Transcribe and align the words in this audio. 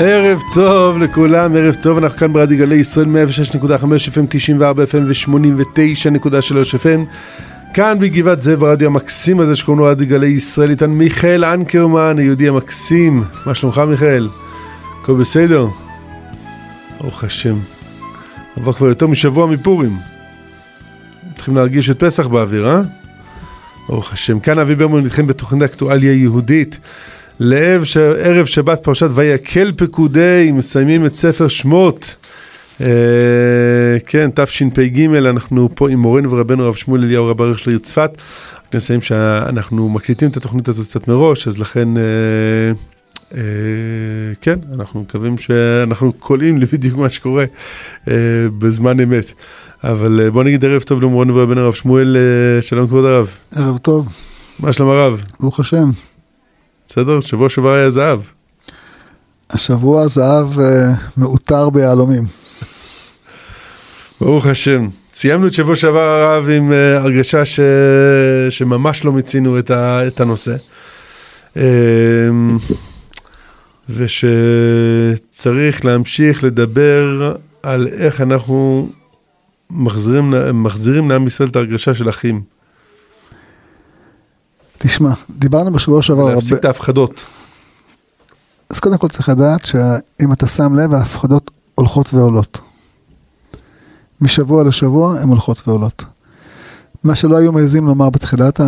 ערב 0.00 0.42
טוב 0.54 0.98
לכולם, 0.98 1.56
ערב 1.56 1.74
טוב, 1.74 1.98
אנחנו 1.98 2.18
כאן 2.18 2.32
ברדיו 2.32 2.58
גלי 2.58 2.74
ישראל 2.74 3.06
106.5 3.06 3.64
FM, 4.14 4.26
94 4.28 4.84
FM 4.84 4.96
ו-89.3 4.96 6.78
FM 6.82 7.00
כאן 7.74 7.98
בגבעת 8.00 8.40
זאב 8.40 8.58
ברדיו 8.58 8.88
המקסים 8.88 9.40
הזה 9.40 9.56
שקוראים 9.56 9.78
לו 9.78 9.86
רדיו 9.90 10.06
גלי 10.06 10.26
ישראל, 10.26 10.70
איתן 10.70 10.90
מיכאל 10.90 11.44
אנקרמן, 11.44 12.18
היהודי 12.18 12.48
המקסים, 12.48 13.24
מה 13.46 13.54
שלומך 13.54 13.78
מיכאל? 13.78 14.28
הכל 15.02 15.14
בסדר? 15.14 15.66
ברוך 17.00 17.24
השם. 17.24 17.56
עבר 18.56 18.72
כבר 18.72 18.86
יותר 18.86 19.06
משבוע 19.06 19.46
מפורים. 19.46 19.96
מתחילים 21.32 21.56
להרגיש 21.56 21.90
את 21.90 21.98
פסח 21.98 22.26
באוויר, 22.26 22.68
אה? 22.68 22.80
ברוך 23.88 24.12
השם. 24.12 24.40
כאן 24.40 24.58
אבי 24.58 24.74
ברמן 24.74 25.04
איתכם 25.04 25.26
בתוכנית 25.26 25.62
אקטואליה 25.62 26.12
יהודית. 26.12 26.78
לערב 27.40 27.84
ש... 27.84 27.98
שבת 28.44 28.82
פרשת 28.82 29.08
ויקל 29.14 29.72
פקודי, 29.76 30.50
מסיימים 30.52 31.06
את 31.06 31.14
ספר 31.14 31.48
שמות. 31.48 32.14
אה, 32.80 32.86
כן, 34.06 34.30
תשפ"ג, 34.34 35.00
אנחנו 35.16 35.68
פה 35.74 35.90
עם 35.90 35.98
מורנו 35.98 36.30
ורבנו 36.30 36.64
הרב 36.64 36.74
שמואל 36.74 37.02
אליהו 37.04 37.26
רב 37.26 37.42
העיר 37.42 37.56
של 37.56 37.70
העיר 37.70 37.78
צפת. 37.78 38.10
רק 38.66 38.74
נסיים 38.74 39.00
שאנחנו 39.00 39.88
מקליטים 39.88 40.28
את 40.28 40.36
התוכנית 40.36 40.68
הזאת 40.68 40.86
קצת 40.86 41.08
מראש, 41.08 41.48
אז 41.48 41.58
לכן, 41.58 41.96
אה, 41.96 42.02
אה, 43.34 43.40
כן, 44.40 44.58
אנחנו 44.74 45.00
מקווים 45.00 45.38
שאנחנו 45.38 46.12
קולעים 46.12 46.58
לבדיוק 46.58 46.96
מה 46.96 47.10
שקורה 47.10 47.44
בזמן 48.58 49.00
אמת. 49.00 49.32
אבל 49.84 50.30
בוא 50.30 50.44
נגיד 50.44 50.64
ערב 50.64 50.82
טוב 50.82 51.02
למורנו 51.02 51.36
ורבנו 51.36 51.60
הרב 51.60 51.74
שמואל, 51.74 52.16
שלום 52.60 52.86
כבוד 52.86 53.04
הרב. 53.04 53.34
ערב 53.56 53.78
טוב, 53.78 54.08
מה 54.60 54.72
שלום 54.72 54.90
הרב? 54.90 55.22
ברוך 55.40 55.60
השם. 55.60 55.90
בסדר? 56.88 57.20
שבוע 57.20 57.48
שעבר 57.48 57.72
היה 57.72 57.90
זהב. 57.90 58.20
השבוע 59.50 60.06
זהב 60.06 60.60
אה, 60.60 60.92
מעוטר 61.16 61.70
ביהלומים. 61.70 62.24
ברוך 64.20 64.46
השם. 64.46 64.88
סיימנו 65.12 65.46
את 65.46 65.52
שבוע 65.52 65.76
שעבר 65.76 66.00
הרב 66.00 66.48
עם 66.48 66.70
uh, 66.70 66.98
הרגשה 66.98 67.44
ש... 67.44 67.60
שממש 68.50 69.04
לא 69.04 69.12
מיצינו 69.12 69.58
את, 69.58 69.70
ה... 69.70 70.06
את 70.06 70.20
הנושא. 70.20 70.56
Um, 71.54 71.58
ושצריך 73.88 75.84
להמשיך 75.84 76.44
לדבר 76.44 77.34
על 77.62 77.88
איך 77.92 78.20
אנחנו 78.20 78.88
מחזירים, 79.70 80.34
מחזירים 80.62 81.10
לעם 81.10 81.26
ישראל 81.26 81.48
את 81.48 81.56
ההרגשה 81.56 81.94
של 81.94 82.08
אחים. 82.08 82.57
תשמע, 84.78 85.12
דיברנו 85.30 85.72
בשבוע 85.72 86.02
שעבר 86.02 86.34
להפסיק 86.34 86.58
את 86.58 86.64
ההפחדות. 86.64 87.24
אז 88.70 88.80
קודם 88.80 88.98
כל 88.98 89.08
צריך 89.08 89.28
לדעת 89.28 89.64
שאם 89.64 90.32
אתה 90.32 90.46
שם 90.46 90.74
לב, 90.74 90.94
ההפחדות 90.94 91.50
הולכות 91.74 92.14
ועולות. 92.14 92.58
משבוע 94.20 94.64
לשבוע 94.64 95.20
הן 95.20 95.28
הולכות 95.28 95.68
ועולות. 95.68 96.04
מה 97.04 97.14
שלא 97.14 97.36
היו 97.36 97.52
מעזים 97.52 97.86
לומר 97.86 98.10
בתחילת 98.10 98.60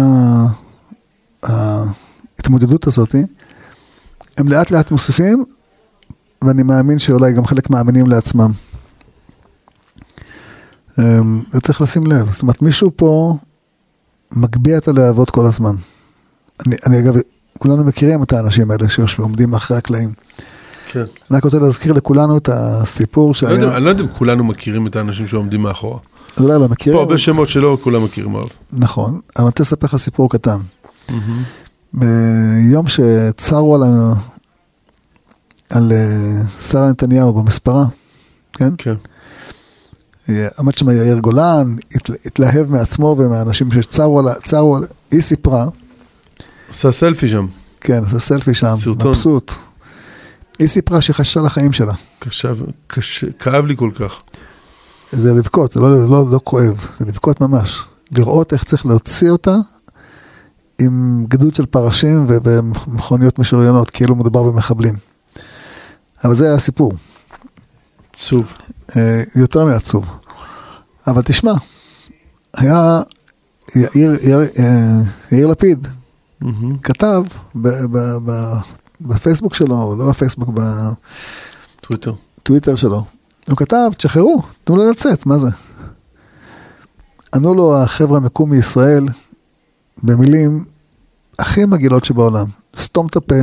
ההתמודדות 1.43 2.87
הזאת, 2.87 3.15
הם 4.39 4.49
לאט 4.49 4.71
לאט 4.71 4.91
מוסיפים, 4.91 5.45
ואני 6.45 6.63
מאמין 6.63 6.99
שאולי 6.99 7.33
גם 7.33 7.47
חלק 7.47 7.71
מאמינים 7.71 8.07
לעצמם. 8.07 8.51
אמ, 10.99 11.43
וצריך 11.55 11.81
לשים 11.81 12.07
לב, 12.07 12.33
זאת 12.33 12.43
אומרת 12.43 12.63
מישהו 12.63 12.91
פה 12.97 13.37
מגביה 14.33 14.79
את 14.79 14.89
הלהבות 14.89 15.31
כל 15.31 15.47
הזמן. 15.47 15.75
אני, 16.67 16.77
אני 16.87 16.99
אגב, 16.99 17.15
כולנו 17.59 17.85
מכירים 17.85 18.23
את 18.23 18.33
האנשים 18.33 18.71
האלה 18.71 18.89
שיושבים, 18.89 19.27
עומדים 19.27 19.51
מאחורי 19.51 19.79
הקלעים. 19.79 20.13
כן. 20.93 21.01
אני 21.01 21.37
רק 21.39 21.45
רוצה 21.45 21.59
להזכיר 21.59 21.93
לכולנו 21.93 22.37
את 22.39 22.49
הסיפור 22.53 23.29
לא 23.29 23.35
שהיה, 23.35 23.53
יודע, 23.53 23.77
אני 23.77 23.85
לא 23.85 23.91
יודע 23.91 24.03
אם 24.03 24.09
כולנו 24.19 24.45
מכירים 24.45 24.87
את 24.87 24.97
האנשים 24.97 25.27
שעומדים 25.27 25.61
מאחורה. 25.63 25.99
אולי 26.41 26.55
לא 26.55 26.59
פה 26.67 26.69
מכירים, 26.73 26.99
הרבה 26.99 27.19
שמות 27.19 27.49
שלא 27.49 27.79
כולם 27.83 28.05
מכירים 28.05 28.35
הרב. 28.37 28.49
נכון, 28.73 29.11
אבל 29.11 29.21
אני 29.37 29.45
רוצה 29.45 29.63
לספר 29.63 29.87
לך 29.87 29.97
סיפור 29.97 30.31
קטן. 30.31 30.59
ביום 31.93 32.89
שצרו 32.89 33.75
על, 33.75 33.83
ה... 33.83 34.13
על 35.71 35.93
אה, 35.93 36.43
שרה 36.61 36.91
נתניהו 36.91 37.33
במספרה, 37.33 37.85
כן? 38.53 38.71
כן. 38.79 38.95
עמד 40.59 40.79
שם 40.79 40.91
יאיר 40.91 41.19
גולן, 41.19 41.77
התל- 41.95 42.15
התלהב 42.27 42.71
מעצמו 42.71 43.17
ומהאנשים 43.19 43.73
שצרו 43.73 44.19
על, 44.77 44.85
היא 45.11 45.21
סיפרה, 45.21 45.67
עושה 46.71 46.93
סלפי 46.93 47.29
שם. 47.29 47.47
כן, 47.81 48.05
עשה 48.05 48.19
סלפי 48.19 48.55
שם, 48.55 48.75
סרטון. 48.77 49.11
מבסוט. 49.11 49.53
היא 50.59 50.69
סיפרה 50.69 51.01
שהיא 51.01 51.15
חששה 51.15 51.41
לחיים 51.41 51.73
שלה. 51.73 51.95
קשה, 52.19 52.53
קשה, 52.87 53.27
כאב 53.39 53.67
לי 53.67 53.77
כל 53.77 53.91
כך. 53.95 54.21
זה 55.13 55.35
לבכות, 55.35 55.73
זה 55.73 55.81
לא, 55.81 56.09
לא, 56.09 56.31
לא 56.31 56.41
כואב, 56.45 56.87
זה 56.99 57.07
לבכות 57.07 57.41
ממש. 57.41 57.83
לראות 58.11 58.53
איך 58.53 58.65
צריך 58.65 58.87
להוציא 58.87 59.31
אותה 59.31 59.57
עם 60.81 61.25
גדוד 61.29 61.55
של 61.55 61.67
פרשים 61.67 62.25
ובמכוניות 62.29 63.39
משוריינות, 63.39 63.91
כאילו 63.91 64.17
מדובר 64.17 64.43
במחבלים. 64.43 64.95
אבל 66.25 66.35
זה 66.35 66.45
היה 66.45 66.55
הסיפור, 66.55 66.93
עצוב. 68.13 68.53
אה, 68.97 69.23
יותר 69.37 69.65
מעצוב. 69.65 70.19
אבל 71.07 71.23
תשמע, 71.23 71.53
היה 72.55 73.03
יאיר, 73.77 74.17
יאיר, 74.23 74.41
אה, 74.59 75.01
יאיר 75.33 75.47
לפיד, 75.47 75.89
מהמם. 76.41 76.79
כתב 76.79 77.23
ב, 77.55 77.69
ב, 77.69 77.99
ב, 78.25 78.55
בפייסבוק 79.01 79.55
שלו, 79.55 79.97
לא 79.99 80.09
בפייסבוק, 80.11 80.49
טוויטר. 81.81 82.13
בטוויטר 82.39 82.75
שלו, 82.75 83.05
הוא 83.49 83.57
כתב, 83.57 83.91
תשחררו, 83.97 84.43
תנו 84.65 84.77
לו 84.77 84.91
לצאת, 84.91 85.27
מה 85.27 85.39
זה? 85.39 85.49
ענו 87.35 87.55
לו 87.55 87.83
החבר'ה 87.83 88.17
המקום 88.17 88.51
מישראל 88.51 89.07
במילים 90.03 90.65
הכי 91.39 91.65
מגעילות 91.65 92.05
שבעולם, 92.05 92.47
סתום 92.77 93.07
את 93.07 93.17
הפה, 93.17 93.35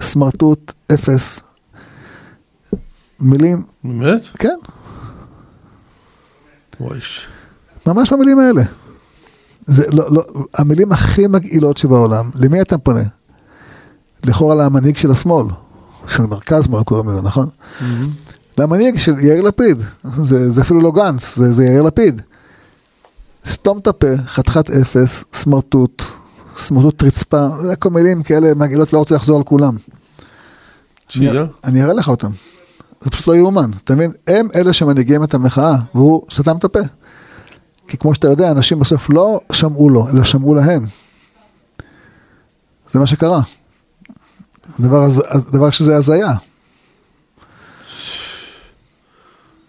סמרטוט, 0.00 0.72
אפס, 0.94 1.42
מילים, 3.20 3.62
באמת? 3.84 4.22
כן, 4.38 4.58
ממש 7.86 8.12
במילים 8.12 8.38
האלה. 8.38 8.62
זה 9.66 9.84
לא, 9.92 10.12
לא, 10.14 10.24
המילים 10.54 10.92
הכי 10.92 11.26
מגעילות 11.26 11.78
שבעולם, 11.78 12.30
למי 12.34 12.60
אתה 12.60 12.78
פונה? 12.78 13.02
לכאורה 14.24 14.54
למנהיג 14.54 14.96
של 14.96 15.10
השמאל, 15.10 15.46
של 16.08 16.22
מרכז 16.22 16.64
שמאל 16.64 16.82
קוראים 16.84 17.08
לזה, 17.08 17.22
נכון? 17.22 17.48
מהמם. 17.80 18.10
למנהיג 18.58 18.96
של 18.96 19.18
יאיר 19.18 19.40
לפיד, 19.40 19.78
זה, 20.22 20.50
זה 20.50 20.62
אפילו 20.62 20.80
לא 20.80 20.92
גנץ, 20.92 21.36
זה, 21.36 21.52
זה 21.52 21.64
יאיר 21.64 21.82
לפיד. 21.82 22.22
סתום 23.46 23.78
את 23.78 23.86
הפה, 23.86 24.16
חתיכת 24.26 24.70
אפס, 24.70 25.24
סמרטוט, 25.32 26.02
סמרטוט 26.56 27.02
רצפה, 27.02 27.48
זה 27.62 27.76
כל 27.76 27.90
מילים 27.90 28.22
כאלה 28.22 28.54
מגעילות, 28.54 28.92
לא 28.92 28.98
רוצה 28.98 29.14
לחזור 29.14 29.36
על 29.36 29.42
כולם. 29.42 29.76
אני, 31.16 31.26
אני 31.64 31.82
אראה 31.82 31.94
לך 31.94 32.08
אותם. 32.08 32.30
זה 33.00 33.10
פשוט 33.10 33.26
לא 33.26 33.36
יאומן, 33.36 33.70
אתה 33.84 33.94
מבין? 33.94 34.12
הם 34.26 34.48
אלה 34.54 34.72
שמנהיגים 34.72 35.24
את 35.24 35.34
המחאה, 35.34 35.76
והוא 35.94 36.22
סתם 36.32 36.56
את 36.56 36.64
הפה. 36.64 36.78
כי 37.88 37.96
כמו 37.98 38.14
שאתה 38.14 38.28
יודע, 38.28 38.50
אנשים 38.50 38.78
בסוף 38.78 39.10
לא 39.10 39.40
שמעו 39.52 39.90
לו, 39.90 40.08
אלא 40.08 40.24
שמעו 40.24 40.54
להם. 40.54 40.84
זה 42.90 42.98
מה 42.98 43.06
שקרה. 43.06 43.40
דבר, 44.80 45.04
הז- 45.06 45.50
דבר 45.52 45.70
שזה 45.70 45.96
הזיה, 45.96 46.28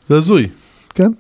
זה 0.10 0.18
הזוי. 0.18 0.50
כן? 0.90 1.12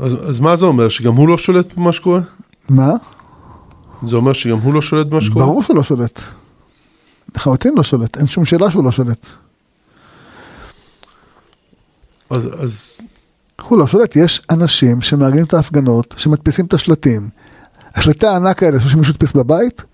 אז, 0.00 0.30
אז 0.30 0.40
מה 0.40 0.56
זה 0.56 0.64
אומר? 0.64 0.88
שגם 0.88 1.14
הוא 1.14 1.28
לא 1.28 1.38
שולט 1.38 1.74
במה 1.74 1.92
שקורה? 1.92 2.20
מה? 2.70 2.90
זה 4.02 4.16
אומר 4.16 4.32
שגם 4.32 4.58
הוא 4.58 4.74
לא 4.74 4.82
שולט 4.82 5.06
במה 5.06 5.20
שקורה? 5.20 5.46
ברור 5.46 5.62
שהוא 5.62 5.76
לא 5.76 5.82
שולט. 5.82 6.20
לחלוטין 7.36 7.74
לא 7.76 7.82
שולט, 7.82 8.16
אין 8.18 8.26
שום 8.26 8.44
שאלה 8.44 8.70
שהוא 8.70 8.84
לא 8.84 8.92
שולט. 8.92 9.26
אז, 12.30 12.48
אז 12.64 13.00
הוא 13.62 13.78
לא 13.78 13.86
שולט, 13.86 14.16
יש 14.16 14.42
אנשים 14.50 15.00
שמארגנים 15.00 15.44
את 15.44 15.54
ההפגנות, 15.54 16.14
שמדפיסים 16.18 16.64
את 16.64 16.74
השלטים. 16.74 17.28
השלטי 17.94 18.26
הענק 18.26 18.62
האלה, 18.62 18.78
זה 18.78 18.88
שמישהו 18.88 19.12
הדפיס 19.14 19.32
בבית, 19.32 19.84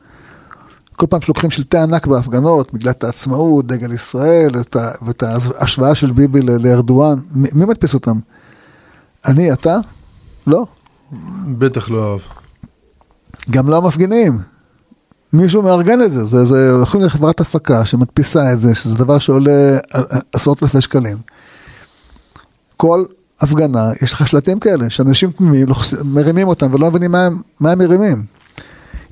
כל 0.97 1.07
פעם 1.07 1.21
שלוקחים 1.21 1.51
שלטי 1.51 1.79
ענק 1.79 2.07
בהפגנות, 2.07 2.75
מגילת 2.75 3.05
העצמאות, 3.05 3.67
דגל 3.67 3.93
ישראל, 3.93 4.61
את 4.61 4.77
ה, 4.77 4.91
ואת 5.07 5.23
ההשוואה 5.23 5.95
של 5.95 6.11
ביבי 6.13 6.41
ל- 6.41 6.67
לארדואן, 6.69 7.19
מי, 7.35 7.49
מי 7.55 7.65
מדפיס 7.65 7.95
אותם? 7.95 8.19
אני, 9.27 9.53
אתה? 9.53 9.79
לא. 10.47 10.67
בטח 11.59 11.91
לא 11.91 12.13
אהב. 12.13 12.21
גם 13.51 13.69
לא 13.69 13.77
המפגינים. 13.77 14.39
מישהו 15.33 15.63
מארגן 15.63 16.03
את 16.03 16.13
זה, 16.13 16.25
זה, 16.25 16.45
זה 16.45 16.71
הולכים 16.73 17.01
לחברת 17.01 17.41
הפקה 17.41 17.85
שמדפיסה 17.85 18.53
את 18.53 18.61
זה, 18.61 18.75
שזה 18.75 18.99
דבר 18.99 19.19
שעולה 19.19 19.79
ע- 19.95 20.19
עשרות 20.33 20.63
אלפי 20.63 20.81
שקלים. 20.81 21.19
כל 22.77 23.05
הפגנה, 23.43 23.91
יש 24.03 24.13
לך 24.13 24.29
שלטים 24.29 24.59
כאלה, 24.59 24.91
שאנשים 24.91 25.31
תמימים 25.31 25.67
מרימים 26.05 26.49
אותם 26.49 26.75
ולא 26.75 26.91
מבינים 26.91 27.11
מה 27.11 27.27
הם, 27.27 27.41
מה 27.61 27.71
הם 27.73 27.79
מרימים. 27.79 28.25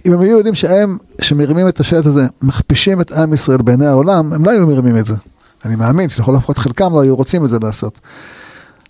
אם 0.06 0.12
הם 0.12 0.20
היו 0.20 0.36
יודעים 0.36 0.54
שהם, 0.54 0.98
שמרימים 1.20 1.68
את 1.68 1.80
השלט 1.80 2.06
הזה, 2.06 2.26
מכפישים 2.42 3.00
את 3.00 3.12
עם 3.12 3.32
ישראל 3.32 3.58
בעיני 3.58 3.86
העולם, 3.86 4.32
הם 4.32 4.44
לא 4.44 4.50
היו 4.50 4.66
מרימים 4.66 4.96
את 4.96 5.06
זה. 5.06 5.14
אני 5.64 5.76
מאמין 5.76 6.08
שלכל 6.08 6.32
לפחות 6.32 6.58
חלקם 6.58 6.92
לא 6.92 7.00
היו 7.00 7.16
רוצים 7.16 7.44
את 7.44 7.50
זה 7.50 7.58
לעשות. 7.62 8.00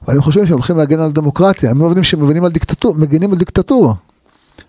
אבל 0.06 0.14
הם 0.14 0.22
חושבים 0.22 0.46
שהם 0.46 0.54
הולכים 0.54 0.76
להגן 0.76 1.00
על 1.00 1.12
דמוקרטיה, 1.12 1.70
הם 1.70 1.78
לא 1.78 1.86
מבינים 1.86 2.04
שהם 2.04 2.22
מבינים 2.22 2.44
על 2.44 2.50
דיקטטורה, 2.50 2.98
מגינים 2.98 3.32
על 3.32 3.38
דיקטטורה. 3.38 3.94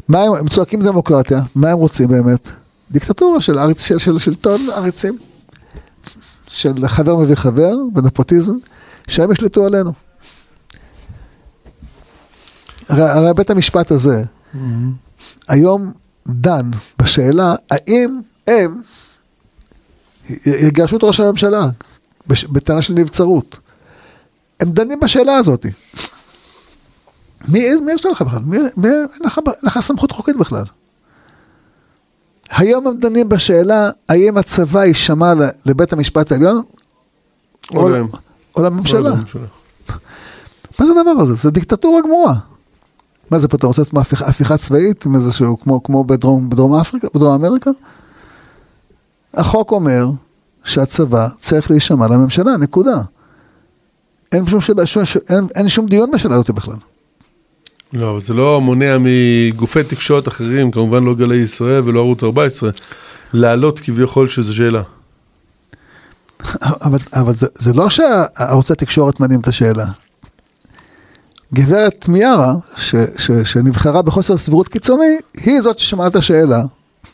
מה 0.08 0.22
הם, 0.22 0.34
הם 0.34 0.48
צועקים 0.48 0.82
דמוקרטיה, 0.82 1.42
מה 1.56 1.70
הם 1.70 1.78
רוצים 1.78 2.10
באמת? 2.10 2.52
דיקטטורה 2.92 3.42
של, 3.42 3.60
ארץ, 3.60 3.82
של, 3.82 3.98
של 3.98 4.20
שלטון 4.20 4.62
עריצים, 4.76 5.18
של 6.48 6.88
חבר 6.88 7.18
מביא 7.18 7.36
חבר 7.36 7.76
ונפוטיזם, 7.96 8.56
שהם 9.08 9.32
ישלטו 9.32 9.66
עלינו. 9.66 9.92
הרי, 12.90 13.34
בית 13.34 13.50
המשפט 13.50 13.92
הזה 13.92 14.24
היום 15.48 15.92
דן 16.28 16.70
בשאלה 17.00 17.56
האם 17.72 18.20
הם 18.48 18.82
יגרשו 20.46 20.98
את 20.98 21.04
ראש 21.04 21.20
הממשלה 21.20 21.70
בטענה 22.28 22.82
של 22.82 22.94
נבצרות. 22.94 23.60
הם 24.60 24.72
דנים 24.72 25.00
בשאלה 25.00 25.38
הזאת. 25.38 25.66
מי, 27.48 27.76
מי 27.86 27.92
יש 27.92 28.06
לך 28.06 28.22
בכלל? 28.22 28.40
מי, 28.40 28.58
מי, 28.78 28.88
אין 28.88 29.06
לך, 29.26 29.40
אין 29.48 29.54
לך 29.64 29.80
סמכות 29.80 30.12
חוקית 30.12 30.38
בכלל. 30.38 30.64
היום 32.50 32.88
הם 32.88 32.98
דנים 32.98 33.30
בשאלה 33.30 33.90
האם 34.10 34.38
הצבא 34.38 34.86
יישמע 34.86 35.34
לבית 35.66 35.94
המשפט 35.94 36.32
העליון 36.32 36.62
או. 37.76 37.82
או 37.82 37.90
לממשלה. 37.90 38.20
או 38.56 38.64
לממשלה. 38.64 39.46
מה 40.80 40.86
זה 40.86 40.92
הדבר 41.00 41.22
הזה? 41.22 41.34
זה 41.34 41.52
דיקטטורה 41.52 42.02
גמורה. 42.02 42.36
מה 43.32 43.40
זה 43.40 43.48
פה, 43.48 43.58
אתה 43.58 43.68
רוצה 43.68 43.82
לעשות 43.82 43.94
מהפכה- 43.94 44.26
הפיכה 44.26 44.58
צבאית 44.58 45.06
עם 45.06 45.16
איזשהו, 45.16 45.60
כמו, 45.60 45.84
כמו 45.84 46.04
בדרום, 46.04 46.50
בדרום 46.50 46.74
אפריקה, 46.74 47.08
בדרום 47.16 47.46
אמריקה? 47.46 47.70
החוק 49.34 49.72
אומר 49.72 50.06
שהצבא 50.64 51.28
צריך 51.38 51.72
להישמע 51.72 52.08
לממשלה, 52.08 52.58
נקודה. 52.58 53.02
אין 54.32 54.48
שום, 54.48 54.62
שאלה, 54.62 54.86
שום, 54.86 55.04
אין, 55.30 55.48
אין 55.56 55.70
שום 55.70 55.86
דיון 55.86 56.12
בשאלה 56.12 56.36
הזאת 56.36 56.50
בכלל. 56.50 56.76
לא, 57.94 58.20
זה 58.22 58.34
לא 58.34 58.62
מונע 58.62 58.98
מגופי 59.00 59.84
תקשורת 59.84 60.28
אחרים, 60.28 60.72
כמובן 60.72 61.04
לא 61.04 61.14
גלי 61.16 61.36
ישראל 61.36 61.82
ולא 61.86 62.00
ערוץ 62.00 62.24
14, 62.24 62.70
להעלות 63.34 63.80
כביכול 63.80 64.28
שזו 64.28 64.56
שאלה. 64.56 64.82
אבל, 66.64 67.00
אבל 67.14 67.36
זה, 67.36 67.48
זה 67.56 67.74
לא 67.74 67.90
שערוצי 67.90 68.74
התקשורת 68.74 69.20
מעניינים 69.20 69.42
את 69.42 69.48
השאלה. 69.48 69.86
גברת 71.54 72.08
מיארה, 72.08 72.54
ש, 72.76 72.96
ש, 73.18 73.32
שנבחרה 73.32 74.02
בחוסר 74.02 74.38
סבירות 74.38 74.68
קיצוני, 74.68 75.18
היא 75.44 75.62
זאת 75.62 75.80
ששמעה 75.80 76.08
את 76.08 76.16
השאלה. 76.16 76.64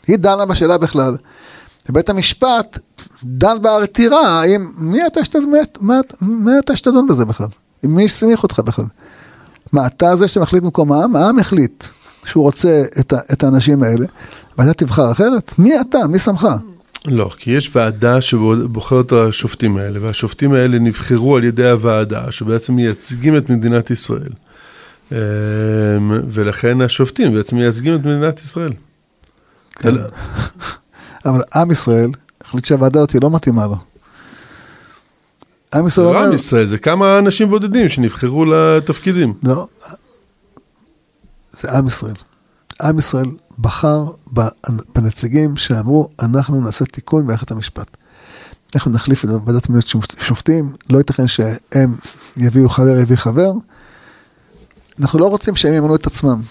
היא 0.08 0.18
דנה 0.18 0.46
בשאלה 0.46 0.78
בכלל. 0.78 1.18
ובית 1.90 2.10
המשפט 2.10 2.80
דן 3.24 3.62
בעתירה, 3.62 4.42
האם, 4.42 4.68
מי 4.78 5.08
אתה 5.08 5.26
שת- 5.26 5.36
מי- 5.82 5.98
מי 6.22 6.52
אתה 6.60 6.76
שתדון 6.76 7.08
בזה 7.08 7.26
בכלל? 7.26 7.48
מי 7.84 8.06
הסמיך 8.06 8.44
אותך 8.44 8.60
בכלל? 8.60 8.86
מה, 9.74 9.88
אתה 9.88 10.16
זה 10.16 10.28
שמחליט 10.28 10.64
במקום 10.64 10.92
העם? 10.92 11.16
העם 11.16 11.40
החליט 11.40 11.84
שהוא 12.26 12.44
רוצה 12.44 12.84
את, 13.00 13.14
את 13.34 13.44
האנשים 13.44 13.84
האלה, 13.84 14.06
ואתה 14.58 14.74
תבחר 14.74 15.12
אחרת? 15.12 15.52
מי 15.60 15.82
אתה? 15.82 16.08
מי 16.08 16.20
שמך? 16.20 16.48
לא, 17.08 17.30
כי 17.38 17.52
יש 17.52 17.76
ועדה 17.76 18.22
שבוחרת 18.22 19.06
את 19.06 19.12
השופטים 19.12 19.78
האלה, 19.78 20.00
והשופטים 20.02 20.54
האלה 20.54 20.80
נבחרו 20.80 21.38
על 21.38 21.44
ידי 21.44 21.70
הוועדה, 21.70 22.32
שבעצם 22.32 22.74
מייצגים 22.74 23.38
את 23.38 23.50
מדינת 23.50 23.92
ישראל. 23.92 24.32
אמ, 25.12 25.18
ולכן 26.30 26.82
השופטים 26.82 27.34
בעצם 27.34 27.56
מייצגים 27.56 27.96
את 27.96 28.00
מדינת 28.00 28.40
ישראל. 28.40 28.74
כן. 29.72 29.96
אבל 31.26 31.42
עם 31.56 31.72
ישראל 31.72 32.12
החליט 32.42 32.66
שהוועדה 32.66 33.00
הזאת 33.00 33.16
לא 33.24 33.30
מתאימה 33.32 33.68
לו. 33.68 33.78
עם 35.76 35.88
ישראל 35.88 36.08
לא 36.08 36.24
עם 36.24 36.34
ישראל, 36.34 36.66
זה 36.66 36.78
כמה 36.78 37.18
אנשים 37.18 37.50
בודדים 37.50 37.90
שנבחרו 37.90 38.46
לתפקידים. 38.46 39.34
לא, 39.44 39.68
זה 41.52 41.72
עם 41.72 41.88
ישראל. 41.88 42.16
עם 42.82 43.00
ישראל 43.00 43.26
בחר 43.60 44.06
בנציגים 44.96 45.56
שאמרו, 45.56 46.10
אנחנו 46.22 46.62
נעשה 46.62 46.86
תיקון 46.86 47.24
במערכת 47.24 47.52
המשפט. 47.52 47.98
אנחנו 48.76 48.92
נחליף 48.92 49.26
את 49.26 49.30
ועדת 49.46 49.70
מינוי 49.70 49.82
שופטים, 50.20 50.76
לא 50.90 50.98
ייתכן 50.98 51.28
שהם 51.28 51.96
יביאו 52.38 52.70
חבר, 52.70 53.00
יביא 53.00 53.16
חבר. 53.16 53.52
אנחנו 55.00 55.20
לא 55.20 55.28
רוצים 55.28 55.56
שהם 55.56 55.74
ימנו 55.74 55.96
את 55.96 56.08
עצמם. 56.08 56.42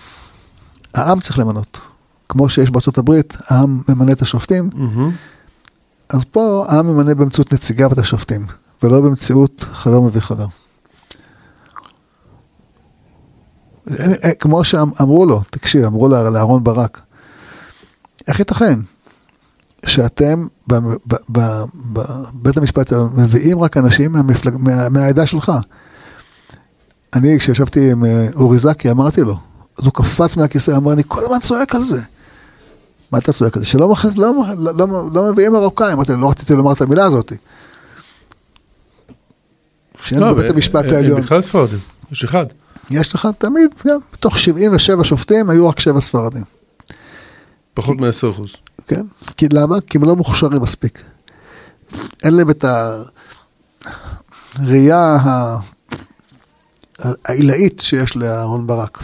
העם 0.94 1.20
צריך 1.20 1.38
למנות. 1.38 1.80
כמו 2.28 2.48
שיש 2.48 2.70
בארצות 2.70 2.98
הברית, 2.98 3.36
העם 3.46 3.80
ממנה 3.88 4.12
את 4.12 4.22
השופטים, 4.22 4.70
מהמם. 4.74 5.10
אז 6.08 6.24
פה 6.24 6.64
העם 6.68 6.86
ממנה 6.86 7.14
באמצעות 7.14 7.52
נציגיו 7.52 7.92
את 7.92 7.98
השופטים, 7.98 8.46
ולא 8.82 9.00
באמצעות 9.00 9.64
חבר 9.72 10.00
מביא 10.00 10.20
חבר. 10.20 10.44
אין- 10.44 10.44
אין- 10.44 10.50
כמו 14.40 14.64
שאמרו 14.64 15.26
לו, 15.26 15.40
תקשיב, 15.50 15.84
אמרו 15.84 16.08
לאהרון 16.08 16.64
ברק, 16.64 17.00
איך 18.28 18.38
ייתכן 18.38 18.78
שאתם 19.86 20.46
בבית 21.28 22.56
המשפט 22.56 22.92
העליון 22.92 23.08
מביאים 23.16 23.60
רק 23.60 23.76
אנשים 23.76 24.12
מהמפלג, 24.12 24.54
מה, 24.58 24.88
מהעדה 24.88 25.26
שלך? 25.26 25.52
אני, 27.14 27.38
כשישבתי 27.38 27.92
עם 27.92 28.04
אה, 28.04 28.28
אורי 28.34 28.58
זקי, 28.58 28.90
אמרתי 28.90 29.20
לו, 29.20 29.36
אז 29.78 29.84
הוא 29.84 29.92
קפץ 29.92 30.36
מהכיסא, 30.36 30.76
אמר, 30.76 30.92
אני 30.92 31.02
כל 31.08 31.24
הזמן 31.24 31.38
צועק 31.42 31.74
על 31.74 31.84
זה. 31.84 32.00
מה 33.12 33.18
אתה 33.18 33.32
צועק 33.32 33.56
על 33.56 33.62
זה? 33.62 33.68
שלא 33.68 33.88
מכניס, 33.88 34.16
לא, 34.16 34.32
לא, 34.58 34.72
לא, 34.74 35.08
לא 35.12 35.32
מביאים 35.32 35.52
מרוקאים, 35.52 35.92
אמרתי, 35.92 36.12
לו, 36.12 36.18
לא 36.20 36.30
רציתי 36.30 36.54
לומר 36.54 36.72
את 36.72 36.80
המילה 36.80 37.04
הזאת. 37.04 37.32
שאין 40.02 40.20
לא, 40.20 40.32
בבית 40.32 40.50
המשפט 40.50 40.84
הם- 40.84 40.90
הם 40.90 40.96
העליון. 40.96 41.20
בכלל 41.20 41.42
ספרדים, 41.42 41.78
יש 42.12 42.24
אחד. 42.24 42.46
יש 42.90 43.14
לך 43.14 43.28
תמיד, 43.38 43.70
גם, 43.86 43.98
מתוך 44.12 44.38
77 44.38 45.04
שופטים 45.04 45.50
היו 45.50 45.68
רק 45.68 45.80
7 45.80 46.00
ספרדים. 46.00 46.44
פחות 47.74 47.96
מ-10 47.96 48.30
אחוז. 48.30 48.52
כן? 48.86 49.06
כי 49.36 49.48
למה? 49.52 49.80
כי 49.80 49.98
הם 49.98 50.04
לא 50.04 50.16
מוכשרים 50.16 50.62
מספיק. 50.62 51.02
אין 52.24 52.36
להם 52.36 52.50
את 52.50 52.64
הראייה 54.58 54.98
ה- 55.16 55.58
העילאית 57.24 57.80
שיש 57.80 58.16
לאהרון 58.16 58.66
ברק, 58.66 58.98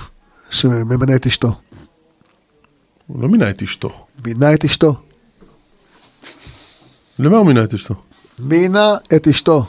שממנה 0.51 1.17
את 1.17 1.27
אשתו. 1.27 1.55
הוא 3.07 3.23
לא 3.23 3.29
מינה 3.29 3.51
את 3.51 3.63
אשתו. 3.63 4.07
מינה 4.27 4.55
את 4.55 4.65
אשתו. 4.65 4.95
למה 7.19 7.37
הוא 7.37 7.47
מינה 7.47 7.65
את 7.65 7.75
אשתו? 7.75 7.95
מינה 8.39 8.95
את 9.17 9.29
אשתו. 9.29 9.67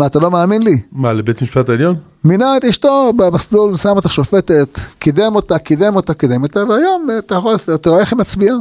מה, 0.00 0.06
אתה 0.06 0.18
לא 0.18 0.30
מאמין 0.30 0.62
לי? 0.62 0.82
מה, 0.92 1.12
לבית 1.12 1.42
משפט 1.42 1.68
העליון? 1.68 1.96
מינה 2.24 2.56
את 2.56 2.64
אשתו 2.64 3.12
במסלול, 3.16 3.76
שם 3.76 3.88
אותה 3.88 4.08
שופטת, 4.08 4.78
קידם 4.98 5.34
אותה, 5.34 5.58
קידם 5.58 5.96
אותה, 5.96 6.14
קידם 6.14 6.42
אותה, 6.42 6.64
והיום 6.68 7.06
אה, 7.10 7.18
אתה 7.18 7.34
יכול, 7.34 7.56
אתה 7.74 7.90
רואה 7.90 8.00
איך 8.00 8.12
היא 8.12 8.18
מצביעה. 8.18 8.56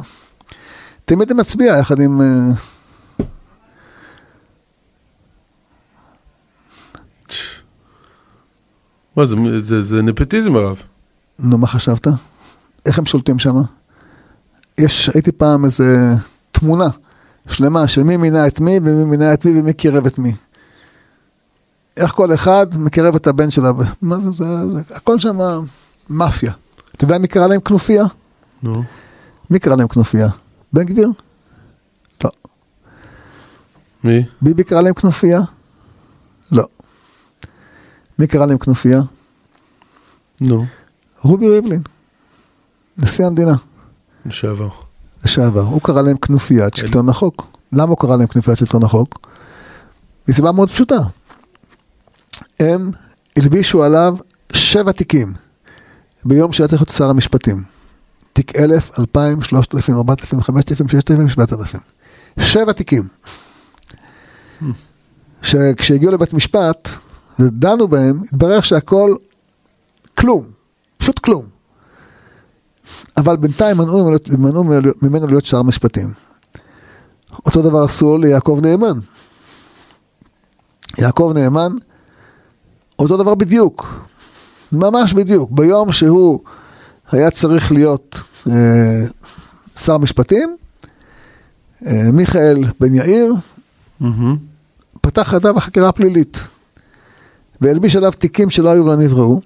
תמיד 1.06 1.30
היא 1.30 1.38
מצביעה 1.38 1.80
יחד 1.80 2.02
עם... 2.02 2.22
אה, 2.22 2.28
מה 9.16 9.26
זה, 9.26 9.36
זה, 9.60 9.82
זה 9.82 10.02
נפוטיזם 10.02 10.56
הרב. 10.56 10.82
נו, 11.40 11.58
מה 11.58 11.68
חשבת? 11.68 12.08
איך 12.86 13.00
הם 13.00 13.06
שולטים 13.06 13.40
שם? 13.40 13.56
יש, 14.78 15.10
הייתי 15.10 15.32
פעם 15.32 15.66
איזה 15.66 16.14
תמונה 16.52 16.88
שלמה 17.48 17.88
של 17.88 18.04
מי 18.04 18.18
מינה 18.18 18.48
את 18.48 18.60
מי 18.60 18.80
ומי 18.84 19.06
מינה 19.06 19.34
את 19.34 19.46
מי 19.46 19.60
ומי 19.60 19.74
קירב 19.74 20.06
את 20.06 20.20
מי. 20.20 20.34
איך 22.00 22.12
כל 22.12 22.34
אחד 22.34 22.68
מקרב 22.78 23.16
את 23.16 23.28
הבן 23.28 23.50
שלה, 23.50 23.72
מה 24.02 24.20
זה, 24.20 24.32
זה, 24.32 24.46
זה 24.72 24.82
הכל 24.96 25.20
שם 25.20 25.40
מאפיה. 26.10 26.54
אתה 26.96 27.04
יודע 27.04 27.18
מי 27.18 27.28
קרא 27.28 27.48
להם 27.48 27.62
כנופיה? 27.62 28.04
נו. 28.64 28.84
מי 29.50 29.60
קרא 29.60 29.76
להם 29.76 29.88
כנופיה? 29.88 30.28
בן 30.74 30.84
גביר? 30.84 31.10
לא. 32.24 32.30
מי? 34.04 34.26
ביבי 34.42 34.64
קרא 34.64 34.82
להם 34.82 34.94
כנופיה? 34.94 35.42
לא. 36.52 36.68
מי 38.20 38.28
קרא 38.28 38.46
להם 38.46 38.58
כנופיה? 38.58 39.02
נו. 40.42 40.66
רובי 41.22 41.50
ריבלין. 41.50 41.82
נשיא 42.98 43.26
המדינה. 43.26 43.56
לשעבר. 44.26 44.70
לשעבר. 45.26 45.62
הוא 45.62 45.82
קרא 45.82 46.02
להם 46.02 46.18
כנופיית 46.18 46.74
שלטון 46.74 47.10
החוק. 47.10 47.48
למה 47.72 47.90
הוא 47.90 47.98
קרא 47.98 48.16
להם 48.16 48.28
כנופיית 48.28 48.58
שלטון 48.58 48.84
החוק? 48.84 49.28
מסיבה 50.28 50.52
מאוד 50.52 50.70
פשוטה. 50.70 51.00
הם 52.60 52.92
הלבישו 53.38 53.84
עליו 53.84 54.16
שבע 54.54 54.92
תיקים 54.92 55.34
ביום 56.26 56.54
שהיה 56.54 56.68
צריך 56.68 56.82
להיות 56.82 56.90
שר 56.90 57.10
המשפטים. 57.10 57.64
תיק 58.34 58.56
אלף, 58.56 59.00
אלפיים, 59.00 59.42
שלושת 59.42 59.76
אלפים, 59.76 59.96
ארבעת 59.96 60.20
אלפים, 60.20 60.42
חמשת 60.42 60.72
אלפים, 60.72 60.90
ששת 60.90 61.12
אלפים, 61.12 61.30
שבעת 61.30 61.54
אלפים. 61.54 61.80
שבע 62.40 62.72
תיקים. 62.72 63.08
שכשהגיעו 65.42 66.12
לבית 66.12 66.34
משפט 66.34 66.90
ודנו 67.40 67.88
בהם, 67.88 68.22
התברר 68.24 68.62
שהכל 68.62 69.16
כלום, 70.18 70.44
פשוט 70.98 71.20
כלום. 71.20 71.46
אבל 73.18 73.38
בינתיים 73.38 73.78
מנעו 73.78 74.12
מנעו 74.38 74.64
ממנו 75.02 75.28
להיות 75.28 75.46
שר 75.46 75.64
משפטים. 75.64 76.14
אותו 77.46 77.62
דבר 77.62 77.84
עשו 77.84 78.18
ליעקב 78.18 78.60
נאמן. 78.62 79.00
יעקב 80.98 81.32
נאמן, 81.36 81.72
אותו 83.00 83.18
דבר 83.18 83.36
בדיוק, 83.36 83.88
ממש 84.72 85.14
בדיוק. 85.14 85.52
ביום 85.52 85.92
שהוא 85.92 86.40
היה 87.12 87.32
צריך 87.32 87.72
להיות 87.72 88.22
אה, 88.50 89.04
שר 89.78 89.98
משפטים, 89.98 90.58
אה, 91.88 92.12
מיכאל 92.12 92.64
בן 92.80 92.94
יאיר 92.96 93.36
Mm-hmm. 94.02 94.36
פתח 95.02 95.22
חדה 95.22 95.54
בחקירה 95.54 95.92
פלילית, 95.92 96.40
והלביש 97.62 97.96
עליו 97.96 98.12
תיקים 98.12 98.50
שלא 98.50 98.70
היו 98.70 98.86
ולא 98.86 98.96
נבראו. 98.96 99.42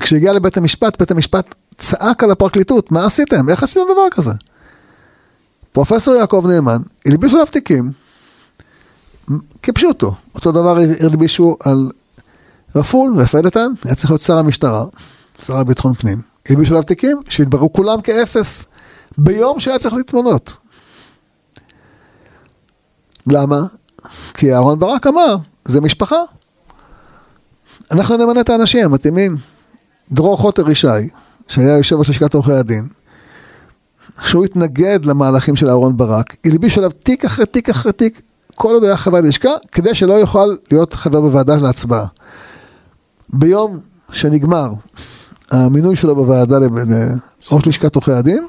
כשהגיע 0.00 0.32
לבית 0.32 0.56
המשפט, 0.56 0.98
בית 0.98 1.10
המשפט 1.10 1.54
צעק 1.78 2.22
על 2.22 2.30
הפרקליטות, 2.30 2.92
מה 2.92 3.06
עשיתם? 3.06 3.48
איך 3.48 3.62
עשיתם 3.62 3.84
דבר 3.92 4.10
כזה? 4.10 4.32
פרופסור 5.72 6.14
יעקב 6.14 6.44
נאמן, 6.48 6.82
הלבישו 7.06 7.36
עליו 7.36 7.46
תיקים, 7.46 7.92
כפשוטו. 9.62 10.14
אותו 10.34 10.52
דבר 10.52 10.78
הלבישו 11.00 11.56
על 11.60 11.90
רפול 12.76 13.14
איתן, 13.46 13.66
היה 13.84 13.94
צריך 13.94 14.10
להיות 14.10 14.20
שר 14.20 14.36
המשטרה, 14.38 14.84
שר 15.42 15.58
לביטחון 15.60 15.94
פנים. 15.94 16.22
הלבישו 16.48 16.70
עליו 16.70 16.82
תיקים 16.82 17.20
שהתבררו 17.28 17.72
כולם 17.72 18.00
כאפס, 18.00 18.66
ביום 19.18 19.60
שהיה 19.60 19.78
צריך 19.78 19.94
להתמנות. 19.94 20.56
למה? 23.26 23.60
כי 24.34 24.54
אהרן 24.54 24.78
ברק 24.78 25.06
אמר, 25.06 25.36
זה 25.64 25.80
משפחה. 25.80 26.18
אנחנו 27.90 28.16
נמנה 28.16 28.40
את 28.40 28.48
האנשים 28.50 28.84
המתאימים. 28.84 29.36
דרור 30.12 30.36
חוטר 30.36 30.70
ישי, 30.70 30.86
שהיה 31.48 31.76
יושב 31.76 31.96
ראש 31.96 32.10
לשכת 32.10 32.34
עורכי 32.34 32.52
הדין, 32.52 32.88
שהוא 34.22 34.44
התנגד 34.44 35.04
למהלכים 35.04 35.56
של 35.56 35.68
אהרן 35.70 35.96
ברק, 35.96 36.36
הלביש 36.46 36.78
עליו 36.78 36.90
תיק 36.90 37.24
אחרי 37.24 37.46
תיק 37.46 37.70
אחרי 37.70 37.92
תיק, 37.92 38.20
כל 38.54 38.74
עוד 38.74 38.84
היה 38.84 38.96
חבר 38.96 39.20
לשכה, 39.20 39.50
כדי 39.72 39.94
שלא 39.94 40.14
יוכל 40.14 40.54
להיות 40.70 40.94
חבר 40.94 41.20
בוועדה 41.20 41.56
להצבעה. 41.56 42.06
ביום 43.34 43.80
שנגמר 44.12 44.72
המינוי 45.50 45.96
שלו 45.96 46.16
בוועדה 46.16 46.58
לראש 46.58 47.66
לשכת 47.66 47.94
עורכי 47.94 48.12
הדין, 48.12 48.46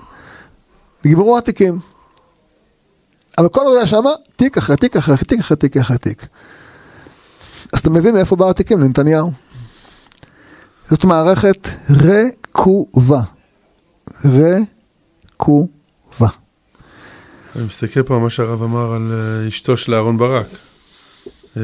נגמרו 1.05 1.37
התיקים. 1.37 1.79
אבל 3.37 3.49
כל 3.49 3.61
עוד 3.61 3.77
היה 3.77 3.87
שמה, 3.87 4.09
תיק 4.35 4.57
אחרי 4.57 4.77
תיק 4.77 4.95
אחרי 4.95 5.17
תיק 5.17 5.39
אחרי 5.39 5.57
תיק 5.57 5.77
אחרי 5.77 5.97
תיק. 5.97 6.27
אז 7.73 7.79
אתה 7.79 7.89
מבין 7.89 8.13
מאיפה 8.13 8.35
באו 8.35 8.49
התיקים 8.49 8.79
לנתניהו. 8.79 9.31
זאת 10.89 11.03
מערכת 11.03 11.69
רקובה. 11.89 13.21
רקובה. 14.25 16.27
אני 17.55 17.65
מסתכל 17.65 18.03
פה 18.03 18.15
על 18.15 18.21
מה 18.21 18.29
שהרב 18.29 18.63
אמר 18.63 18.93
על 18.93 19.13
אה, 19.13 19.47
אשתו 19.47 19.77
של 19.77 19.93
אהרן 19.93 20.17
ברק. 20.17 20.47
אה, 21.57 21.61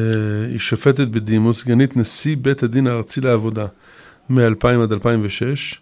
היא 0.49 0.59
שופטת 0.59 1.07
בדימוס, 1.07 1.61
סגנית 1.61 1.97
נשיא 1.97 2.37
בית 2.41 2.63
הדין 2.63 2.87
הארצי 2.87 3.21
לעבודה 3.21 3.65
מ-2000 4.29 4.83
עד 4.83 4.91
2006. 4.91 5.81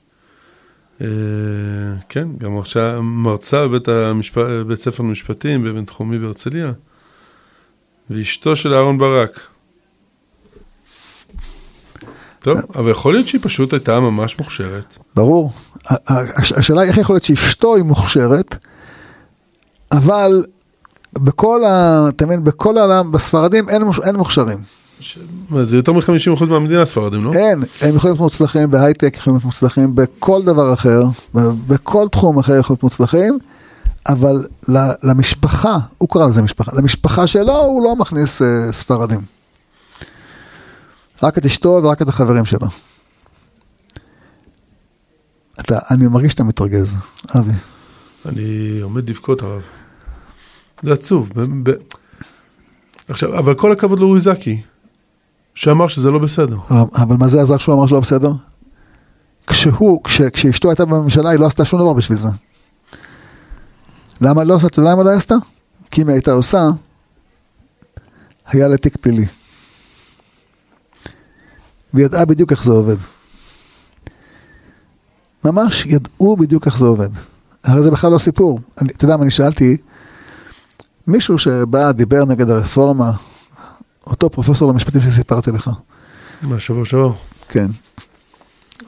אה, 1.01 1.07
כן, 2.09 2.27
גם 2.37 2.57
עכשיו 2.57 3.03
מרצה 3.03 3.67
בבית 3.67 3.87
המשפ... 3.87 4.37
בית 4.67 4.79
ספר 4.79 5.03
למשפטים 5.03 5.63
בבינתחומי 5.63 6.19
בהרצליה. 6.19 6.71
ואשתו 8.09 8.55
של 8.55 8.73
אהרן 8.73 8.97
ברק. 8.97 9.39
טוב, 12.39 12.57
אבל 12.75 12.91
יכול 12.91 13.13
להיות 13.13 13.27
שהיא 13.27 13.41
פשוט 13.43 13.73
הייתה 13.73 13.99
ממש 13.99 14.39
מוכשרת. 14.39 14.97
ברור. 15.15 15.51
השאלה 16.57 16.81
היא 16.81 16.89
איך 16.89 16.97
יכול 16.97 17.15
להיות 17.15 17.23
שאשתו 17.23 17.75
היא 17.75 17.83
מוכשרת, 17.83 18.57
אבל 19.91 20.43
בכל 21.13 21.63
ה... 21.65 22.05
אתה 22.09 22.25
מבין, 22.25 22.43
בכל 22.43 22.77
העולם, 22.77 23.11
בספרדים 23.11 23.69
אין, 23.69 23.81
אין 24.03 24.15
מוכשרים. 24.15 24.57
ש- 24.99 25.19
זה 25.63 25.75
יותר 25.77 25.93
מ-50% 25.93 26.45
מהמדינה 26.45 26.81
הספרדים, 26.81 27.23
לא? 27.23 27.31
אין, 27.33 27.63
הם 27.81 27.95
יכולים 27.95 28.13
להיות 28.13 28.19
מוצלחים 28.19 28.71
בהייטק, 28.71 29.13
יכולים 29.17 29.35
להיות 29.35 29.45
מוצלחים 29.45 29.95
בכל 29.95 30.43
דבר 30.43 30.73
אחר, 30.73 31.03
בכל 31.67 32.07
תחום 32.11 32.39
אחר 32.39 32.55
יכולים 32.55 32.75
להיות 32.75 32.83
מוצלחים, 32.83 33.39
אבל 34.09 34.45
למשפחה, 35.03 35.77
הוא 35.97 36.09
קרא 36.09 36.27
לזה 36.27 36.41
משפחה, 36.41 36.71
למשפחה 36.75 37.27
שלו 37.27 37.57
הוא 37.57 37.83
לא 37.83 37.95
מכניס 37.95 38.41
אה, 38.41 38.47
ספרדים. 38.71 39.19
רק 41.23 41.37
את 41.37 41.45
אשתו 41.45 41.79
ורק 41.83 42.01
את 42.01 42.07
החברים 42.07 42.45
שלו. 42.45 42.67
אתה, 45.59 45.79
אני 45.91 46.07
מרגיש 46.07 46.31
שאתה 46.31 46.43
מתרגז, 46.43 46.95
אבי. 47.37 47.51
אני 48.25 48.79
עומד 48.81 49.09
לבכות 49.09 49.41
הרב. 49.41 49.61
זה 50.83 50.93
עצוב. 50.93 51.31
ב- 51.36 51.69
ב- 51.69 51.75
עכשיו, 53.07 53.39
אבל 53.39 53.55
כל 53.55 53.71
הכבוד 53.71 54.00
לאורי 54.00 54.21
זקי, 54.21 54.62
שאמר 55.55 55.88
שזה 55.88 56.12
לא 56.12 56.19
בסדר. 56.19 56.57
אבל 56.95 57.15
מה 57.17 57.27
זה 57.27 57.41
עזר 57.41 57.57
שהוא 57.57 57.75
אמר 57.75 57.88
שלא 57.88 58.00
בסדר? 58.00 58.31
כשהוא, 59.48 60.03
כש, 60.03 60.21
כשאשתו 60.21 60.69
הייתה 60.69 60.86
בממשלה, 60.86 61.29
היא 61.29 61.39
לא 61.39 61.45
עשתה 61.45 61.65
שום 61.65 61.79
דבר 61.79 61.93
בשביל 61.93 62.17
זה. 62.17 62.29
למה 64.21 64.43
לא 64.43 64.55
עשתה? 64.55 64.81
למה 64.81 65.03
לא 65.03 65.09
עשתה? 65.09 65.36
כי 65.91 66.01
אם 66.01 66.07
היא 66.07 66.13
הייתה 66.13 66.31
עושה, 66.31 66.69
היה 68.48 68.67
לה 68.67 68.77
תיק 68.77 68.98
פלילי. 68.98 69.25
והיא 71.93 72.05
ידעה 72.05 72.25
בדיוק 72.25 72.51
איך 72.51 72.63
זה 72.63 72.71
עובד. 72.71 72.95
ממש 75.45 75.86
ידעו 75.86 76.38
בדיוק 76.38 76.65
איך 76.65 76.77
זה 76.77 76.86
עובד. 76.86 77.09
הרי 77.63 77.83
זה 77.83 77.91
בכלל 77.91 78.12
לא 78.12 78.17
סיפור. 78.17 78.59
אתה 78.75 79.05
יודע 79.05 79.17
מה, 79.17 79.24
אני 79.24 79.31
שאלתי, 79.31 79.77
מישהו 81.09 81.37
שבא, 81.37 81.91
דיבר 81.91 82.25
נגד 82.25 82.49
הרפורמה, 82.49 83.11
אותו 84.07 84.29
פרופסור 84.29 84.71
למשפטים 84.71 85.01
שסיפרתי 85.01 85.51
לך. 85.51 85.69
מהשבוע 86.41 86.85
שעבר. 86.85 87.11
כן. 87.47 87.67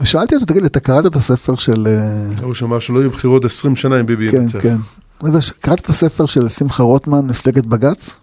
ושאלתי 0.01 0.35
אותו, 0.35 0.45
תגיד 0.45 0.61
לי, 0.61 0.67
אתה 0.67 0.79
קראת 0.79 1.05
את 1.05 1.15
הספר 1.15 1.55
של... 1.55 1.87
אה, 1.87 2.43
הוא 2.43 2.53
שאמר 2.53 2.79
שלא 2.79 2.99
יהיו 2.99 3.11
בחירות 3.11 3.45
20 3.45 3.75
שנה 3.75 3.99
עם 3.99 4.05
ביבי 4.05 4.31
כן, 4.31 4.37
ינצח. 4.37 4.59
כן. 4.61 4.77
זה, 5.23 5.39
קראת 5.59 5.79
את 5.79 5.89
הספר 5.89 6.25
של 6.25 6.49
שמחה 6.49 6.83
רוטמן, 6.83 7.25
מפלגת 7.25 7.65
בג"ץ? 7.65 8.15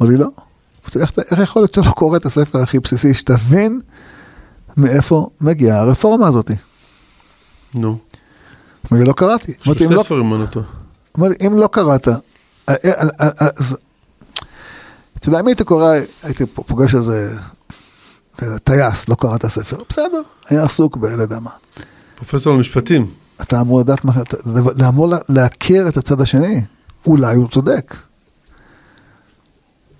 אמר 0.00 0.10
לי, 0.10 0.16
לא. 0.16 0.28
איך, 0.96 1.12
יכול 1.42 1.62
להיות 1.62 1.74
שלא 1.74 1.90
קורא 1.90 2.16
את 2.16 2.26
הספר 2.26 2.58
הכי 2.58 2.80
בסיסי, 2.80 3.14
שתבין 3.14 3.80
מאיפה 4.76 5.28
מגיעה 5.40 5.78
הרפורמה 5.78 6.28
הזאת? 6.28 6.50
נו. 7.74 7.98
אמר 8.92 9.00
לי, 9.00 9.06
לא 9.08 9.12
קראתי. 9.12 9.52
יש 9.60 9.66
לו 9.66 9.74
שני 9.74 9.94
לא, 9.94 10.02
ספרים 10.02 10.32
אותו. 10.32 10.62
אמר 11.18 11.28
לי, 11.28 11.34
אם 11.46 11.56
לא 11.56 11.66
קראת, 11.66 12.08
אה, 12.68 12.74
אה, 12.84 13.08
אה, 13.40 13.48
אתה 15.18 15.28
יודע, 15.28 15.40
אם 15.40 15.46
הייתי 15.46 15.64
קורא, 15.64 15.94
הייתי 16.22 16.46
פוגש 16.46 16.94
איזה 16.94 17.34
טייס, 18.64 19.08
לא 19.08 19.14
קרא 19.14 19.36
את 19.36 19.44
הספר, 19.44 19.82
בסדר, 19.88 20.20
היה 20.48 20.64
עסוק 20.64 20.96
בלא 20.96 21.22
יודע 21.22 21.38
מה. 21.40 21.50
פרופסור 22.16 22.54
למשפטים. 22.56 23.06
אתה 23.42 23.60
אמור 23.60 23.80
לדעת 23.80 24.04
מה, 24.04 24.12
אתה 24.76 24.88
אמור 24.88 25.08
לה- 25.08 25.18
להכיר 25.28 25.88
את 25.88 25.96
הצד 25.96 26.20
השני, 26.20 26.60
אולי 27.06 27.34
הוא 27.36 27.48
צודק. 27.48 27.94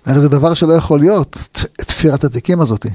הרי 0.05 0.19
זה 0.19 0.29
דבר 0.29 0.53
שלא 0.53 0.73
יכול 0.73 0.99
להיות, 0.99 1.37
תפירת 1.77 2.23
התיקים 2.23 2.61
הזאתי. 2.61 2.89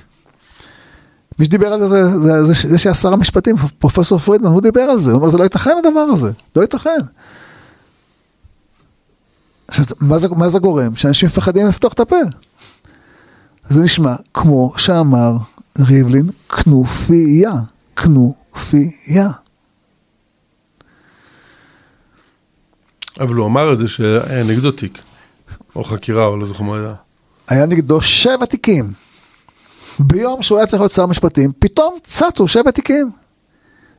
מי 1.39 1.45
שדיבר 1.45 1.67
על 1.73 1.81
זה, 1.81 1.89
זה, 1.89 2.19
זה, 2.19 2.45
זה, 2.45 2.69
זה 2.69 2.79
שהשר 2.79 3.13
המשפטים, 3.13 3.57
פרופסור 3.79 4.19
פרידמן, 4.19 4.49
הוא 4.51 4.63
דיבר 4.63 4.81
על 4.81 5.01
זה, 5.01 5.11
הוא 5.13 5.21
אומר, 5.21 5.31
זה 5.31 5.39
לא 5.39 5.43
ייתכן 5.45 5.71
הדבר 5.87 6.01
הזה, 6.01 6.31
לא 6.57 6.61
ייתכן. 6.63 6.99
עכשיו, 9.69 9.85
מה 10.01 10.19
זה, 10.19 10.29
מה 10.29 10.49
זה 10.49 10.59
גורם? 10.59 10.97
שאנשים 10.97 11.27
מפחדים 11.27 11.67
לפתוח 11.67 11.93
את 11.93 12.01
הפה. 12.01 12.17
זה 13.69 13.83
נשמע 13.83 14.15
כמו 14.35 14.73
שאמר 14.77 15.37
ריבלין, 15.79 16.31
כנופיה, 16.49 17.53
כנופיה. 17.97 19.31
אבל 23.21 23.35
הוא 23.35 23.47
אמר 23.47 23.73
את 23.73 23.79
זה 23.79 23.89
שהיה 23.89 24.45
נגדו 24.45 24.71
תיק. 24.71 24.99
או 25.77 25.85
חקירה, 25.85 26.27
או 26.27 26.37
לא 26.37 26.47
זוכר 26.47 26.65
מה 26.65 26.77
היה. 26.77 26.95
היה 27.49 27.67
נגדו 27.67 28.03
שבע 28.03 28.45
תיקים. 28.45 28.93
ביום 30.01 30.43
שהוא 30.43 30.59
היה 30.59 30.67
צריך 30.67 30.81
להיות 30.81 30.93
שר 30.93 31.07
משפטים, 31.07 31.53
פתאום 31.59 31.95
צצו 32.05 32.49
שבע 32.49 32.71
תיקים. 32.71 33.11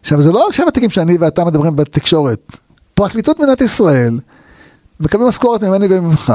עכשיו, 0.01 0.21
זה 0.21 0.31
לא 0.31 0.47
שבע 0.51 0.69
תיקים 0.69 0.89
שאני 0.89 1.17
ואתה 1.17 1.45
מדברים 1.45 1.75
בתקשורת. 1.75 2.57
פרקליטות 2.93 3.39
מדינת 3.39 3.61
ישראל, 3.61 4.19
מקבלים 4.99 5.27
משכורת 5.27 5.63
ממני 5.63 5.87
וממך, 5.89 6.33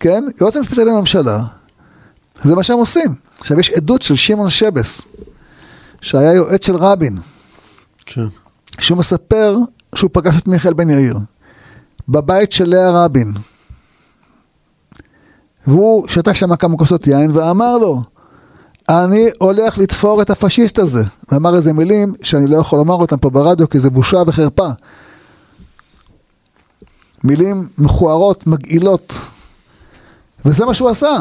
כן? 0.00 0.24
יועץ 0.40 0.56
המשפטי 0.56 0.84
לממשלה, 0.84 1.40
זה 2.42 2.54
מה 2.54 2.62
שהם 2.62 2.78
עושים. 2.78 3.14
עכשיו, 3.38 3.60
יש 3.60 3.70
עדות 3.70 4.02
של 4.02 4.16
שמעון 4.16 4.50
שבס, 4.50 5.02
שהיה 6.00 6.32
יועץ 6.32 6.66
של 6.66 6.76
רבין, 6.76 7.18
כן. 8.06 8.26
שהוא 8.78 8.98
מספר 8.98 9.56
שהוא 9.94 10.10
פגש 10.12 10.34
את 10.38 10.46
מיכאל 10.46 10.72
בן 10.72 10.90
יאיר 10.90 11.18
בבית 12.08 12.52
של 12.52 12.68
לאה 12.68 13.04
רבין. 13.04 13.32
והוא 15.66 16.08
שתה 16.08 16.34
שם 16.34 16.56
כמה 16.56 16.76
כוסות 16.76 17.06
יין 17.06 17.30
ואמר 17.30 17.78
לו, 17.78 18.02
אני 18.88 19.26
הולך 19.38 19.78
לתפור 19.78 20.22
את 20.22 20.30
הפשיסט 20.30 20.78
הזה. 20.78 21.02
ואמר 21.32 21.56
איזה 21.56 21.72
מילים 21.72 22.14
שאני 22.22 22.46
לא 22.46 22.56
יכול 22.56 22.78
לומר 22.78 22.94
אותם 22.94 23.16
פה 23.16 23.30
ברדיו 23.30 23.68
כי 23.68 23.78
זה 23.80 23.90
בושה 23.90 24.22
וחרפה. 24.26 24.68
מילים 27.26 27.68
מכוערות, 27.78 28.46
מגעילות. 28.46 29.18
וזה 30.44 30.64
מה 30.64 30.74
שהוא 30.74 30.90
עשה. 30.90 31.16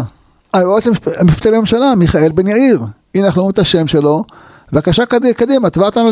היועץ 0.53 0.87
המשפטי 1.17 1.51
לממשלה, 1.51 1.95
מיכאל 1.95 2.31
בן 2.31 2.47
יאיר. 2.47 2.81
הנה 3.15 3.25
אנחנו 3.25 3.41
רואים 3.41 3.53
את 3.53 3.59
השם 3.59 3.87
שלו. 3.87 4.23
בבקשה 4.71 5.03
קדימה, 5.35 5.69
תבע 5.69 5.85
אותנו 5.85 6.11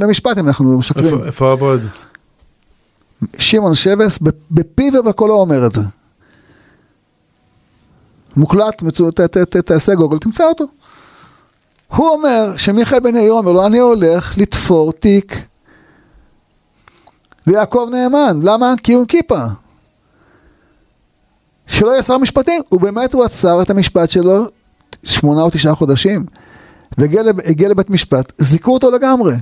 למשפט 0.00 0.38
אם 0.38 0.46
אנחנו 0.46 0.78
משקרים. 0.78 1.24
איפה 1.24 1.52
עבוד? 1.52 1.86
שמעון 3.38 3.74
שבס 3.74 4.18
בפיו 4.50 4.92
ובקולו 4.94 5.34
אומר 5.34 5.66
את 5.66 5.72
זה. 5.72 5.80
מוקלט, 8.36 8.82
תעשה 9.64 9.94
גוגל, 9.94 10.18
תמצא 10.18 10.44
אותו. 10.44 10.64
הוא 11.96 12.08
אומר 12.08 12.56
שמיכאל 12.56 13.00
בן 13.00 13.16
יאיר 13.16 13.32
אומר 13.32 13.52
לו, 13.52 13.66
אני 13.66 13.78
הולך 13.78 14.38
לתפור 14.38 14.92
תיק 14.92 15.49
ליעקב 17.50 17.88
נאמן. 17.90 18.40
למה? 18.42 18.74
כי 18.82 18.92
הוא 18.92 19.00
עם 19.00 19.06
כיפה. 19.06 19.44
שלא 21.66 21.90
יהיה 21.90 22.02
שר 22.02 22.18
משפטים, 22.18 22.62
ובאמת 22.72 23.12
הוא 23.12 23.24
עצר 23.24 23.62
את 23.62 23.70
המשפט 23.70 24.10
שלו 24.10 24.44
שמונה 25.04 25.42
או 25.42 25.50
תשעה 25.50 25.74
חודשים, 25.74 26.26
והגיע 26.98 27.68
לבית 27.68 27.90
משפט, 27.90 28.32
זיכו 28.38 28.74
אותו 28.74 28.90
לגמרי. 28.90 29.34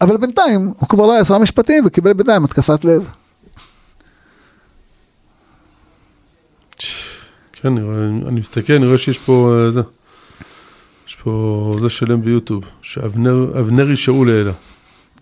אבל 0.00 0.16
בינתיים 0.16 0.72
הוא 0.78 0.88
כבר 0.88 1.06
לא 1.06 1.12
היה 1.12 1.24
שר 1.24 1.38
משפטים 1.38 1.84
וקיבל 1.86 2.12
בינתיים 2.12 2.44
התקפת 2.44 2.84
לב. 2.84 3.08
כן, 7.52 7.68
אני, 7.68 7.82
רואה, 7.82 8.04
אני 8.28 8.40
מסתכל, 8.40 8.72
אני 8.72 8.86
רואה 8.86 8.98
שיש 8.98 9.18
פה 9.18 9.58
אה, 9.64 9.70
זה. 9.70 9.80
יש 11.08 11.16
פה 11.16 11.72
זה 11.80 11.88
שלם 11.88 12.22
ביוטיוב, 12.22 12.64
שאבנרי 12.82 13.96
שאול 13.96 14.30
העלה. 14.30 14.52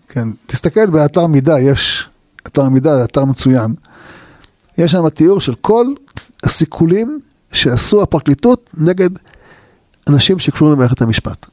כן, 0.07 0.27
תסתכל 0.45 0.85
באתר 0.85 1.27
מידע, 1.27 1.59
יש 1.59 2.09
אתר 2.47 2.69
מידע, 2.69 3.03
אתר 3.03 3.25
מצוין. 3.25 3.73
יש 4.77 4.91
שם 4.91 5.09
תיאור 5.09 5.41
של 5.41 5.55
כל 5.55 5.85
הסיכולים 6.43 7.19
שעשו 7.51 8.01
הפרקליטות 8.01 8.69
נגד 8.73 9.09
אנשים 10.09 10.39
שקשורים 10.39 10.73
למערכת 10.73 11.01
המשפט. 11.01 11.45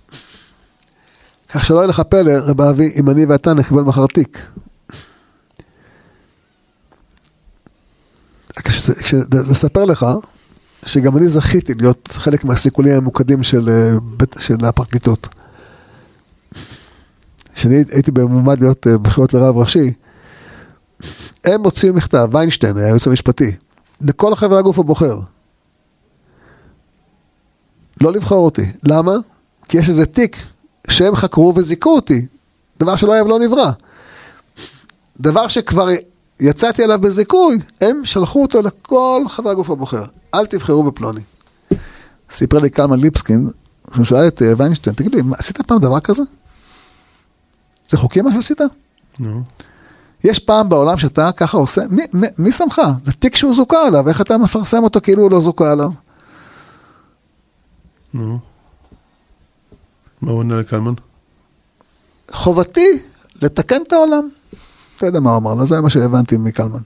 כך 1.49 1.65
שלא 1.65 1.77
יהיה 1.77 1.87
לך 1.87 2.01
פלא, 2.01 2.33
רב 2.33 2.61
אבי, 2.61 2.93
אם 3.01 3.11
אני 3.11 3.25
ואתה 3.25 3.55
נקבל 3.55 3.83
מחר 3.83 4.07
תיק. 4.07 4.47
לספר 9.33 9.85
לך 9.85 10.07
שגם 10.87 11.17
אני 11.17 11.29
זכיתי 11.29 11.75
להיות 11.75 12.09
חלק 12.13 12.45
מהסיכולים 12.45 12.93
הממוקדים 12.93 13.43
של, 13.43 13.69
אה, 13.69 14.27
של 14.39 14.65
הפרקליטות. 14.65 15.29
כשאני 17.55 17.85
הייתי 17.91 18.11
במועמד 18.11 18.61
להיות 18.61 18.87
אה, 18.87 18.99
בחירות 18.99 19.35
לרב 19.35 19.57
ראשי, 19.57 19.93
הם 21.45 21.65
הוציאו 21.65 21.95
מכתב, 21.95 22.29
ויינשטיין, 22.33 22.77
היועץ 22.77 23.07
המשפטי, 23.07 23.53
לכל 24.01 24.35
חברי 24.35 24.59
הגוף 24.59 24.79
הבוחר. 24.79 25.21
לא 28.01 28.13
לבחור 28.13 28.45
אותי. 28.45 28.67
למה? 28.83 29.13
כי 29.69 29.79
יש 29.79 29.89
איזה 29.89 30.07
תיק 30.07 30.37
שהם 30.89 31.17
חקרו 31.17 31.53
וזיכו 31.57 31.95
אותי. 31.95 32.27
דבר 32.81 32.97
שלא 32.97 33.13
היה 33.13 33.25
ולא 33.25 33.39
נברא. 33.39 33.71
דבר 35.21 35.49
שכבר 35.49 35.89
יצאתי 36.41 36.85
עליו 36.85 36.99
בזיכוי, 36.99 37.59
הם 37.81 38.05
שלחו 38.05 38.43
אותו 38.43 38.63
לכל 38.63 39.25
חברי 39.29 39.53
הגוף 39.53 39.71
הבוחר. 39.71 40.05
אל 40.35 40.47
תבחרו 40.47 40.83
בפלוני. 40.83 41.21
סיפר 42.31 42.59
לי 42.59 42.71
קלמן 42.71 43.01
ליבסקין, 43.01 43.51
הוא 43.97 44.05
שאל 44.05 44.29
את 44.29 44.43
אה, 44.43 44.53
ויינשטיין, 44.57 44.97
תגיד 44.97 45.15
לי, 45.15 45.23
עשית 45.39 45.63
פעם 45.63 45.79
דבר 45.79 46.01
כזה? 46.01 46.23
זה 47.89 47.97
חוקי 47.97 48.21
מה 48.21 48.33
שעשית? 48.35 48.61
נו. 49.19 49.43
יש 50.25 50.39
פעם 50.39 50.69
בעולם 50.69 50.97
שאתה 50.97 51.33
ככה 51.33 51.57
עושה, 51.59 51.83
מי, 51.91 52.03
מי, 52.13 52.27
מי 52.39 52.53
שמך? 52.53 52.83
זה 53.01 53.13
תיק 53.13 53.37
שהוא 53.37 53.55
זוכה 53.55 53.87
עליו, 53.87 54.09
איך 54.09 54.21
אתה 54.21 54.39
מפרסם 54.39 54.83
אותו 54.83 55.01
כאילו 55.01 55.23
הוא 55.23 55.31
לא 55.31 55.41
זוכה 55.41 55.73
עליו? 55.73 55.91
נו. 58.15 58.39
מה 60.23 60.31
הוא 60.31 60.39
עונה 60.39 60.57
לקלמן? 60.57 60.95
חובתי 62.33 62.99
לתקן 63.43 63.83
את 63.83 63.93
העולם. 63.93 64.29
אתה 64.97 65.07
יודע 65.07 65.21
מה 65.21 65.31
הוא 65.31 65.39
אמר 65.39 65.55
לו, 65.55 65.67
זה 65.67 65.81
מה 65.81 65.91
שהבנתי 65.91 66.37
מקלמן. 66.37 66.83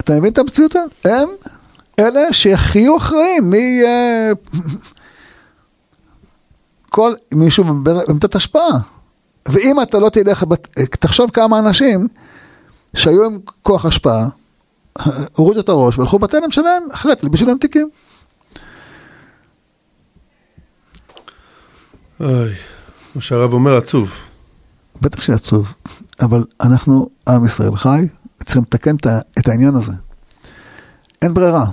אתה 0.00 0.12
מבין 0.18 0.32
את 0.32 0.38
המציאות? 0.38 0.74
הם 1.04 1.28
אלה 1.98 2.32
שיחיו 2.32 2.96
אחראים, 2.96 3.50
מי 3.50 3.56
יהיה... 3.56 4.32
כל 6.88 7.12
מישהו 7.34 7.64
בעמדת 7.64 8.34
השפעה. 8.34 8.78
ואם 9.48 9.82
אתה 9.82 9.98
לא 9.98 10.08
תלך, 10.08 10.44
תחשוב 10.90 11.30
כמה 11.30 11.58
אנשים 11.58 12.08
שהיו 12.96 13.24
עם 13.24 13.38
כוח 13.62 13.86
השפעה, 13.86 14.28
הורידו 15.36 15.60
את 15.60 15.68
הראש 15.68 15.98
והלכו 15.98 16.18
בתלם 16.18 16.50
שלהם, 16.50 16.82
אחרת 16.92 17.24
בשביל 17.24 17.50
הם 17.50 17.58
תיקים. 17.58 17.90
אוי, 22.20 22.54
מה 23.14 23.20
שהרב 23.20 23.52
אומר 23.52 23.76
עצוב. 23.76 24.10
בטח 25.02 25.20
שעצוב, 25.20 25.72
אבל 26.20 26.44
אנחנו, 26.60 27.08
עם 27.28 27.44
ישראל 27.44 27.76
חי, 27.76 28.08
צריכים 28.44 28.62
לתקן 28.62 28.96
את 29.38 29.48
העניין 29.48 29.74
הזה. 29.74 29.92
אין 31.22 31.34
ברירה, 31.34 31.64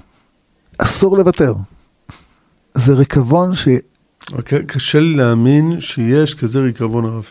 אסור 0.78 1.18
לוותר. 1.18 1.54
זה 2.74 2.94
ריקבון 2.94 3.56
ש... 3.56 3.68
קשה 4.68 5.00
לי 5.00 5.16
להאמין 5.16 5.82
שיש 5.82 6.34
כזה 6.34 6.60
ריקבון 6.60 7.06
הרב. 7.06 7.26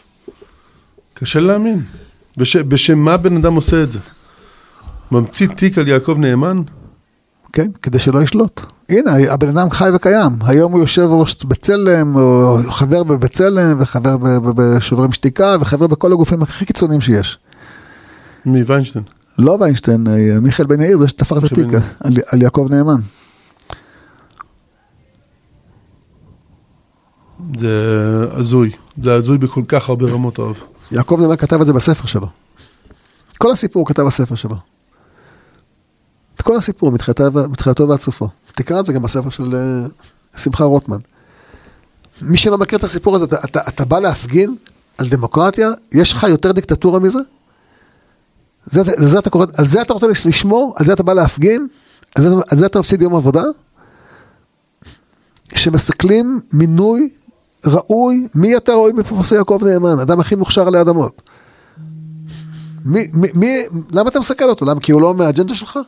קשה 1.14 1.40
לי 1.40 1.46
להאמין. 1.46 1.80
בש, 2.36 2.56
בשם 2.56 2.98
מה 2.98 3.16
בן 3.16 3.36
אדם 3.36 3.54
עושה 3.54 3.82
את 3.82 3.90
זה? 3.90 3.98
ממציא 5.10 5.46
תיק 5.46 5.78
על 5.78 5.88
יעקב 5.88 6.16
נאמן? 6.18 6.56
כן, 7.52 7.70
כדי 7.82 7.98
שלא 7.98 8.22
ישלוט. 8.22 8.60
הנה, 8.88 9.32
הבן 9.32 9.48
אדם 9.48 9.70
חי 9.70 9.90
וקיים. 9.94 10.32
היום 10.40 10.72
הוא 10.72 10.80
יושב 10.80 11.06
ראש 11.10 11.44
בצלם, 11.44 12.16
או 12.16 12.58
חבר 12.68 13.02
בבצלם, 13.02 13.76
וחבר 13.80 14.16
בשוברים 14.56 15.12
שתיקה, 15.12 15.56
וחבר 15.60 15.86
בכל 15.86 16.12
הגופים 16.12 16.42
הכי 16.42 16.64
קיצוניים 16.64 17.00
שיש. 17.00 17.38
מי, 18.46 18.62
ויינשטיין? 18.62 19.04
לא 19.38 19.58
ויינשטיין, 19.60 20.06
אה, 20.08 20.40
מיכאל 20.40 20.66
בן 20.66 20.80
יאיר, 20.80 20.98
זה 20.98 21.08
שתפר 21.08 21.38
את 21.38 21.44
התיק 21.44 21.68
על, 22.00 22.16
על 22.26 22.42
יעקב 22.42 22.66
נאמן. 22.70 23.00
זה 27.58 28.26
הזוי, 28.30 28.70
זה 29.02 29.14
הזוי 29.14 29.38
בכל 29.38 29.62
כך 29.68 29.88
הרבה 29.88 30.10
רמות 30.10 30.38
אוהב. 30.38 30.56
יעקב 30.92 31.20
נאמן 31.20 31.36
כתב 31.36 31.60
את 31.60 31.66
זה 31.66 31.72
בספר 31.72 32.06
שלו. 32.06 32.26
כל 33.38 33.50
הסיפור 33.50 33.80
הוא 33.80 33.86
כתב 33.86 34.02
בספר 34.02 34.34
שלו. 34.34 34.56
את 36.36 36.42
כל 36.42 36.56
הסיפור, 36.56 36.90
מתחילתו 37.50 37.88
ועד 37.88 38.00
סופו. 38.00 38.28
תקרא 38.54 38.80
את 38.80 38.86
זה 38.86 38.92
גם 38.92 39.02
בספר 39.02 39.30
של 39.30 39.54
uh, 40.34 40.38
שמחה 40.38 40.64
רוטמן. 40.64 40.98
מי 42.22 42.36
שלא 42.36 42.58
מכיר 42.58 42.78
את 42.78 42.84
הסיפור 42.84 43.14
הזה, 43.16 43.24
אתה, 43.24 43.36
אתה, 43.44 43.60
אתה 43.68 43.84
בא 43.84 43.98
להפגין 43.98 44.56
על 44.98 45.08
דמוקרטיה, 45.08 45.70
יש 45.92 46.12
לך 46.12 46.22
יותר 46.22 46.52
דיקטטורה 46.52 47.00
מזה? 47.00 47.18
זה, 48.64 48.82
זה 48.96 49.18
אתה 49.18 49.30
קורא, 49.30 49.46
על 49.56 49.66
זה 49.66 49.82
אתה 49.82 49.92
רוצה 49.92 50.06
לשמור? 50.08 50.74
על 50.76 50.86
זה 50.86 50.92
אתה 50.92 51.02
בא 51.02 51.12
להפגין? 51.12 51.68
על 52.14 52.22
זה, 52.22 52.28
על 52.50 52.58
זה 52.58 52.66
אתה 52.66 52.78
מפסיד 52.78 53.02
יום 53.02 53.14
עבודה? 53.14 53.42
שמסתכלים 55.54 56.40
מינוי 56.52 57.08
ראוי, 57.66 58.28
מי 58.34 58.48
יותר 58.48 58.72
ראוי 58.72 58.92
מפרופסור 58.92 59.38
יעקב 59.38 59.60
נאמן, 59.64 59.98
אדם 60.00 60.20
הכי 60.20 60.34
מוכשר 60.34 60.66
עלי 60.66 60.80
אדמות. 60.80 61.22
מי, 62.84 63.08
מי, 63.12 63.28
מי, 63.34 63.56
למה 63.92 64.10
אתה 64.10 64.20
מסתכל 64.20 64.44
אותו? 64.44 64.64
למה? 64.64 64.80
כי 64.80 64.92
הוא 64.92 65.02
לא 65.02 65.14
מהאג'נדה 65.14 65.54
שלך? 65.54 65.78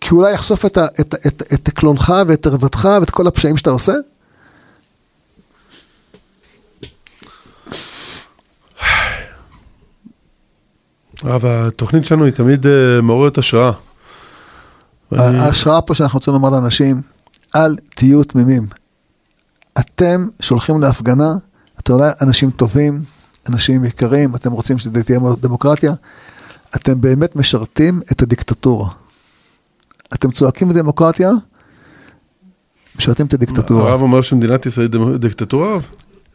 כי 0.00 0.14
אולי 0.14 0.32
יחשוף 0.32 0.66
את, 0.66 0.78
את, 1.00 1.14
את, 1.26 1.42
את 1.54 1.70
קלונך 1.70 2.14
ואת 2.26 2.46
ערוותך 2.46 2.88
ואת 3.00 3.10
כל 3.10 3.26
הפשעים 3.26 3.56
שאתה 3.56 3.70
עושה? 3.70 3.92
אבל 11.24 11.68
התוכנית 11.68 12.04
שלנו 12.04 12.24
היא 12.24 12.32
תמיד 12.32 12.66
uh, 12.66 12.68
מעוררת 13.02 13.38
השראה. 13.38 13.72
ההשראה 15.12 15.80
פה 15.80 15.94
שאנחנו 15.94 16.16
רוצים 16.18 16.32
לומר 16.32 16.50
לאנשים, 16.50 17.02
אל 17.56 17.76
תהיו 17.94 18.24
תמימים. 18.24 18.66
אתם 19.78 20.28
שולחים 20.40 20.80
להפגנה, 20.80 21.34
אתם 21.80 21.92
אולי 21.92 22.10
אנשים 22.20 22.50
טובים, 22.50 23.02
אנשים 23.48 23.84
יקרים, 23.84 24.34
אתם 24.34 24.52
רוצים 24.52 24.78
שזה 24.78 25.02
תהיה 25.02 25.18
דמוקרטיה, 25.40 25.92
אתם 26.76 27.00
באמת 27.00 27.36
משרתים 27.36 28.00
את 28.12 28.22
הדיקטטורה. 28.22 28.88
אתם 30.14 30.30
צועקים 30.30 30.68
בדמוקרטיה, 30.68 31.30
משרתים 32.98 33.26
את 33.26 33.34
הדיקטטורה. 33.34 33.90
הרב 33.90 34.02
אומר 34.02 34.22
שמדינת 34.22 34.66
ישראל 34.66 34.88
דיקטטורה, 35.18 35.68
הרב? 35.72 35.86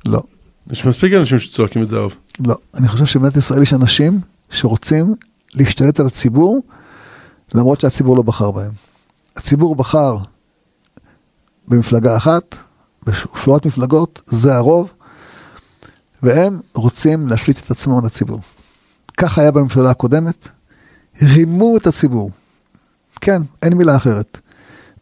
לא. 0.05 0.23
יש 0.71 0.85
מספיק 0.85 1.13
אנשים 1.13 1.39
שצועקים 1.39 1.83
את 1.83 1.89
זה, 1.89 1.97
הרב. 1.97 2.13
לא. 2.39 2.55
אני 2.73 2.87
חושב 2.87 3.05
שבמדינת 3.05 3.37
ישראל 3.37 3.61
יש 3.61 3.73
אנשים 3.73 4.19
שרוצים 4.49 5.15
להשתלט 5.53 5.99
על 5.99 6.05
הציבור, 6.05 6.61
למרות 7.53 7.81
שהציבור 7.81 8.15
לא 8.15 8.21
בחר 8.21 8.51
בהם. 8.51 8.71
הציבור 9.35 9.75
בחר 9.75 10.17
במפלגה 11.67 12.17
אחת, 12.17 12.55
בשורת 13.07 13.65
מפלגות, 13.65 14.21
זה 14.25 14.55
הרוב, 14.55 14.93
והם 16.23 16.59
רוצים 16.73 17.27
להשליט 17.27 17.59
את 17.65 17.71
עצמם 17.71 18.05
לציבור. 18.05 18.39
כך 19.17 19.37
היה 19.37 19.51
בממשלה 19.51 19.89
הקודמת, 19.89 20.47
רימו 21.21 21.77
את 21.77 21.87
הציבור. 21.87 22.31
כן, 23.21 23.41
אין 23.63 23.73
מילה 23.73 23.95
אחרת. 23.95 24.39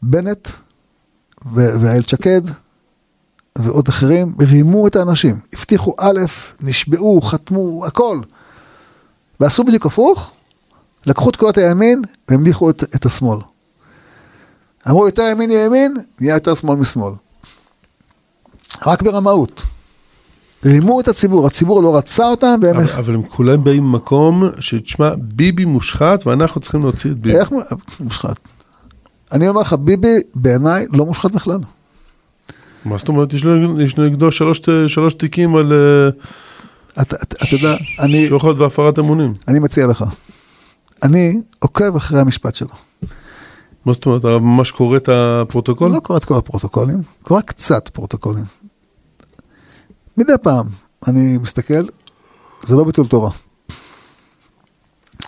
בנט 0.02 0.50
ואיילת 1.54 2.10
שקד 2.10 2.42
ועוד 3.58 3.88
אחרים 3.88 4.36
רימו 4.40 4.88
את 4.88 4.96
האנשים. 4.96 5.40
הבטיחו 5.54 5.96
א', 5.98 6.20
נשבעו, 6.62 7.22
חתמו, 7.22 7.86
הכל. 7.86 8.22
ועשו 9.40 9.64
בדיוק 9.64 9.86
הפוך, 9.86 10.32
לקחו 11.06 11.30
את 11.30 11.36
קולות 11.36 11.58
הימין 11.58 12.02
והמליכו 12.30 12.70
את, 12.70 12.84
את 12.96 13.06
השמאל. 13.06 13.40
אמרו 14.90 15.08
יותר 15.08 15.24
ימין 15.24 15.52
ימין, 15.52 15.98
נהיה 16.22 16.34
יותר 16.34 16.56
שמאל 16.56 16.76
משמאל. 16.76 17.14
רק 18.86 19.02
ברמאות. 19.02 19.62
רימו 20.66 21.00
את 21.00 21.08
הציבור, 21.08 21.48
הציבור 21.48 21.84
לא 21.84 21.98
רצה 21.98 22.28
אותם, 22.28 22.60
והם... 22.62 22.76
אבל, 22.76 22.90
אבל 22.90 23.14
הם 23.14 23.24
כולם 23.24 23.64
באים 23.64 23.84
ממקום 23.84 24.44
שתשמע, 24.60 25.10
ביבי 25.18 25.66
מושחת 25.66 26.28
ואנחנו 26.28 26.62
צריכים 26.62 26.82
להוציא 26.82 27.12
את 27.12 27.18
ביבי. 27.18 27.40
איך 27.40 27.52
מושחת? 28.00 28.40
אני 29.32 29.48
אומר 29.48 29.62
לך, 29.62 29.74
ביבי 29.74 30.16
בעיניי 30.36 30.86
לא 30.94 31.06
מושחת 31.06 31.32
בכלל. 31.32 31.60
מה 32.86 32.98
זאת 32.98 33.08
אומרת? 33.08 33.34
יש 33.80 33.98
נגדו 33.98 34.32
שלוש, 34.32 34.62
שלוש 34.88 35.14
תיקים 35.14 35.56
על... 35.56 35.74
אה, 35.74 36.10
אתה, 37.02 37.16
אתה, 37.24 37.36
אתה 37.46 37.56
יודע, 37.56 37.76
אני... 38.00 38.30
שוחד 38.30 38.60
והפרת 38.60 39.00
אמונים. 39.00 39.34
אני 39.48 39.60
מציע 39.60 39.88
לך. 39.88 40.06
אני 41.04 41.42
עוקב 41.60 41.96
אחרי 41.96 42.20
המשפט 42.20 42.56
שלו. 42.56 42.70
מה 43.86 43.94
זאת 43.94 44.06
אומרת? 44.06 44.20
אתה 44.20 44.40
ממש 44.40 44.72
קורא 44.72 44.98
את 44.98 45.10
הפרוטוקול? 45.10 45.92
לא 45.92 46.00
קורא 46.00 46.18
את 46.18 46.26
כל 46.26 46.36
הפרוטוקולים, 46.36 47.02
קורא 47.24 47.42
קצת 47.42 47.90
פרוטוקולים. 47.94 48.44
מדי 50.18 50.34
פעם 50.44 50.68
אני 51.08 51.38
מסתכל, 51.38 51.88
זה 52.64 52.76
לא 52.76 52.84
ביטול 52.84 53.08
תורה. 53.08 53.32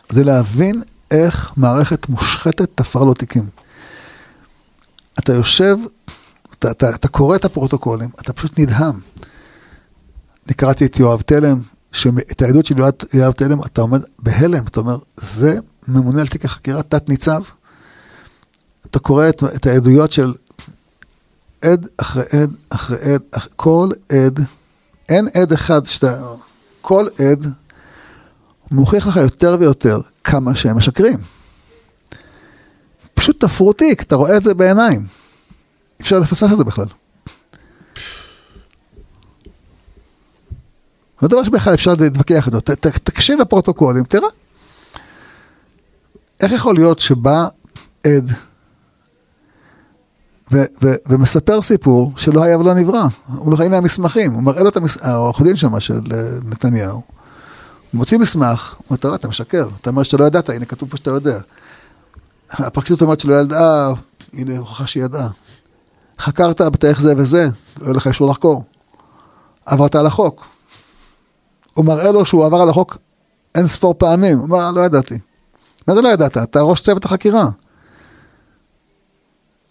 זה 0.10 0.24
להבין 0.24 0.82
איך 1.12 1.52
מערכת 1.58 2.10
מושחתת 2.10 2.70
תפר 2.76 3.04
לו 3.04 3.14
תיקים. 3.14 3.50
אתה 5.20 5.34
יושב, 5.34 5.78
אתה, 6.60 6.72
אתה, 6.72 6.90
אתה 6.90 7.08
קורא 7.08 7.36
את 7.36 7.46
הפרוטוקולים, 7.46 8.10
אתה 8.22 8.34
פשוט 8.34 8.60
נדהם. 8.60 9.00
אני 10.48 10.54
קראתי 10.54 10.86
את 10.86 11.00
יואב 11.00 11.22
תלם, 11.22 11.60
את 12.32 12.42
העדות 12.42 12.66
של 12.66 12.76
יואב, 13.14 13.32
תלם, 13.32 13.64
אתה 13.64 13.82
עומד 13.82 14.02
בהלם, 14.20 14.66
אתה 14.66 14.80
אומר, 14.80 14.98
זה 15.18 15.60
ממונה 15.88 16.22
על 16.22 16.28
תיק 16.28 16.46
החקירה, 16.46 16.84
תת-ניצב. 16.84 17.44
אתה 18.86 19.00
קורא 19.00 19.30
את, 19.30 19.44
את 19.56 19.66
העדויות 19.66 20.12
של 20.12 20.34
עד 21.62 21.88
אחרי 21.98 22.24
עד 22.32 22.56
אחרי 22.70 22.98
עד, 23.14 23.22
אח, 23.32 23.48
כל 23.56 23.90
עד, 24.10 24.40
אין 25.10 25.28
עד 25.34 25.52
אחד 25.52 25.86
שאתה, 25.86 26.22
כל 26.82 27.08
עד 27.20 27.48
מוכיח 28.72 29.08
לך 29.08 29.16
יותר 29.16 29.58
ויותר 29.60 30.02
כמה 30.24 30.56
שהם 30.56 30.78
משקרים. 30.78 31.18
פשוט 33.14 33.46
תפרו 33.46 33.74
תיק, 33.74 34.02
אתה 34.02 34.16
רואה 34.16 34.38
את 34.38 34.44
זה 34.44 34.54
בעיניים. 34.54 35.00
אי 35.00 36.02
אפשר 36.02 36.20
לפספס 36.20 36.52
את 36.52 36.58
זה 36.58 36.64
בכלל. 36.64 36.86
זה 41.22 41.28
דבר 41.28 41.44
שבכלל 41.44 41.74
אפשר 41.74 41.94
להתווכח 42.00 42.48
איתו, 42.48 42.62
תקשיב 43.04 43.40
לפרוטוקולים, 43.40 44.04
תראה. 44.04 44.30
איך 46.40 46.52
יכול 46.52 46.76
להיות 46.76 47.00
שבא 47.00 47.48
עד 48.04 48.32
ו- 50.52 50.64
ו- 50.84 50.96
ומספר 51.08 51.62
סיפור 51.62 52.12
שלא 52.18 52.44
היה 52.44 52.58
ולא 52.58 52.74
נברא, 52.74 53.08
הוא 53.38 53.52
לא 53.52 53.64
הנה 53.66 53.78
המסמכים, 53.78 54.34
הוא 54.34 54.44
מראה 54.44 54.64
לו 54.64 54.70
את 54.70 54.78
המסמכים, 54.78 55.10
העורך 55.10 55.42
דין 55.42 55.56
שם 55.56 55.80
של 55.80 56.02
אה, 56.14 56.22
נתניהו, 56.44 56.94
הוא 56.96 57.04
מוציא 57.94 58.18
מסמך, 58.18 58.76
הוא 58.88 58.98
אומר, 59.04 59.16
אתה 59.16 59.28
משקר, 59.28 59.68
אתה 59.82 59.90
אומר 59.90 60.04
שאתה 60.04 60.18
לא 60.18 60.26
ידעת, 60.26 60.50
הנה 60.50 60.66
כתוב 60.66 60.90
פה 60.90 60.98
שאתה 60.98 61.10
יודע. 61.10 61.40
הפרקליטות 62.50 63.02
אומרת 63.02 63.20
שלא 63.20 63.36
ידעה, 63.36 63.94
הנה 64.34 64.58
הוכחה 64.58 64.88
שהיא 64.88 65.04
ידעה. 65.04 65.30
חקרת 66.20 66.62
בתאריך 66.62 67.02
זה 67.02 67.14
וזה, 67.18 67.50
לא 67.82 67.94
לך 67.94 68.08
אישור 68.08 68.30
לחקור. 68.30 68.64
עברת 69.66 69.96
על 69.96 70.06
החוק. 70.06 70.46
הוא 71.74 71.86
מראה 71.86 72.12
לו 72.12 72.26
שהוא 72.26 72.46
עבר 72.46 72.62
על 72.62 72.70
החוק 72.70 72.98
אין 73.56 73.68
ספור 73.68 73.96
פעמים, 73.98 74.38
הוא 74.38 74.48
אומר, 74.50 74.72
לא 74.72 74.82
ידעתי. 74.82 75.20
מה 75.88 75.96
זה 75.96 76.02
לא 76.02 76.10
ידעת? 76.10 76.38
אתה 76.38 76.62
ראש 76.62 76.82
צוות 76.82 77.06
החקירה. 77.06 77.50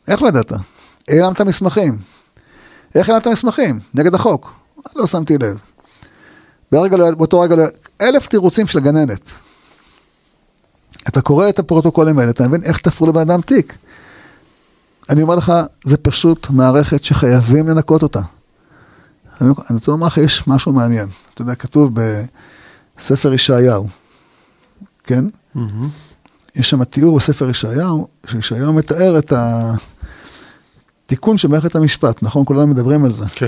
איך 0.09 0.23
לא 0.23 0.29
ידעת? 0.29 0.53
העלמת 1.09 1.41
מסמכים. 1.41 1.99
איך 2.95 3.09
העלמת 3.09 3.27
מסמכים? 3.27 3.81
נגד 3.95 4.15
החוק. 4.15 4.53
לא 4.97 5.07
שמתי 5.07 5.39
לב. 5.39 5.59
ברגע, 6.73 6.97
לא, 6.97 7.11
באותו 7.11 7.41
רגע, 7.41 7.57
לא, 7.57 7.65
אלף 8.01 8.27
תירוצים 8.27 8.67
של 8.67 8.79
הגננת. 8.79 9.31
אתה 11.09 11.21
קורא 11.21 11.49
את 11.49 11.59
הפרוטוקולים 11.59 12.19
האלה, 12.19 12.31
אתה 12.31 12.49
מבין 12.49 12.63
איך 12.63 12.79
תפרו 12.79 13.07
לבן 13.07 13.21
אדם 13.21 13.41
תיק. 13.41 13.77
אני 15.11 15.23
אומר 15.23 15.35
לך, 15.35 15.53
זה 15.85 15.97
פשוט 15.97 16.51
מערכת 16.51 17.05
שחייבים 17.05 17.69
לנקות 17.69 18.03
אותה. 18.03 18.21
אני 19.41 19.51
רוצה 19.71 19.91
לומר 19.91 20.07
לך, 20.07 20.17
יש 20.17 20.49
משהו 20.49 20.73
מעניין. 20.73 21.09
אתה 21.35 21.43
יודע, 21.43 21.55
כתוב 21.55 21.91
בספר 22.99 23.35
ישעיהו, 23.35 23.89
כן? 25.05 25.25
Mm-hmm. 25.57 25.61
יש 26.55 26.71
שם 26.71 26.85
תיאור 26.85 27.17
בספר 27.17 27.51
ישעיהו, 27.51 28.09
שישעיהו 28.27 28.73
מתאר 28.73 29.19
את 29.19 29.33
התיקון 31.07 31.39
של 31.39 31.49
מערכת 31.49 31.77
המשפט, 31.77 32.23
נכון? 32.23 32.45
כולנו 32.45 32.67
מדברים 32.67 33.05
על 33.05 33.13
זה. 33.13 33.25
כן. 33.35 33.47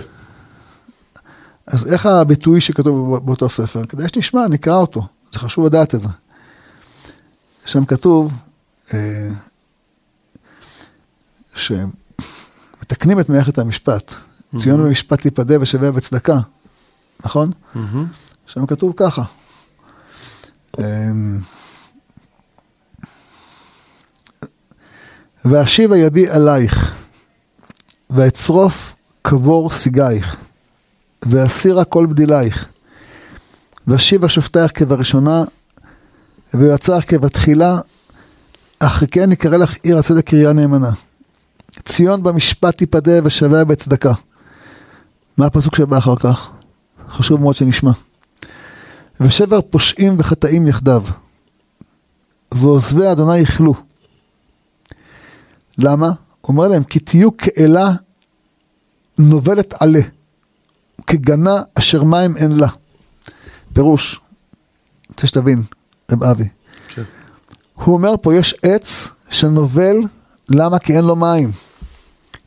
אז 1.67 1.93
איך 1.93 2.07
הביטוי 2.07 2.61
שכתוב 2.61 3.17
באותו 3.17 3.51
ספר? 3.51 3.87
כדאי 3.87 4.09
שנשמע, 4.09 4.49
נקרא 4.49 4.77
אותו, 4.77 5.07
זה 5.33 5.39
חשוב 5.39 5.67
לדעת 5.67 5.95
את 5.95 6.01
זה. 6.01 6.09
שם 7.67 7.85
כתוב 7.85 8.33
אה, 8.95 9.29
שמתקנים 11.55 13.21
את 13.21 13.29
מערכת 13.29 13.59
המשפט. 13.59 14.11
Mm-hmm. 14.13 14.59
ציון 14.59 14.85
במשפט 14.85 15.21
תיפדה 15.21 15.61
ושווה 15.61 15.93
בצדקה, 15.93 16.39
נכון? 17.25 17.51
Mm-hmm. 17.75 17.79
שם 18.47 18.67
כתוב 18.67 18.93
ככה. 18.97 19.23
אה, 20.79 20.85
ואשיבה 25.45 25.97
ידי 25.97 26.29
עלייך, 26.29 26.98
ואצרוף 28.11 28.95
קבור 29.23 29.71
סיגייך, 29.71 30.37
ואסירה 31.23 31.85
כל 31.85 32.07
בדילייך, 32.07 32.69
ואשיבה 33.87 34.29
שופטייך 34.29 34.73
כבראשונה, 34.75 35.45
ויועצך 36.55 37.05
כבתחילה, 37.09 37.79
אך 38.79 39.03
כן 39.11 39.33
יקרא 39.33 39.57
לך 39.57 39.75
עיר 39.83 39.99
הצדק 39.99 40.27
קריה 40.27 40.53
נאמנה. 40.53 40.91
ציון 41.85 42.23
במשפט 42.23 42.77
תיפדה 42.77 43.13
ושווה 43.25 43.65
בצדקה. 43.65 44.13
מה 45.37 45.47
הפסוק 45.47 45.77
שבא 45.77 45.99
אחר 45.99 46.17
כך? 46.17 46.51
חשוב 47.11 47.41
מאוד 47.41 47.55
שנשמע. 47.55 47.91
ושבר 49.21 49.61
פושעים 49.71 50.15
וחטאים 50.19 50.67
יחדיו, 50.67 51.03
ועוזבי 52.53 53.13
אדוני 53.13 53.39
יכלו. 53.39 53.75
למה? 55.79 56.11
אומר 56.49 56.69
להם, 56.69 56.85
כי 56.85 56.99
תהיו 56.99 57.37
כאלה 57.37 57.93
נובלת 59.19 59.75
עלה, 59.83 60.01
כגנה 61.07 61.63
אשר 61.75 62.05
מים 62.05 62.37
אין 62.37 62.53
לה. 62.53 62.69
פירוש, 63.73 64.21
רוצה 65.09 65.27
שתבין, 65.27 65.63
רב 66.13 66.23
אבי. 66.23 66.49
כן. 66.89 67.03
הוא 67.75 67.95
אומר 67.95 68.15
פה, 68.23 68.35
יש 68.35 68.55
עץ 68.63 69.11
שנובל, 69.31 69.97
למה? 70.49 70.79
כי 70.79 70.97
אין 70.97 71.05
לו 71.05 71.17
מים. 71.17 71.51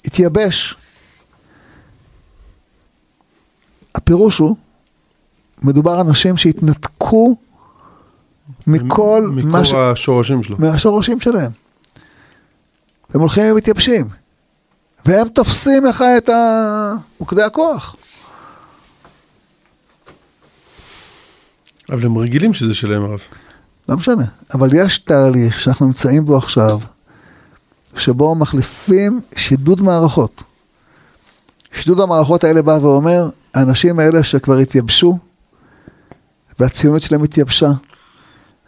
התייבש. 0.06 0.76
הפירוש 3.96 4.38
הוא, 4.38 4.56
מדובר 5.64 6.02
אנשים 6.02 6.38
שהתנתקו 6.38 7.36
מכל... 8.68 9.30
מקור 9.34 9.64
ש... 9.64 9.74
השורשים 9.74 10.44
שלו. 10.44 10.58
מהשורשים 10.60 11.20
שלהם. 11.20 11.52
הם 13.14 13.20
הולכים 13.22 13.52
ומתייבשים. 13.52 14.08
והם 15.06 15.28
תופסים 15.28 15.86
לך 15.86 16.04
את 16.18 16.30
מוקדי 17.20 17.44
הכוח. 17.44 17.96
אבל 21.90 22.06
הם 22.06 22.18
רגילים 22.18 22.54
שזה 22.54 22.74
שלהם 22.74 23.04
הרב. 23.04 23.20
לא 23.90 23.98
משנה, 23.98 24.24
אבל 24.54 24.70
יש 24.74 24.98
תהליך 24.98 25.60
שאנחנו 25.60 25.86
נמצאים 25.86 26.26
בו 26.26 26.38
עכשיו, 26.38 26.80
שבו 27.98 28.36
מחליפים 28.36 29.22
שידוד 29.36 29.82
מערכות. 29.82 30.44
שידוד 31.74 32.00
המערכות 32.00 32.44
האלה 32.44 32.62
בא 32.62 32.78
ואומר, 32.82 33.30
האנשים 33.54 34.00
האלה 34.00 34.24
שכבר 34.24 34.58
התייבשו, 34.58 35.18
והציונות 36.60 37.02
שלהם 37.02 37.24
התייבשה, 37.24 37.72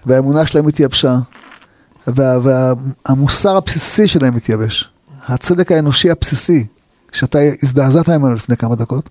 והאמונה 0.05 0.45
שלהם 0.45 0.67
התייבשה, 0.67 1.17
וה, 2.07 2.37
והמוסר 2.43 3.57
הבסיסי 3.57 4.07
שלהם 4.07 4.35
מתייבש. 4.35 4.89
הצדק 5.27 5.71
האנושי 5.71 6.11
הבסיסי 6.11 6.67
שאתה 7.11 7.39
הזדעזעת 7.63 8.09
ממנו 8.09 8.33
לפני 8.33 8.57
כמה 8.57 8.75
דקות, 8.75 9.09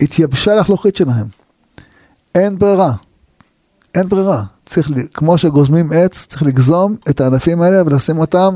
התייבשה 0.00 0.54
לחלוכית 0.54 0.96
שלהם. 0.96 1.26
אין 2.34 2.58
ברירה. 2.58 2.92
אין 3.94 4.08
ברירה. 4.08 4.44
צריך, 4.66 4.90
כמו 5.14 5.38
שגוזמים 5.38 5.92
עץ, 5.92 6.26
צריך 6.26 6.42
לגזום 6.42 6.96
את 7.10 7.20
הענפים 7.20 7.62
האלה 7.62 7.82
ולשים 7.86 8.18
אותם 8.18 8.54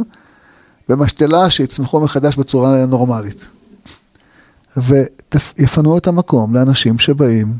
במשתלה 0.89 1.51
שיצמחו 1.51 2.01
מחדש 2.01 2.37
בצורה 2.37 2.87
נורמלית. 2.87 3.49
ויפנו 4.77 5.99
את 5.99 6.07
המקום 6.07 6.55
לאנשים 6.55 6.99
שבאים 6.99 7.55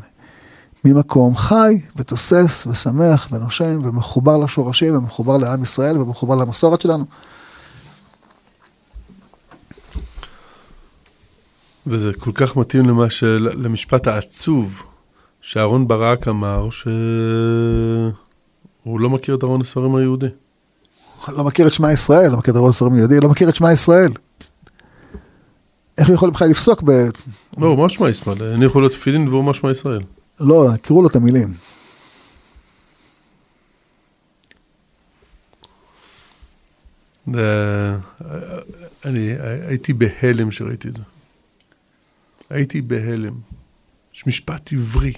ממקום 0.85 1.35
חי 1.35 1.79
ותוסס 1.95 2.67
ושמח 2.71 3.27
ונושם 3.31 3.79
ומחובר 3.83 4.37
לשורשים 4.37 4.97
ומחובר 4.97 5.37
לעם 5.37 5.63
ישראל 5.63 5.97
ומחובר 5.97 6.35
למסורת 6.35 6.81
שלנו. 6.81 7.05
וזה 11.87 12.11
כל 12.19 12.31
כך 12.33 12.57
מתאים 12.57 12.89
למה 12.89 13.09
של... 13.09 13.49
למשפט 13.53 14.07
העצוב 14.07 14.83
שאהרון 15.41 15.87
ברק 15.87 16.27
אמר 16.27 16.69
שהוא 16.69 16.91
לא 18.85 19.09
מכיר 19.09 19.35
את 19.35 19.43
ארון 19.43 19.61
הספרים 19.61 19.95
היהודי. 19.95 20.27
לא 21.27 21.43
מכיר 21.43 21.67
את 21.67 21.71
שמע 21.73 21.91
ישראל, 21.91 22.31
לא 22.31 22.37
מכיר 22.37 22.51
את 22.51 22.57
ארון 22.57 22.69
הספרים 22.69 22.93
היהודי, 22.93 23.19
לא 23.19 23.29
מכיר 23.29 23.49
את 23.49 23.55
שמע 23.55 23.71
ישראל. 23.71 24.11
איך 25.97 26.07
הוא 26.07 26.15
יכול 26.15 26.29
בכלל 26.29 26.49
לפסוק 26.49 26.83
ב... 26.85 26.91
לא, 27.57 27.77
מה 27.77 27.89
שמע 27.89 28.09
ישראל? 28.09 28.43
אני 28.43 28.65
יכול 28.65 28.81
להיות 28.81 28.91
תפילין 28.91 29.27
והוא 29.27 29.43
מה 29.43 29.53
שמע 29.53 29.71
ישראל. 29.71 30.01
לא, 30.41 30.69
קראו 30.81 31.01
לו 31.01 31.07
את 31.07 31.15
המילים. 31.15 31.53
אני 39.05 39.33
הייתי 39.67 39.93
בהלם 39.93 40.49
כשראיתי 40.49 40.87
את 40.87 40.95
זה. 40.95 41.01
הייתי 42.49 42.81
בהלם. 42.81 43.33
יש 44.13 44.27
משפט 44.27 44.73
עברי. 44.73 45.13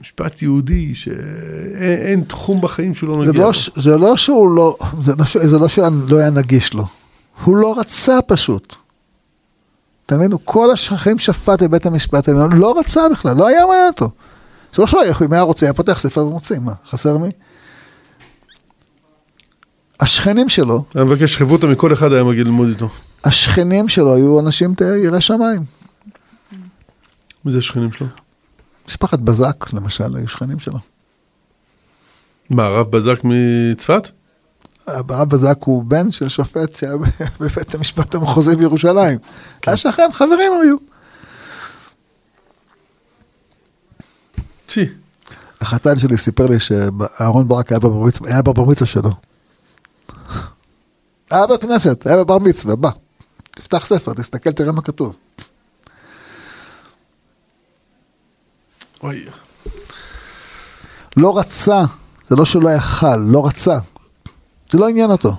משפט 0.00 0.42
יהודי, 0.42 0.94
שאין 0.94 2.24
תחום 2.24 2.60
בחיים 2.60 2.94
שהוא 2.94 3.08
לא 3.08 3.20
נגיע 3.22 3.40
לא, 3.40 3.46
לו. 3.46 3.54
ש- 3.54 3.70
זה 3.76 3.96
לא 3.96 4.16
שהוא 4.16 4.56
לא, 4.56 4.76
זה 5.02 5.12
לא, 5.18 5.24
ש- 5.24 5.36
זה 5.36 5.58
לא 5.58 5.68
שלא 5.68 5.86
היה 6.18 6.30
נגיש 6.30 6.74
לו. 6.74 6.84
הוא 7.44 7.56
לא 7.56 7.78
רצה 7.80 8.18
פשוט. 8.26 8.74
תאמינו, 10.08 10.44
כל 10.44 10.68
החיים 10.72 11.18
שפט 11.18 11.62
בבית 11.62 11.86
המשפט 11.86 12.28
העליון, 12.28 12.52
לא 12.52 12.78
רצה 12.78 13.08
בכלל, 13.08 13.36
לא 13.36 13.46
היה 13.46 13.66
מעניין 13.66 13.88
אותו. 13.88 14.10
זה 14.74 14.82
לא 14.82 14.86
שלא 14.86 15.02
היה, 15.02 15.14
אם 15.24 15.32
היה 15.32 15.42
רוצה, 15.42 15.66
היה 15.66 15.72
פותח 15.72 15.98
ספר 15.98 16.26
ומוציא, 16.26 16.58
מה, 16.58 16.72
חסר 16.86 17.18
מי? 17.18 17.30
השכנים 20.00 20.48
שלו, 20.48 20.84
היה 20.94 21.04
מבקש 21.04 21.36
חברותא 21.36 21.66
מכל 21.66 21.92
אחד 21.92 22.12
היה 22.12 22.24
מגיע 22.24 22.44
ללמוד 22.44 22.68
איתו. 22.68 22.88
השכנים 23.24 23.88
שלו 23.88 24.14
היו 24.14 24.40
אנשים 24.40 24.74
יראי 25.04 25.20
שמיים. 25.20 25.64
מי 27.44 27.52
זה 27.52 27.58
השכנים 27.58 27.92
שלו? 27.92 28.06
משפחת 28.88 29.18
בזק, 29.18 29.72
למשל, 29.72 30.16
היו 30.16 30.28
שכנים 30.28 30.58
שלו. 30.58 30.78
מה, 32.50 32.64
הרב 32.64 32.90
בזק 32.90 33.20
מצפת? 33.24 34.08
הרב 34.88 35.28
בזק 35.28 35.58
הוא 35.60 35.84
בן 35.84 36.10
של 36.10 36.28
שופט 36.28 36.76
שהיה 36.76 36.96
בבית 37.40 37.74
המשפט 37.74 38.14
המחוזי 38.14 38.56
בירושלים. 38.56 39.18
היה 39.66 39.76
שכן, 39.76 40.08
חברים 40.12 40.52
היו. 40.62 40.76
החתן 45.60 45.98
שלי 45.98 46.16
סיפר 46.16 46.46
לי 46.46 46.58
שאהרון 46.58 47.48
ברק 47.48 47.72
היה 47.72 47.78
בבר 48.42 48.64
מצווה, 48.64 48.86
שלו. 48.86 49.10
היה 51.30 51.46
בית 51.46 51.60
כנסת, 51.60 52.06
היה 52.06 52.16
בבר 52.16 52.38
מצווה, 52.38 52.76
בא. 52.76 52.90
תפתח 53.50 53.86
ספר, 53.86 54.14
תסתכל, 54.14 54.52
תראה 54.52 54.72
מה 54.72 54.82
כתוב. 54.82 55.16
אוי. 59.02 59.26
לא 61.16 61.38
רצה, 61.38 61.84
זה 62.28 62.36
לא 62.36 62.44
שהוא 62.44 62.62
לא 62.62 62.70
יכל, 62.70 63.16
לא 63.16 63.46
רצה. 63.46 63.78
זה 64.72 64.78
לא 64.78 64.88
עניין 64.88 65.10
אותו. 65.10 65.34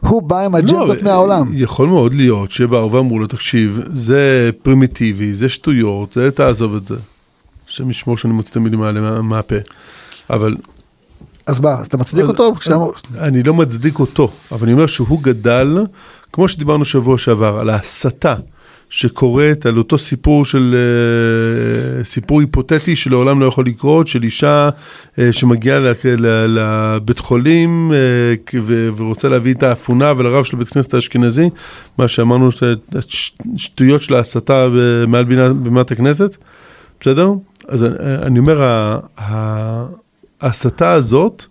הוא 0.00 0.22
בא 0.22 0.44
עם 0.44 0.54
אג'נדות 0.54 0.96
לא, 1.02 1.04
מהעולם. 1.04 1.50
יכול 1.54 1.88
מאוד 1.88 2.14
להיות 2.14 2.50
שבאו 2.50 2.92
ואמרו 2.92 3.18
לו, 3.18 3.26
תקשיב, 3.26 3.80
זה 3.92 4.50
פרימיטיבי, 4.62 5.34
זה 5.34 5.48
שטויות, 5.48 6.12
זה 6.12 6.30
תעזוב 6.30 6.74
את 6.74 6.86
זה. 6.86 6.94
השם 7.68 7.90
ישמור 7.90 8.16
שאני 8.16 8.32
מוציא 8.32 8.50
את 8.50 8.56
המילים 8.56 8.82
האלה 8.82 9.00
מה- 9.00 9.22
מהפה. 9.22 9.54
אבל 10.30 10.56
אז 11.46 11.60
מה, 11.60 11.70
אז 11.70 11.86
אתה 11.86 11.96
מצדיק 11.96 12.24
אותו? 12.24 12.54
כשאמר- 12.54 12.90
אני 13.18 13.42
לא 13.42 13.54
מצדיק 13.54 13.98
אותו, 13.98 14.30
אבל 14.52 14.62
אני 14.66 14.72
אומר 14.72 14.86
שהוא 14.86 15.22
גדל, 15.22 15.78
כמו 16.32 16.48
שדיברנו 16.48 16.84
שבוע 16.84 17.18
שעבר, 17.18 17.58
על 17.58 17.70
ההסתה 17.70 18.34
שקורית, 18.90 19.66
על 19.66 19.78
אותו 19.78 19.98
סיפור 19.98 20.44
של, 20.44 20.74
אה, 21.98 22.04
סיפור 22.04 22.40
היפותטי 22.40 22.96
שלעולם 22.96 23.40
לא 23.40 23.46
יכול 23.46 23.66
לקרות, 23.66 24.06
של 24.06 24.22
אישה 24.22 24.68
אה, 25.18 25.32
שמגיעה 25.32 25.78
לבית 26.48 27.18
חולים 27.18 27.92
אה, 27.92 28.58
ורוצה 28.96 29.28
להביא 29.28 29.54
את 29.54 29.62
האפונה 29.62 30.12
ולרב 30.16 30.44
של 30.44 30.56
בית 30.56 30.68
כנסת 30.68 30.94
האשכנזי, 30.94 31.50
מה 31.98 32.08
שאמרנו, 32.08 32.48
שטויות 33.56 34.02
של 34.02 34.14
ההסתה 34.14 34.66
מעל 35.08 35.24
בימת 35.54 35.90
הכנסת, 35.90 36.36
בסדר? 37.00 37.30
אז 37.68 37.84
אני- 38.22 38.38
אומר, 38.38 38.88
ההסתה 40.40 40.92
הזאת, 40.92 41.46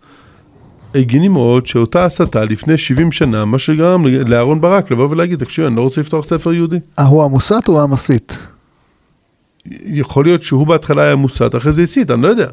הגיוני 0.96 1.28
מאוד 1.28 1.66
שאותה 1.66 2.06
הסתה 2.06 2.46
לפני 2.46 2.78
70 2.78 3.12
שנה, 3.12 3.46
מה 3.46 3.60
שגרם 3.60 4.06
לאהרון 4.08 4.62
ברק 4.62 4.92
לבוא 4.92 5.08
ולהגיד, 5.10 5.40
תקשיב, 5.40 5.66
אני 5.66 5.76
לא 5.76 5.82
רוצה 5.82 6.02
לפתוח 6.02 6.26
ספר 6.26 6.54
יהודי. 6.54 6.80
אה, 7.00 7.04
הוא 7.06 7.24
המוסת 7.24 7.64
או 7.68 7.84
המסית? 7.84 8.38
יכול 9.86 10.26
להיות 10.26 10.44
שהוא 10.44 10.68
בהתחלה 10.68 11.02
היה 11.04 11.16
מוסת, 11.16 11.56
אחרי 11.58 11.74
זה 11.74 11.82
הסית, 11.82 12.12
אני 12.12 12.22
לא 12.22 12.28
יודע. 12.28 12.48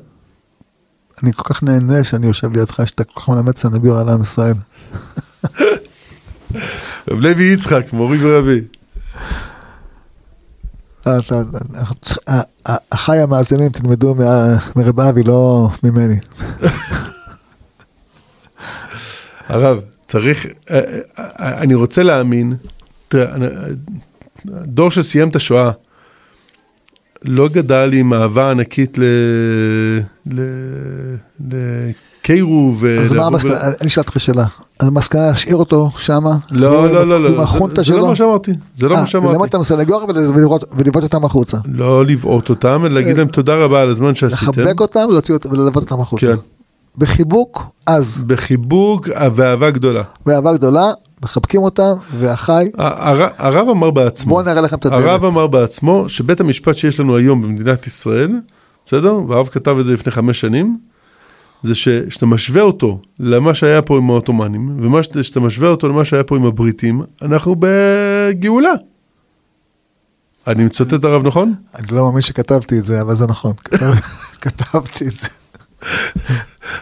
אני 1.22 1.32
כל 1.32 1.54
כך 1.54 1.62
נהנה 1.62 2.04
שאני 2.04 2.26
יושב 2.26 2.52
לידך, 2.52 2.80
שאתה 2.86 3.04
כל 3.04 3.20
כך 3.20 3.28
מלמד 3.28 3.56
סנגור 3.56 3.98
על 3.98 4.08
עם 4.08 4.22
ישראל. 4.22 4.54
רב 7.10 7.18
לוי 7.20 7.44
יצחק, 7.44 7.92
מורי 7.92 8.18
ורבי. 8.20 8.60
אה, 11.06 11.18
צריכים- 12.00 12.22
אה, 12.28 12.40
אה, 12.68 12.76
אחיי 12.90 13.20
המאזינים 13.20 13.68
תלמדו 13.68 14.14
מרב 14.76 15.00
אבי, 15.00 15.22
לא 15.22 15.68
ממני. 15.82 16.18
הרב, 19.48 19.78
צריך, 20.06 20.46
אה, 20.70 20.80
אה, 21.18 21.24
אני 21.58 21.74
רוצה 21.74 22.02
להאמין, 22.02 22.54
הדור 24.54 24.90
שסיים 24.90 25.28
את 25.28 25.36
השואה 25.36 25.70
לא 27.24 27.48
גדל 27.48 27.90
עם 27.92 28.14
אהבה 28.14 28.50
ענקית 28.50 28.98
ל... 28.98 29.02
ל... 30.32 30.40
לקירוב. 32.20 32.84
אז 32.84 33.12
מה 33.12 33.26
המסקנה? 33.26 33.54
אני 33.80 33.86
אשאל 33.88 34.02
אותך 34.02 34.20
שאלה. 34.20 34.44
אז 34.80 34.88
המסקנה 34.88 35.26
להשאיר 35.26 35.56
אותו 35.56 35.88
שמה? 35.98 36.36
לא, 36.50 36.92
לא, 36.92 37.08
לא, 37.08 37.28
עם 37.28 37.34
לא, 37.34 37.42
החונטה 37.42 37.74
זה- 37.74 37.82
זה 37.82 37.84
שלו? 37.84 37.98
לא 37.98 38.06
מה 38.08 38.16
שאמרתי, 38.16 38.50
זה 38.76 38.88
לא 38.88 38.94
אה, 38.94 39.00
מה 39.00 39.06
שאמרתי. 39.06 39.32
ללמוד 39.32 39.46
אותם 39.54 39.62
סנגור 39.62 40.06
ולבעוט 40.76 41.02
אותם 41.04 41.24
החוצה. 41.24 41.56
לא 41.68 42.04
לבעוט 42.06 42.48
אותם, 42.50 42.82
אלא 42.86 42.94
להגיד 42.94 43.16
להם 43.18 43.28
תודה 43.28 43.56
רבה 43.56 43.80
על 43.82 43.88
הזמן 43.90 44.14
שעשיתם. 44.14 44.50
לחבק 44.62 44.80
אותם 44.80 45.06
ולהוציא 45.08 45.34
אותם- 45.34 45.50
וללוות 45.52 45.76
אותם 45.76 46.00
החוצה. 46.00 46.26
כן. 46.26 46.55
בחיבוק 46.98 47.62
עז, 47.86 48.22
בחיבוק 48.26 49.08
ואהבה 49.34 49.70
גדולה. 49.70 50.02
באהבה 50.26 50.54
גדולה, 50.54 50.90
מחבקים 51.22 51.60
אותם, 51.62 51.92
ואחיי, 52.18 52.70
הר- 52.78 53.28
הרב 53.38 53.68
אמר 53.68 53.90
בעצמו, 53.90 54.30
בואו 54.34 54.44
נראה 54.46 54.60
לכם 54.60 54.76
את 54.76 54.86
הדלת. 54.86 55.04
הרב 55.04 55.24
אמר 55.24 55.46
בעצמו 55.46 56.08
שבית 56.08 56.40
המשפט 56.40 56.76
שיש 56.76 57.00
לנו 57.00 57.16
היום 57.16 57.42
במדינת 57.42 57.86
ישראל, 57.86 58.32
בסדר? 58.86 59.14
והרב 59.28 59.48
כתב 59.48 59.76
את 59.80 59.86
זה 59.86 59.92
לפני 59.92 60.12
חמש 60.12 60.40
שנים, 60.40 60.78
זה 61.62 61.74
שכשאתה 61.74 62.26
משווה 62.26 62.62
אותו 62.62 62.98
למה 63.20 63.54
שהיה 63.54 63.82
פה 63.82 63.96
עם 63.96 64.10
העות'מאנים, 64.10 64.90
וכשאתה 65.16 65.40
משווה 65.40 65.68
אותו 65.68 65.88
למה 65.88 66.04
שהיה 66.04 66.24
פה 66.24 66.36
עם 66.36 66.44
הבריטים, 66.46 67.02
אנחנו 67.22 67.56
בגאולה. 67.58 68.72
אני 70.46 70.64
מצטט 70.64 70.94
את 70.94 71.04
הרב 71.04 71.26
נכון? 71.26 71.54
אני 71.74 71.86
לא 71.92 72.04
מאמין 72.06 72.20
שכתבתי 72.20 72.78
את 72.78 72.84
זה, 72.86 73.00
אבל 73.00 73.14
זה 73.14 73.26
נכון. 73.26 73.52
כתב- 73.64 74.00
כתבתי 74.40 75.06
את 75.06 75.16
זה. 75.16 75.28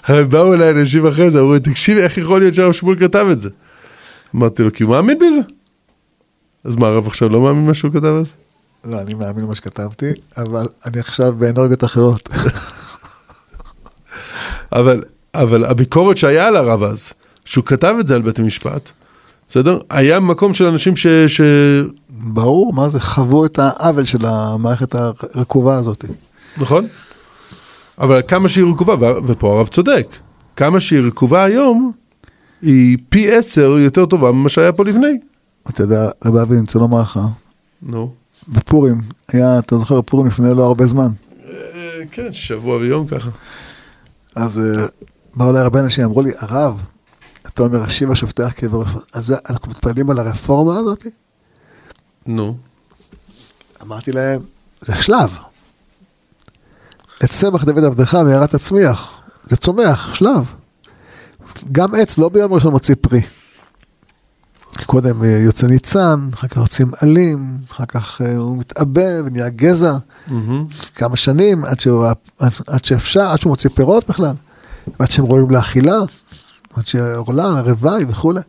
באו 0.09 0.55
אליי 0.55 0.71
אנשים 0.71 1.07
אחרי 1.07 1.31
זה, 1.31 1.41
אמרו 1.41 1.55
לי, 1.55 1.61
תקשיב, 1.61 1.99
איך 1.99 2.19
יכול 2.19 2.41
להיות 2.41 2.55
שהרב 2.55 2.73
שמואל 2.73 2.99
כתב 2.99 3.27
את 3.33 3.41
זה? 3.41 3.49
אמרתי 4.35 4.63
לו, 4.63 4.73
כי 4.73 4.83
הוא 4.83 4.91
מאמין 4.91 5.19
בזה. 5.19 5.41
אז 6.65 6.77
מה, 6.77 6.87
הרב 6.87 7.07
עכשיו 7.07 7.29
לא 7.29 7.41
מאמין 7.41 7.67
מה 7.67 7.75
שהוא 7.75 7.93
כתב 7.93 8.05
אז? 8.21 8.27
לא, 8.85 9.01
אני 9.01 9.15
מאמין 9.15 9.45
במה 9.45 9.55
שכתבתי, 9.55 10.11
אבל 10.37 10.69
אני 10.87 11.01
עכשיו 11.01 11.33
באנרגיות 11.33 11.85
אחרות. 11.85 12.29
אבל, 14.73 15.03
אבל 15.35 15.65
הביקורת 15.65 16.17
שהיה 16.17 16.47
על 16.47 16.57
הרב 16.57 16.83
אז, 16.83 17.13
שהוא 17.45 17.65
כתב 17.65 17.95
את 18.01 18.07
זה 18.07 18.15
על 18.15 18.23
בית 18.23 18.39
המשפט, 18.39 18.91
בסדר? 19.49 19.79
היה 19.91 20.21
מקום 20.21 20.53
של 20.53 20.67
אנשים 20.67 20.97
ש... 20.97 21.07
ש... 21.07 21.41
ברור, 22.11 22.73
מה 22.73 22.89
זה, 22.89 23.01
חוו 23.01 23.45
את 23.45 23.59
העוול 23.59 24.05
של 24.05 24.27
המערכת 24.27 24.95
הרקובה 24.95 25.77
הזאת. 25.77 26.05
נכון? 26.57 26.87
אבל 27.99 28.23
כמה 28.29 28.49
שהיא 28.49 28.65
רקובה, 28.65 29.13
ופה 29.27 29.57
הרב 29.57 29.67
צודק, 29.69 30.07
כמה 30.57 30.81
שהיא 30.81 31.01
רקובה 31.01 31.45
היום, 31.45 31.93
היא 32.63 32.99
פי 33.09 33.33
עשר 33.33 33.79
יותר 33.79 34.07
טובה 34.07 34.33
ממה 34.33 34.49
שהיה 34.49 34.73
פה 34.73 34.85
לפני. 34.85 35.19
אתה 35.71 35.83
יודע, 35.83 36.09
רבי 36.25 36.41
אבי, 36.43 36.55
אני 36.55 36.61
רוצה 36.61 36.79
לומר 36.79 37.01
לך, 37.01 37.21
נו. 37.83 38.13
בפורים, 38.49 39.01
היה, 39.29 39.59
אתה 39.59 39.79
זוכר, 39.79 40.03
פורים 40.03 40.27
לפני 40.27 40.55
לא 40.57 40.65
הרבה 40.65 40.87
זמן. 40.87 41.09
אה, 41.49 41.55
כן, 42.11 42.33
שבוע 42.33 42.77
ויום 42.77 43.07
ככה. 43.07 43.31
אז 44.37 44.59
אה, 44.59 44.87
באו 45.37 45.51
אליי 45.51 45.63
הרבה 45.63 45.81
אנשים, 45.81 46.05
אמרו 46.05 46.23
לי, 46.23 46.31
הרב, 46.39 46.83
אתה 47.47 47.63
אומר, 47.63 47.83
השיבה 47.83 48.17
שופטי 48.17 48.43
ראש, 48.73 48.91
אז 49.13 49.35
אנחנו 49.51 49.71
מתפללים 49.71 50.11
על 50.11 50.19
הרפורמה 50.19 50.79
הזאת? 50.79 51.07
נו. 52.27 52.57
אמרתי 53.83 54.13
להם, 54.13 54.41
זה 54.81 54.95
שלב. 54.95 55.39
את 57.25 57.31
צמח 57.31 57.65
דוד 57.65 57.85
עבדך 57.85 58.19
ויראת 58.27 58.51
תצמיח, 58.51 59.23
זה 59.45 59.57
צומח, 59.57 60.15
שלב. 60.15 60.55
גם 61.73 61.95
עץ 61.95 62.19
לא 62.19 62.29
ביום 62.29 62.53
ראשון 62.53 62.73
מוציא 62.73 62.95
פרי. 63.01 63.21
קודם 64.87 65.25
אה, 65.25 65.29
יוצא 65.29 65.67
ניצן, 65.67 66.29
אחר 66.35 66.49
כך 66.49 66.57
יוצאים 66.57 66.91
עלים, 67.01 67.57
אחר 67.71 67.85
כך 67.87 68.21
אה, 68.21 68.37
הוא 68.37 68.59
מתעבה 68.59 69.25
ונהיה 69.27 69.49
גזע, 69.49 69.97
מהמם. 70.27 70.67
כמה 70.95 71.17
שנים 71.17 71.65
עד, 71.65 71.81
שהוא, 71.81 72.07
עד, 72.07 72.51
עד 72.67 72.85
שאפשר, 72.85 73.31
עד 73.31 73.41
שהוא 73.41 73.51
מוציא 73.51 73.71
פירות 73.71 74.09
בכלל, 74.09 74.35
ועד 75.01 75.11
שהם 75.11 75.25
רואים 75.25 75.51
לאכילה, 75.51 75.99
עד 76.77 76.87
שעולה, 76.87 77.61
רוואי 77.61 78.05
וכולי. 78.09 78.41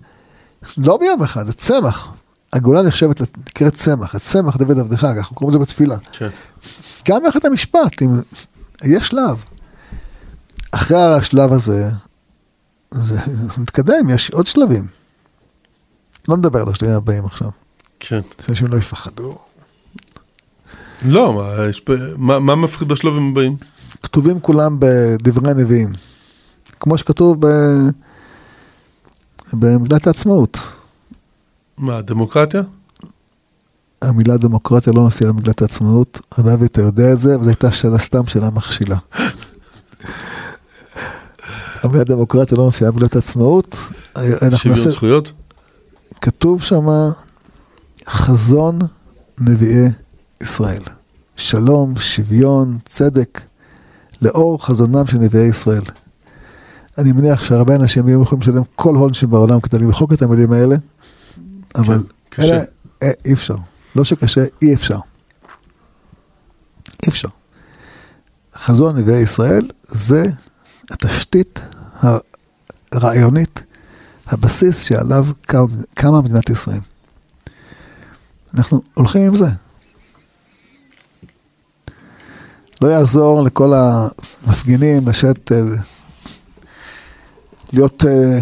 לא 0.77 0.97
ביום 0.97 1.23
אחד, 1.23 1.45
זה 1.45 1.53
צמח. 1.53 2.07
הגאולה 2.53 2.81
נחשבת, 2.81 3.21
נקראת 3.21 3.73
צמח, 3.73 4.15
את 4.15 4.21
צמח 4.21 4.57
דוד 4.57 4.79
עבדך, 4.79 5.03
אנחנו 5.03 5.35
קוראים 5.35 5.55
לזה 5.55 5.65
בתפילה. 5.65 5.95
כן. 6.11 6.29
גם 7.07 7.23
מערכת 7.23 7.45
המשפט, 7.45 8.01
אם... 8.01 8.19
יש 8.83 9.07
שלב. 9.07 9.43
אחרי 10.71 11.03
השלב 11.03 11.53
הזה, 11.53 11.89
זה 12.91 13.19
מתקדם, 13.57 14.09
יש 14.09 14.29
עוד 14.29 14.47
שלבים. 14.47 14.87
לא 16.27 16.37
נדבר 16.37 16.61
על 16.61 16.69
השלבים 16.69 16.95
הבאים 16.95 17.25
עכשיו, 17.25 17.49
כן. 17.99 18.21
שאנשים 18.41 18.67
לא 18.67 18.77
יפחדו. 18.77 19.37
לא, 21.05 21.33
מה, 21.33 21.65
יש 21.69 21.85
מה 22.17 22.39
מה 22.39 22.55
מפחיד 22.55 22.87
בשלבים 22.87 23.29
הבאים? 23.31 23.55
כתובים 24.03 24.39
כולם 24.39 24.77
בדברי 24.79 25.51
הנביאים, 25.51 25.91
כמו 26.79 26.97
שכתוב 26.97 27.45
ב... 27.45 27.49
במגילת 29.53 30.07
העצמאות. 30.07 30.59
מה, 31.77 32.01
דמוקרטיה? 32.01 32.61
המילה 34.05 34.37
דמוקרטיה 34.37 34.93
לא 34.93 35.01
מופיעה 35.01 35.31
במגילת 35.31 35.61
העצמאות, 35.61 36.21
רבי 36.37 36.53
אבי 36.53 36.65
אתה 36.65 36.81
יודע 36.81 37.13
את 37.13 37.17
זה, 37.17 37.39
וזו 37.39 37.49
הייתה 37.49 37.71
שאלה 37.71 37.97
סתם 37.97 38.25
שאלה 38.25 38.49
מכשילה. 38.49 38.97
המילה 41.83 42.03
דמוקרטיה 42.03 42.57
לא 42.57 42.65
מופיעה 42.65 42.91
במגילת 42.91 43.15
העצמאות, 43.15 43.77
אנחנו 44.15 44.57
שוויון 44.57 44.77
נעשה, 44.77 44.91
זכויות? 44.91 45.31
כתוב 46.21 46.61
שם 46.61 46.85
חזון 48.07 48.79
נביאי 49.39 49.89
ישראל. 50.41 50.81
שלום, 51.35 51.99
שוויון, 51.99 52.77
צדק, 52.85 53.41
לאור 54.21 54.65
חזונם 54.65 55.07
של 55.07 55.17
נביאי 55.17 55.45
ישראל. 55.47 55.83
אני 56.97 57.11
מניח 57.11 57.43
שהרבה 57.43 57.75
אנשים 57.75 58.07
יהיו 58.07 58.23
יכולים 58.23 58.41
לשלם 58.41 58.63
כל 58.75 58.95
הון 58.95 59.13
שבעולם 59.13 59.59
כדי 59.59 59.79
למחוק 59.79 60.13
את 60.13 60.21
המילים 60.21 60.51
האלה, 60.51 60.75
אבל 61.75 62.03
כן. 62.31 62.43
אלה, 62.43 62.63
אה, 63.03 63.11
אי 63.25 63.33
אפשר. 63.33 63.55
לא 63.95 64.03
שקשה, 64.03 64.41
אי 64.61 64.73
אפשר. 64.73 64.99
אי 67.03 67.09
אפשר. 67.09 67.29
חזון 68.55 68.97
נביאי 68.97 69.17
ישראל 69.17 69.69
זה 69.87 70.25
התשתית 70.91 71.59
הרעיונית, 72.91 73.63
הבסיס 74.27 74.83
שעליו 74.83 75.25
קמה 75.93 76.21
מדינת 76.21 76.49
ישראל. 76.49 76.79
אנחנו 78.53 78.81
הולכים 78.93 79.21
עם 79.21 79.35
זה. 79.35 79.47
לא 82.81 82.87
יעזור 82.87 83.43
לכל 83.43 83.73
המפגינים 83.73 85.07
לשאת, 85.07 85.51
אה, 85.51 85.59
להיות 87.73 88.05
אה, 88.05 88.39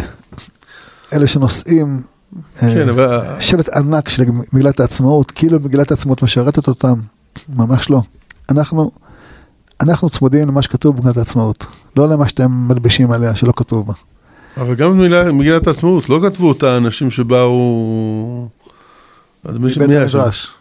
אלה 1.13 1.28
שנושאים 1.28 2.04
כן, 2.60 2.89
אבל... 2.89 3.19
שלט 3.39 3.69
ענק 3.69 4.10
של 4.10 4.24
מגילת 4.54 4.80
העצמאות, 4.80 5.32
כאילו 5.32 5.60
מגילת 5.60 5.91
העצמאות 5.91 6.24
משרתת 6.24 6.67
אותם, 6.67 6.93
ממש 7.56 7.89
לא. 7.89 8.02
אנחנו, 8.52 8.91
אנחנו 9.82 10.10
צמודים 10.10 10.48
למה 10.48 10.62
שכתוב 10.62 10.96
במגילת 10.96 11.17
העצמאות, 11.17 11.65
לא 11.98 12.10
למה 12.10 12.28
שאתם 12.28 12.52
מלבישים 12.52 13.12
עליה 13.12 13.36
שלא 13.36 13.54
כתוב 13.56 13.88
בה. 13.88 13.93
אבל 14.58 14.76
גם 14.76 15.00
במגילת 15.00 15.67
העצמאות, 15.67 16.10
לא 16.10 16.19
כתבו 16.24 16.48
אותה 16.48 16.78
אנשים 16.78 17.12
שבאו... 17.12 18.48
מבית? 19.46 19.78
המדרש. 19.78 20.54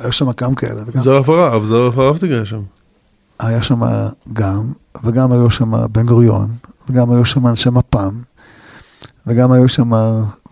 היה 0.00 0.12
שם 0.12 0.26
גם 0.40 0.54
כאלה, 0.54 0.82
וגם, 0.86 1.02
זרע 1.02 1.22
פרעה, 1.22 1.64
זרע 1.64 1.90
פרעבתי 1.90 2.26
היה 2.26 2.44
שם. 2.44 2.60
היה 3.40 3.62
שם 3.62 3.80
גם, 4.32 4.72
וגם 5.04 5.32
היו 5.32 5.50
שם 5.50 5.92
בן 5.92 6.06
גוריון, 6.06 6.48
וגם 6.90 7.10
היו 7.10 7.24
שם 7.24 7.46
אנשי 7.46 7.70
מפ"ם, 7.70 8.20
וגם 9.28 9.52
היו 9.52 9.68
שם, 9.68 9.92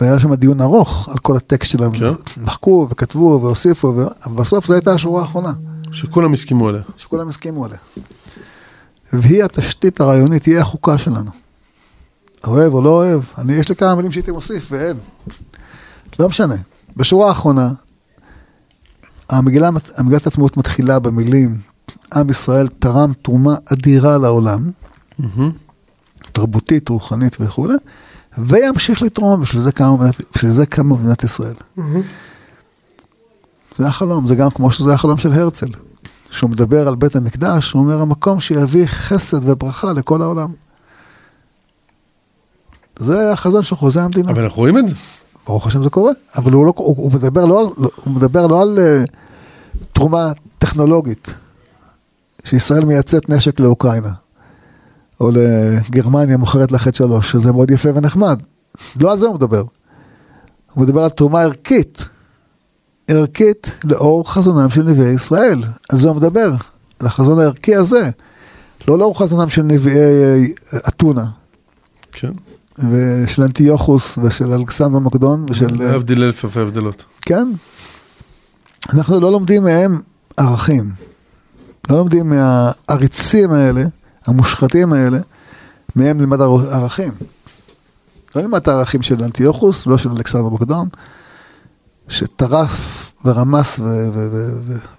והיה 0.00 0.18
שם 0.18 0.34
דיון 0.34 0.60
ארוך 0.60 1.08
על 1.08 1.18
כל 1.18 1.36
הטקסט 1.36 1.70
שלהם, 1.70 1.92
כן. 1.92 2.12
מחקו 2.36 2.86
וכתבו 2.90 3.40
והוסיפו, 3.42 3.92
ו- 3.96 4.06
אבל 4.26 4.34
בסוף 4.34 4.66
זו 4.66 4.74
הייתה 4.74 4.92
השורה 4.92 5.22
האחרונה. 5.22 5.52
שכולם 5.92 6.32
הסכימו 6.32 6.68
עליה. 6.68 6.82
שכולם 6.96 7.28
הסכימו 7.28 7.64
עליה. 7.64 7.78
והיא 9.12 9.44
התשתית 9.44 10.00
הרעיונית, 10.00 10.44
היא 10.44 10.58
החוקה 10.58 10.98
שלנו. 10.98 11.30
אוהב 12.46 12.74
או 12.74 12.82
לא 12.82 12.90
אוהב, 12.90 13.20
אני, 13.38 13.52
יש 13.52 13.68
לי 13.68 13.76
כמה 13.76 13.94
מילים 13.94 14.12
שהייתי 14.12 14.30
מוסיף 14.30 14.68
ואין. 14.70 14.96
לא 16.18 16.28
משנה. 16.28 16.54
בשורה 16.96 17.28
האחרונה, 17.28 17.70
המגילה, 19.30 19.70
המגילת 19.96 20.26
העצמאות 20.26 20.56
מתחילה 20.56 20.98
במילים, 20.98 21.58
עם 22.14 22.30
ישראל 22.30 22.68
תרם 22.78 23.12
תרומה 23.22 23.54
אדירה 23.72 24.18
לעולם, 24.18 24.70
מהמם. 25.18 25.50
תרבותית, 26.32 26.88
רוחנית 26.88 27.36
וכולי, 27.40 27.74
וימשיך 28.38 29.02
לתרום, 29.02 29.40
בשביל 29.40 29.62
זה 29.62 29.72
קמה 29.72 29.96
מדינת- 29.96 30.20
בשביל 30.34 30.52
זה 30.52 30.66
קמה 30.66 30.96
מדינת 30.96 31.24
ישראל. 31.24 31.54
זה 33.76 33.86
החלום, 33.86 34.26
זה 34.26 34.34
גם 34.34 34.50
כמו 34.50 34.70
שזה 34.70 34.92
החלום 34.94 35.18
של 35.18 35.32
הרצל. 35.32 35.66
כשהוא 36.30 36.50
מדבר 36.50 36.88
על 36.88 36.94
בית 36.94 37.16
המקדש, 37.16 37.72
הוא 37.72 37.82
אומר 37.82 38.00
המקום 38.02 38.40
שיביא 38.40 38.86
חסד 38.86 39.38
וברכה 39.48 39.92
לכל 39.92 40.22
העולם. 40.22 40.52
זה 42.98 43.32
החזון 43.32 43.62
של 43.62 43.76
חוזה 43.76 44.02
המדינה. 44.02 44.30
אבל 44.30 44.44
אנחנו 44.44 44.60
רואים 44.60 44.78
את 44.78 44.88
זה. 44.88 44.94
ברוך 45.46 45.66
השם 45.66 45.82
זה 45.82 45.90
קורה, 45.90 46.12
אבל 46.36 46.52
הוא, 46.52 46.66
לא, 46.66 46.72
הוא, 46.76 46.96
הוא 46.96 47.12
מדבר 47.12 47.44
לא 47.44 47.60
על, 47.60 47.66
הוא 48.04 48.14
מדבר 48.14 48.46
לא 48.46 48.62
על 48.62 48.78
uh, 48.78 49.10
תרומה 49.92 50.32
טכנולוגית, 50.58 51.34
שישראל 52.44 52.84
מייצאת 52.84 53.28
נשק 53.30 53.60
לאוקראינה, 53.60 54.12
או 55.20 55.30
לגרמניה 55.30 56.36
מוכרת 56.36 56.72
לה 56.72 56.78
חטא 56.78 56.96
שלוש, 56.96 57.32
שזה 57.32 57.52
מאוד 57.52 57.70
יפה 57.70 57.88
ונחמד. 57.94 58.42
לא 59.00 59.12
על 59.12 59.18
זה 59.18 59.26
הוא 59.26 59.34
מדבר. 59.34 59.64
הוא 60.72 60.84
מדבר 60.84 61.02
על 61.02 61.10
תרומה 61.10 61.40
ערכית, 61.40 62.08
ערכית 63.08 63.70
לאור 63.84 64.30
חזונם 64.30 64.70
של 64.70 64.82
נביאי 64.82 65.08
ישראל. 65.08 65.62
על 65.88 65.98
זה 65.98 66.08
הוא 66.08 66.16
מדבר, 66.16 66.54
על 66.98 67.06
החזון 67.06 67.40
הערכי 67.40 67.76
הזה, 67.76 68.10
לא 68.88 68.98
לאור 68.98 69.18
חזונם 69.18 69.48
של 69.48 69.62
נביאי 69.62 69.96
אה, 70.74 70.78
אתונה. 70.88 71.26
כן. 72.12 72.32
ושל 72.90 73.42
אנטיוכוס 73.42 74.18
ושל 74.22 74.52
אלכסנדר 74.52 74.98
מקדון 74.98 75.46
ושל... 75.50 75.66
להבדיל 75.70 76.22
אלף 76.22 76.44
אלפי 76.44 76.60
הבדלות. 76.60 77.04
כן. 77.22 77.48
אנחנו 78.94 79.20
לא 79.20 79.32
לומדים 79.32 79.64
מהם 79.64 80.00
ערכים. 80.36 80.90
לא 81.90 81.96
לומדים 81.96 82.30
מהעריצים 82.30 83.52
האלה, 83.52 83.84
המושחתים 84.26 84.92
האלה, 84.92 85.18
מהם 85.96 86.18
נלמד 86.18 86.40
ער- 86.40 86.72
ערכים. 86.74 87.12
לא 88.36 88.42
נלמד 88.42 88.60
את 88.60 88.68
הערכים 88.68 89.02
של 89.02 89.24
אנטיוכוס, 89.24 89.86
לא 89.86 89.98
של 89.98 90.10
אלכסנדר 90.10 90.48
מקדון, 90.48 90.88
שטרף 92.08 93.06
ורמס 93.24 93.80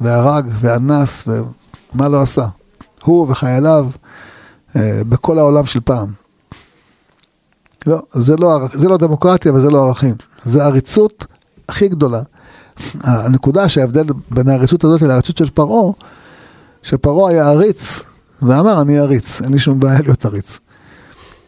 והרג 0.01 0.49
ואנס 0.59 1.23
ומה 1.27 2.07
לא 2.07 2.21
עשה. 2.21 2.45
הוא 3.03 3.31
וחייליו 3.31 3.87
אה, 4.75 5.01
בכל 5.09 5.39
העולם 5.39 5.65
של 5.65 5.79
פעם. 5.79 6.07
לא, 7.87 8.01
זה 8.11 8.35
לא, 8.37 8.59
זה 8.73 8.89
לא 8.89 8.97
דמוקרטיה 8.97 9.53
וזה 9.53 9.69
לא 9.69 9.85
ערכים. 9.85 10.15
זה 10.43 10.63
עריצות 10.65 11.25
הכי 11.69 11.87
גדולה. 11.87 12.21
הנקודה 13.01 13.69
שההבדל 13.69 14.05
בין 14.31 14.49
העריצות 14.49 14.83
הזאת 14.83 15.01
לעריצות 15.01 15.37
של 15.37 15.49
פרעה, 15.49 15.91
שפרעה 16.83 17.31
היה 17.31 17.49
עריץ, 17.49 18.03
ואמר 18.41 18.81
אני 18.81 18.99
עריץ, 18.99 19.41
אין 19.41 19.51
לי 19.53 19.59
שום 19.59 19.79
בעיה 19.79 20.01
להיות 20.01 20.25
עריץ. 20.25 20.59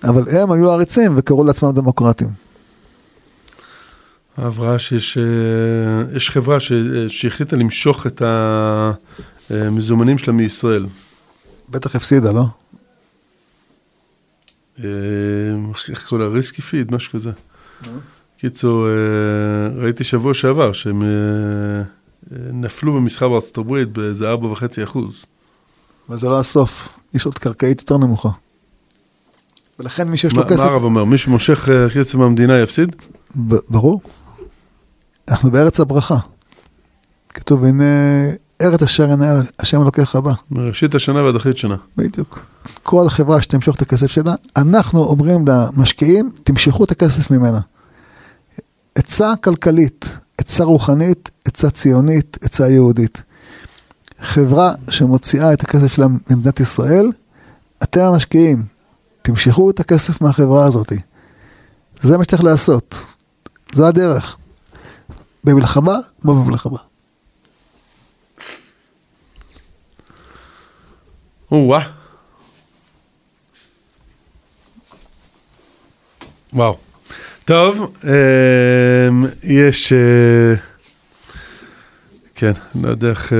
אבל 0.03 0.23
הם 0.37 0.51
היו 0.51 0.71
עריצים 0.71 1.13
וקראו 1.17 1.43
לעצמם 1.43 1.71
דמוקרטים. 1.71 2.27
ההבראה 4.37 4.79
שיש 4.79 5.17
יש 6.15 6.29
חברה 6.29 6.59
ש- 6.59 6.73
שהחליטה 7.07 7.55
למשוך 7.55 8.07
את 8.07 8.21
המזומנים 9.49 10.17
שלה 10.17 10.33
מישראל. 10.33 10.85
בטח 11.69 11.95
הפסידה, 11.95 12.31
לא? 12.31 12.45
אה, 14.83 14.85
איך 15.89 16.07
קוראים 16.07 16.27
לה? 16.27 16.33
ריסקי 16.35 16.61
פיד, 16.61 16.95
משהו 16.95 17.13
כזה. 17.13 17.31
קיצור, 18.37 18.87
אה, 18.87 18.93
ראיתי 19.81 20.03
שבוע 20.03 20.33
שעבר 20.33 20.73
שהם 20.73 21.01
אה, 21.03 21.07
נפלו 22.53 22.93
במסחר 22.93 23.29
בארצות 23.29 23.57
הברית 23.57 23.89
באיזה 23.89 24.33
4.5 24.33 24.83
אחוז. 24.83 25.25
אבל 26.09 26.17
זה 26.17 26.29
לא 26.29 26.39
הסוף, 26.39 26.89
יש 27.13 27.25
עוד 27.25 27.37
קרקעית 27.37 27.81
יותר 27.81 27.97
נמוכה. 27.97 28.29
ולכן 29.79 30.07
מי 30.07 30.17
שיש 30.17 30.33
מה 30.33 30.39
לו 30.39 30.45
מה 30.45 30.51
כסף, 30.51 30.65
הרב 30.65 30.83
אומר? 30.83 31.05
מי 31.05 31.17
שמושך 31.17 31.69
אה, 31.69 31.89
כסף 31.89 32.15
מהמדינה 32.15 32.59
יפסיד? 32.59 32.95
ברור. 33.69 34.01
אנחנו 35.29 35.51
בארץ 35.51 35.79
הברכה. 35.79 36.17
כתוב, 37.29 37.63
הנה 37.63 37.83
ארץ 38.61 38.81
אשר 38.81 39.09
עיני 39.09 39.25
השם 39.59 39.81
אלוקיך 39.81 40.15
בא. 40.15 40.33
מראשית 40.51 40.95
השנה 40.95 41.23
ועד 41.23 41.35
אחרית 41.35 41.57
שנה. 41.57 41.75
בדיוק. 41.97 42.45
כל 42.83 43.09
חברה 43.09 43.41
שתמשוך 43.41 43.75
את 43.75 43.81
הכסף 43.81 44.07
שלה, 44.07 44.35
אנחנו 44.57 45.03
אומרים 45.03 45.45
למשקיעים, 45.47 46.31
תמשכו 46.43 46.83
את 46.83 46.91
הכסף 46.91 47.31
ממנה. 47.31 47.59
עצה 48.95 49.33
כלכלית, 49.43 50.09
עצה 50.37 50.63
רוחנית, 50.63 51.29
עצה 51.45 51.69
ציונית, 51.69 52.37
עצה 52.41 52.69
יהודית. 52.69 53.23
חברה 54.21 54.73
שמוציאה 54.89 55.53
את 55.53 55.63
הכסף 55.63 55.87
שלה 55.87 56.07
ממדינת 56.07 56.59
ישראל, 56.59 57.11
אתם 57.83 58.01
המשקיעים, 58.01 58.65
תמשכו 59.21 59.69
את 59.69 59.79
הכסף 59.79 60.21
מהחברה 60.21 60.65
הזאת. 60.65 60.93
זה 62.01 62.17
מה 62.17 62.23
שצריך 62.23 62.43
לעשות. 62.43 62.95
זו 63.73 63.87
הדרך. 63.87 64.37
במלחמה, 65.43 65.95
כמו 66.21 66.43
במלחמה. 66.43 66.77
או-אה. 71.51 71.89
וואו. 76.53 76.77
טוב, 77.45 77.95
אמ, 78.03 79.25
יש... 79.43 79.93
אה, 79.93 80.55
כן, 82.35 82.51
לא 82.75 82.89
יודע 82.89 83.09
איך... 83.09 83.33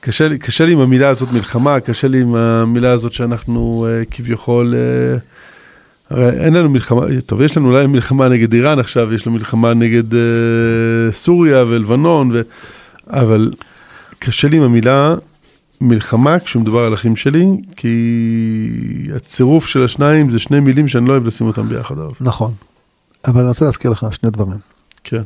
קשה 0.00 0.28
לי, 0.28 0.38
קשה 0.38 0.66
לי 0.66 0.72
עם 0.72 0.78
המילה 0.78 1.08
הזאת 1.08 1.32
מלחמה, 1.32 1.80
קשה 1.80 2.08
לי 2.08 2.20
עם 2.20 2.34
המילה 2.34 2.90
הזאת 2.90 3.12
שאנחנו 3.12 3.86
אה, 3.88 4.04
כביכול... 4.10 4.74
אה, 4.74 5.18
הרי 6.10 6.30
אין 6.30 6.54
לנו 6.54 6.70
מלחמה, 6.70 7.00
טוב, 7.26 7.40
יש 7.40 7.56
לנו 7.56 7.68
אולי 7.68 7.86
מלחמה 7.86 8.28
נגד 8.28 8.52
איראן 8.52 8.78
עכשיו, 8.78 9.14
יש 9.14 9.26
לנו 9.26 9.36
מלחמה 9.36 9.74
נגד 9.74 10.14
אה, 10.14 10.20
סוריה 11.12 11.64
ולבנון, 11.68 12.30
ו... 12.32 12.40
אבל 13.10 13.50
קשה 14.18 14.48
לי 14.48 14.56
עם 14.56 14.62
המילה 14.62 15.14
מלחמה 15.80 16.38
כשמדובר 16.38 16.84
על 16.84 16.94
אחים 16.94 17.16
שלי, 17.16 17.46
כי 17.76 19.06
הצירוף 19.16 19.66
של 19.66 19.84
השניים 19.84 20.30
זה 20.30 20.38
שני 20.38 20.60
מילים 20.60 20.88
שאני 20.88 21.06
לא 21.06 21.12
אוהב 21.12 21.26
לשים 21.26 21.46
אותם 21.46 21.68
ביחד. 21.68 21.98
אגב. 21.98 22.10
נכון. 22.20 22.52
אבל 23.26 23.40
אני 23.40 23.48
רוצה 23.48 23.64
להזכיר 23.64 23.90
לך 23.90 24.06
שני 24.10 24.30
דברים. 24.30 24.58
כן, 25.04 25.22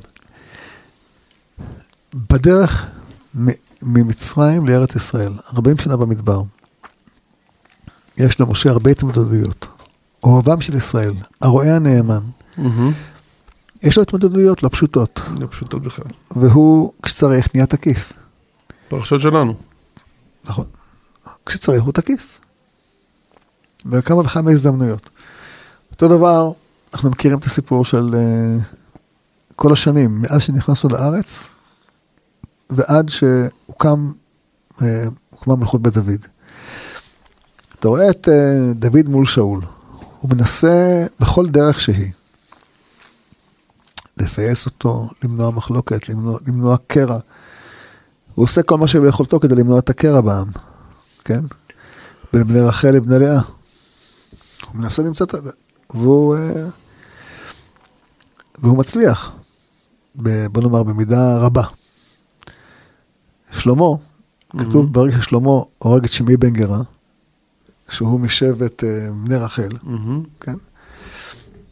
בדרך 2.15 2.87
ממצרים 3.85 4.67
לארץ 4.67 4.97
ישראל, 4.97 5.33
40 5.55 5.79
שנה 5.79 5.97
במדבר, 5.97 6.43
יש 8.17 8.41
למשה 8.41 8.71
הרבה 8.71 8.91
התמודדויות. 8.91 9.67
אוהבם 10.25 10.61
של 10.61 10.75
ישראל, 10.77 11.15
הרועה 11.41 11.77
הנאמן, 11.77 12.21
יש 13.83 13.97
לו 13.97 14.03
התמודדויות 14.03 14.63
לא 14.63 14.69
פשוטות, 14.69 15.21
לא 15.41 15.47
פשוטות 15.47 15.83
בכלל. 15.83 16.05
והוא, 16.31 16.93
כשצריך, 17.03 17.49
נהיה 17.55 17.67
תקיף. 17.67 18.13
פרשות 18.89 19.21
שלנו. 19.21 19.55
נכון. 20.45 20.65
כשצריך 21.47 21.83
הוא 21.83 21.93
תקיף. 21.93 22.39
בכמה 23.87 24.21
וכמה 24.21 24.51
הזדמנויות. 24.51 25.11
אותו 25.93 26.09
דבר, 26.09 26.53
אנחנו 26.95 27.11
מכירים 27.11 27.39
את 27.39 27.45
הסיפור 27.45 27.85
של 27.85 28.15
uh, 28.15 28.65
כל 29.57 29.73
השנים, 29.73 30.23
מאז 30.23 30.43
שנכנסנו 30.43 30.91
לארץ 30.91 31.51
ועד 32.75 33.09
שהוקם, 33.09 34.13
uh, 34.73 34.83
הוקמה 35.31 35.57
מלכות 35.57 35.83
בית 35.83 35.95
דוד. 35.95 36.27
אתה 37.79 37.89
רואה 37.89 38.11
את 38.11 38.29
uh, 38.29 38.75
דוד 38.75 39.09
מול 39.09 39.27
שאול, 39.27 39.61
הוא 40.21 40.31
מנסה 40.31 41.07
בכל 41.21 41.49
דרך 41.49 41.81
שהיא 41.81 42.13
לפייס 44.17 44.67
אותו, 44.67 45.11
למנוע 45.25 45.51
מחלוקת, 45.51 46.09
למנוע, 46.09 46.39
למנוע 46.47 46.77
קרע. 46.87 47.19
הוא 48.35 48.45
עושה 48.45 48.63
כל 48.63 48.79
מה 48.79 48.89
שביכולתו 48.89 49.41
כדי 49.41 49.55
למנוע 49.55 49.79
את 49.79 49.91
הקרע 49.91 50.21
בעם, 50.21 50.47
כן? 51.25 51.41
בין 52.33 52.45
בני 52.45 52.61
רחל 52.61 52.91
לבני 52.91 53.19
לאה. 53.19 53.41
הוא 54.67 54.81
מנסה 54.81 55.03
למצוא 55.03 55.27
את 55.27 55.35
ה... 55.35 55.39
והוא, 55.91 56.37
אה, 56.37 56.67
והוא 58.59 58.79
מצליח, 58.79 59.33
בוא 60.15 60.63
נאמר 60.63 60.83
במידה 60.83 61.39
רבה. 61.39 61.63
שלמה, 63.59 63.85
כתוב 64.59 64.93
ברגע 64.93 65.23
ששלמה 65.23 65.51
הורג 65.79 66.05
את 66.05 66.13
שמעי 66.13 66.37
בן 66.37 66.51
גרה, 66.53 66.83
שהוא 67.89 68.21
משבט 68.21 68.85
אה, 68.85 69.09
בני 69.25 69.37
רחל, 69.37 69.69
מהמם. 69.83 70.23
כן? 70.41 70.55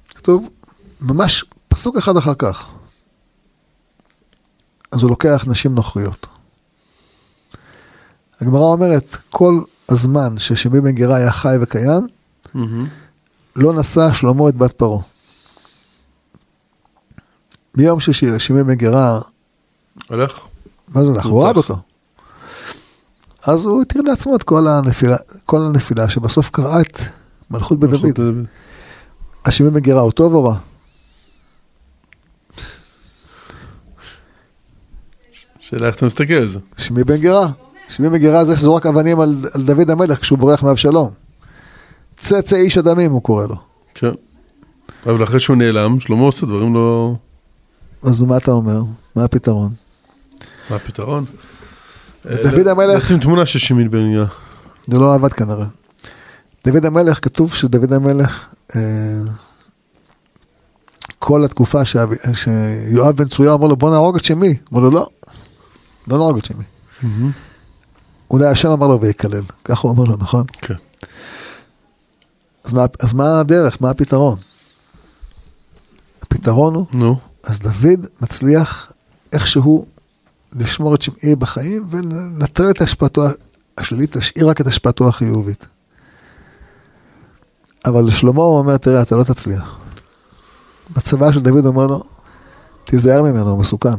כתוב 0.08 0.48
ממש 1.00 1.44
פסוק 1.68 1.96
אחד 1.96 2.16
אחר 2.16 2.34
כך. 2.38 2.68
אז 4.92 5.02
הוא 5.02 5.10
לוקח 5.10 5.44
נשים 5.48 5.74
נוכריות. 5.74 6.26
הגמרא 8.40 8.62
אומרת, 8.62 9.16
כל 9.30 9.62
הזמן 9.88 10.38
ששמעי 10.38 10.80
בן 10.80 10.90
גרה 10.90 11.16
היה 11.16 11.32
חי 11.32 11.56
וקיים, 11.60 12.06
מהמם. 12.54 12.86
לא 13.56 13.72
נשא 13.72 14.12
שלמה 14.12 14.48
את 14.48 14.54
בת 14.54 14.72
פרעה. 14.72 15.02
ביום 17.76 18.00
שישי 18.00 18.38
שמעי 18.38 18.64
בן 18.64 18.74
גרה, 18.74 19.20
הלך? 20.10 20.51
הוא 20.94 21.44
הרג 21.44 21.56
נרצח. 21.56 21.70
אותו. 21.70 21.78
אז 23.46 23.64
הוא 23.64 23.82
התיר 23.82 24.02
לעצמו 24.02 24.36
את 24.36 24.42
כל 24.42 24.68
הנפילה, 24.68 25.16
כל 25.46 25.62
הנפילה 25.62 26.08
שבסוף 26.08 26.50
קרעה 26.50 26.80
את 26.80 27.00
מלכות 27.50 27.80
מלכות 27.80 28.10
דוד. 28.10 28.46
בן 29.72 29.80
גרה 29.80 30.00
הוא 30.00 30.12
טוב 30.12 30.34
או 30.34 30.44
רע? 30.44 30.56
שאלה 35.60 35.86
איך 35.86 35.96
אתה 35.96 36.06
מסתכל 36.06 36.34
על 36.34 36.46
זה. 36.46 36.58
שמי 36.78 37.04
בן 37.04 37.16
גרה. 37.16 37.48
שמי 37.88 38.10
בן 38.10 38.18
גרה 38.18 38.44
זה 38.44 38.56
שזורק 38.56 38.86
אבנים 38.86 39.20
על, 39.20 39.36
על 39.54 39.62
דוד 39.62 39.90
המלך 39.90 40.20
כשהוא 40.20 40.38
בורח 40.38 40.62
מאבשלום. 40.62 41.10
צא 42.16 42.40
צא 42.40 42.56
איש 42.56 42.78
הדמים 42.78 43.12
הוא 43.12 43.22
קורא 43.22 43.46
לו. 43.46 43.56
כן. 43.94 44.10
אבל 45.06 45.24
אחרי 45.24 45.40
שהוא 45.40 45.56
נעלם, 45.56 46.00
שלמה 46.00 46.22
עושה 46.22 46.46
דברים 46.46 46.74
לא... 46.74 47.14
אז 48.02 48.22
מה 48.22 48.36
אתה 48.36 48.50
אומר? 48.50 48.82
מה 49.16 49.24
הפתרון? 49.24 49.72
מה 50.70 50.76
הפתרון? 50.76 51.24
דוד 52.24 52.66
אה, 52.66 52.70
המלך- 52.72 52.96
לשים 53.04 53.18
תמונה 53.20 53.46
של 53.46 53.58
שמעון 53.58 53.90
בן 53.90 54.14
גרה. 54.14 54.26
זה 54.86 54.98
לא 54.98 55.14
עבד 55.14 55.32
כנראה. 55.32 55.66
דוד 56.66 56.84
המלך, 56.86 57.18
כתוב 57.24 57.54
שדוד 57.54 57.92
המלך, 57.92 58.48
אה, 58.76 58.80
כל 61.18 61.44
התקופה 61.44 61.84
שיואב 61.84 63.16
בן 63.16 63.24
צרויה 63.28 63.54
אמר 63.54 63.66
לו 63.66 63.76
בוא 63.76 63.90
נהרוג 63.90 64.16
את 64.16 64.24
שמי. 64.24 64.56
אמר 64.72 64.80
לו 64.80 64.90
לא, 64.90 65.06
לא 66.08 66.16
נהרוג 66.16 66.38
את 66.38 66.44
שמי. 66.44 66.64
אולי 68.30 68.46
השם 68.46 68.70
אמר 68.70 68.86
לו 68.86 69.00
ויקלל, 69.00 69.42
ככה 69.64 69.88
הוא 69.88 69.96
אומר 69.96 70.04
לו, 70.10 70.16
נכון? 70.16 70.44
כן. 70.52 70.74
אז 72.64 72.72
מה, 72.72 72.84
אז 73.00 73.12
מה 73.12 73.40
הדרך? 73.40 73.76
מה 73.82 73.90
הפתרון? 73.90 74.38
הפתרון 76.22 76.74
הוא 76.74 76.86
נו. 76.92 77.18
אז 77.44 77.60
דוד 77.60 78.06
מצליח 78.22 78.92
איכשהו 79.32 79.86
לשמור 80.52 80.94
את 80.94 81.02
שמעי 81.02 81.36
בחיים 81.36 81.86
ולנטרל 81.90 82.70
את 82.70 82.80
השפעתו 82.80 83.22
השלילית, 83.78 84.16
להשאיר 84.16 84.48
רק 84.48 84.60
את 84.60 84.66
השפעתו 84.66 85.08
החיובית. 85.08 85.66
אבל 87.86 88.04
לשלמה 88.04 88.42
הוא 88.42 88.58
אומר, 88.58 88.76
תראה, 88.76 89.02
אתה 89.02 89.16
לא 89.16 89.24
תצליח. 89.24 89.78
בצבא 90.90 91.32
של 91.32 91.40
דוד 91.40 91.66
אומר 91.66 91.86
לו, 91.86 92.02
תיזהר 92.84 93.22
ממנו, 93.22 93.50
הוא 93.50 93.60
מסוכן. 93.60 93.94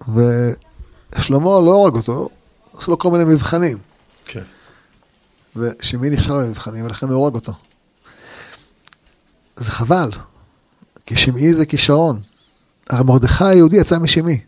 ושלמה 0.00 1.44
לא 1.44 1.74
הורג 1.74 1.94
אותו, 1.94 2.28
עשו 2.74 2.90
לו 2.90 2.98
כל 2.98 3.10
מיני 3.10 3.24
מבחנים. 3.24 3.78
כן. 4.24 4.42
ושמעי 5.56 6.10
נכשל 6.10 6.32
במבחנים, 6.32 6.84
ולכן 6.84 7.06
הוא 7.06 7.14
הורג 7.14 7.34
אותו. 7.34 7.52
זה 9.56 9.72
חבל, 9.72 10.10
כי 11.06 11.16
שמעי 11.16 11.54
זה 11.54 11.66
כישרון. 11.66 12.20
הרי 12.90 13.04
מרדכי 13.04 13.44
היהודי 13.44 13.76
יצא 13.76 13.98
משמעי. 13.98 14.40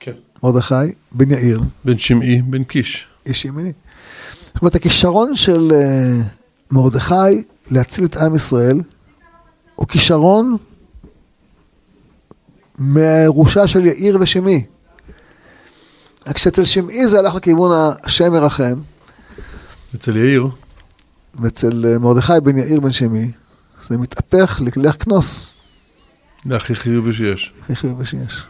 כן. 0.00 0.12
מרדכי 0.42 0.74
בן 1.12 1.30
יאיר, 1.30 1.60
בן 1.84 1.98
שמעי, 1.98 2.42
בן 2.42 2.64
קיש. 2.64 3.06
איש 3.26 3.44
ימיני. 3.44 3.72
זאת 4.46 4.62
אומרת, 4.62 4.74
הכישרון 4.74 5.36
של 5.36 5.70
uh, 5.70 6.24
מרדכי 6.70 7.44
להציל 7.70 8.04
את 8.04 8.16
עם 8.16 8.34
ישראל, 8.34 8.80
הוא 9.76 9.88
כישרון 9.88 10.56
מהירושה 12.78 13.66
של 13.66 13.86
יאיר 13.86 14.18
ושמעי. 14.20 14.64
רק 16.26 16.38
שאצל 16.38 16.64
שמעי 16.64 17.08
זה 17.08 17.18
הלך 17.18 17.34
לכיוון 17.34 17.70
השם 18.04 18.34
ירחם, 18.34 18.80
אצל 19.94 20.16
יאיר. 20.16 20.48
ואצל 21.34 21.86
אה, 21.86 21.98
מרדכי 21.98 22.32
בן 22.42 22.58
יאיר 22.58 22.80
בן 22.80 22.90
שמעי, 22.90 23.30
זה 23.88 23.98
מתהפך 23.98 24.60
לכלי 24.64 24.92
כנוס, 24.92 25.50
זה 26.44 26.56
הכי 26.56 26.74
חיובי 26.74 27.12
שיש. 27.12 27.52
הכי 27.62 27.76
חיובי 27.76 28.04
שיש. 28.04 28.42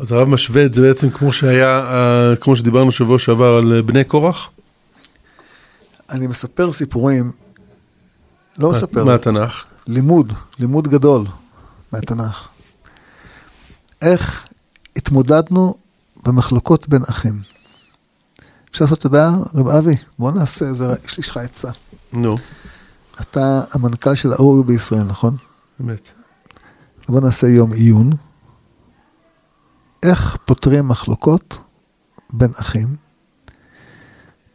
אז 0.00 0.12
הרב 0.12 0.28
משווה 0.28 0.64
את 0.64 0.72
זה 0.72 0.82
בעצם 0.82 1.10
כמו 1.10 1.32
שהיה, 1.32 1.78
אה, 1.78 2.36
כמו 2.36 2.56
שדיברנו 2.56 2.92
שבוע 2.92 3.18
שעבר 3.18 3.56
על 3.56 3.72
אה, 3.76 3.82
בני 3.82 4.04
קורח? 4.04 4.50
אני 6.10 6.26
מספר 6.26 6.72
סיפורים, 6.72 7.32
לא 8.58 8.70
מספר, 8.70 9.04
מהתנ"ך. 9.04 9.64
לימוד, 9.86 10.32
לימוד 10.58 10.88
גדול 10.88 11.24
מהתנ"ך. 11.92 12.48
איך 14.02 14.46
התמודדנו 14.96 15.74
במחלוקות 16.26 16.88
בין 16.88 17.02
אחים. 17.10 17.40
אפשר 18.70 18.84
לעשות, 18.84 18.98
אתה 18.98 19.06
יודע, 19.06 19.28
רב 19.54 19.68
אבי, 19.68 19.94
בוא 20.18 20.32
נעשה 20.32 20.68
איזה, 20.68 20.86
יש 21.18 21.30
לך 21.30 21.36
עצה. 21.36 21.70
נו, 22.12 22.36
אתה 23.20 23.60
המנכ"ל 23.72 24.14
של 24.14 24.32
האורי 24.32 24.62
בישראל, 24.62 25.02
נכון? 25.02 25.36
באמת. 25.80 26.08
בוא 27.08 27.20
נעשה 27.20 27.46
יום 27.46 27.72
עיון. 27.72 28.10
איך 30.02 30.36
פותרים 30.44 30.88
מחלוקות 30.88 31.58
בין 32.32 32.50
אחים 32.60 32.96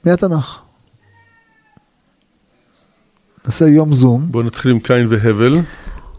מהתנ"ך. 0.06 0.60
נעשה 3.46 3.66
יום 3.68 3.94
זום, 3.94 4.32
בואו 4.32 4.44
נתחיל 4.44 4.72
עם 4.72 4.80
קין 4.80 5.08
והבל. 5.10 5.54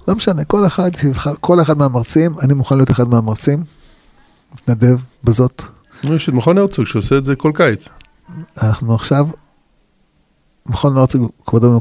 לא 0.09 0.15
משנה, 0.15 0.45
כל 0.45 0.67
אחד, 0.67 0.91
כל 1.41 1.63
אחד 1.63 1.79
מהמרצים, 1.79 2.41
אני 2.41 2.55
מוכן 2.55 2.77
להיות 2.77 2.91
אחד 2.91 3.09
מהמרצים, 3.09 3.65
מתנדב 4.55 4.99
בזאת. 5.25 5.63
יש 6.03 6.29
את 6.29 6.35
מכון 6.35 6.59
הרצוג 6.59 6.85
שעושה 6.87 7.19
את 7.19 7.25
זה 7.25 7.37
כל 7.37 7.53
קיץ. 7.55 7.89
אנחנו 8.63 8.95
עכשיו, 8.95 9.29
מכון 10.67 10.97
הרצוג 10.97 11.31
כבודו 11.47 11.81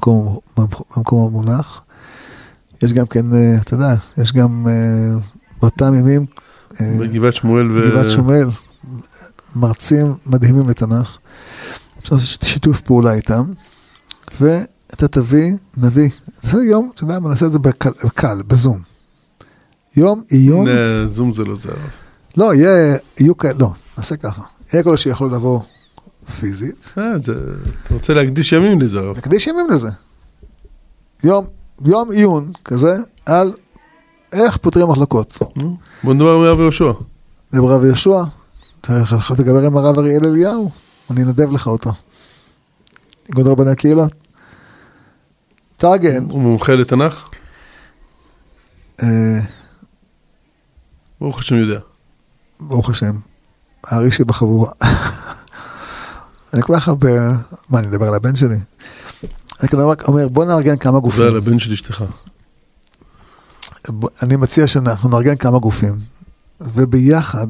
במקום 0.57 1.27
המונח. 1.27 1.82
יש 2.83 2.93
גם 2.93 3.05
כן, 3.05 3.33
אה, 3.33 3.57
אתה 3.61 3.73
יודע, 3.73 3.95
יש 4.17 4.33
גם 4.33 4.67
אה, 4.67 5.19
באותם 5.61 5.93
ימים, 5.93 6.25
אה, 6.81 6.95
בגבעת 6.99 7.33
שמואל 7.33 7.71
ו... 7.71 7.89
גבעת 7.91 8.11
שמואל, 8.11 8.49
מרצים 9.55 10.13
מדהימים 10.25 10.69
לתנ"ך. 10.69 11.17
אפשר 11.99 12.15
לעשות 12.15 12.41
שיתוף 12.43 12.81
פעולה 12.81 13.13
איתם, 13.13 13.43
ואתה 14.41 15.07
תביא, 15.07 15.53
נביא, 15.77 16.09
נעשה 16.43 16.57
יום, 16.57 16.91
אתה 16.95 17.03
יודע 17.03 17.19
מה, 17.19 17.29
נעשה 17.29 17.45
את 17.45 17.51
זה 17.51 17.59
בקל, 17.59 17.91
בקל 18.03 18.41
בזום. 18.47 18.79
יום 19.97 20.23
עיון, 20.29 20.67
זום 21.07 21.33
זה 21.33 21.43
לא 21.43 21.55
זה. 21.55 21.69
לא, 22.37 22.53
יהיה, 22.55 22.97
יהיו 23.19 23.37
כאלה, 23.37 23.53
לא, 23.59 23.69
נעשה 23.97 24.17
ככה. 24.17 24.41
יהיה 24.73 24.83
כאלה 24.83 24.97
שיכולו 24.97 25.29
לבוא 25.29 25.61
פיזית, 26.39 26.93
אה, 26.97 27.19
זה... 27.19 27.33
אתה 27.83 27.93
רוצה 27.93 28.13
להקדיש 28.13 28.51
ימים 28.53 28.81
לזה 28.81 28.99
הרב. 28.99 29.17
נקדיש 29.17 29.47
ימים 29.47 29.67
לזה. 29.69 29.89
יום, 31.23 31.45
יום 31.85 32.11
עיון 32.11 32.51
כזה 32.65 32.97
על 33.25 33.53
איך 34.33 34.57
פותרים 34.57 34.87
מחלוקות. 34.87 35.39
נו, 35.55 35.77
בוא 36.03 36.13
נדבר 36.13 36.33
עם 36.33 36.41
הרב 36.41 36.59
יהושע. 36.59 36.91
ברב 37.53 37.85
יהושע, 37.85 38.23
אתה 38.81 38.93
יכול 39.17 39.35
לדבר 39.39 39.65
עם 39.65 39.77
הרב 39.77 39.99
אריאל 39.99 40.25
אליהו, 40.25 40.71
אני 41.11 41.23
אנדב 41.23 41.51
לך 41.51 41.67
אותו. 41.67 41.91
איגוד 43.29 43.47
רבני 43.47 43.71
הקהילות. 43.71 44.11
תארגן, 45.77 46.23
הוא 46.29 46.41
מומחה 46.41 46.73
לתנ"ך? 46.73 47.29
אה, 49.03 49.39
ברוך 51.21 51.39
השם 51.39 51.55
יודע. 51.55 51.79
ברוך 52.59 52.89
השם, 52.89 53.15
הארי 53.83 54.11
שבחבורה. 54.11 54.71
אני 56.53 56.61
כל 56.61 56.75
כך 56.75 56.87
הרבה, 56.87 57.09
מה, 57.69 57.79
אני 57.79 57.87
מדבר 57.87 58.07
על 58.07 58.13
הבן 58.13 58.35
שלי? 58.35 58.57
אני 59.63 59.69
כאילו 59.69 59.89
רק 59.89 60.07
אומר, 60.07 60.27
בוא 60.27 60.45
נארגן 60.45 60.77
כמה 60.77 60.97
זה 60.97 60.99
גופים. 60.99 61.25
על 61.25 61.37
הבן 61.37 61.59
של 61.59 61.71
אשתך. 61.71 62.03
אני 64.21 64.35
מציע 64.35 64.67
שאנחנו 64.67 65.09
נארגן 65.09 65.35
כמה 65.35 65.59
גופים, 65.59 65.99
וביחד 66.61 67.47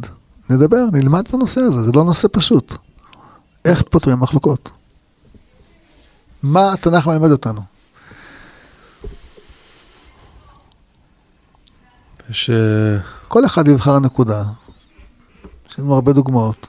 נדבר, 0.49 0.85
נלמד 0.91 1.23
את 1.27 1.33
הנושא 1.33 1.61
הזה, 1.61 1.83
זה 1.83 1.91
לא 1.95 2.03
נושא 2.03 2.27
פשוט. 2.31 2.75
איך 3.65 3.81
פותרים 3.81 4.19
מחלוקות? 4.19 4.71
מה 6.43 6.73
התנ"ך 6.73 7.07
מלמד 7.07 7.31
אותנו? 7.31 7.61
אה, 12.49 12.97
כל 13.27 13.45
אחד 13.45 13.67
יבחר 13.67 13.99
נקודה. 13.99 14.43
יש 15.69 15.79
לנו 15.79 15.93
הרבה 15.93 16.13
דוגמאות. 16.13 16.67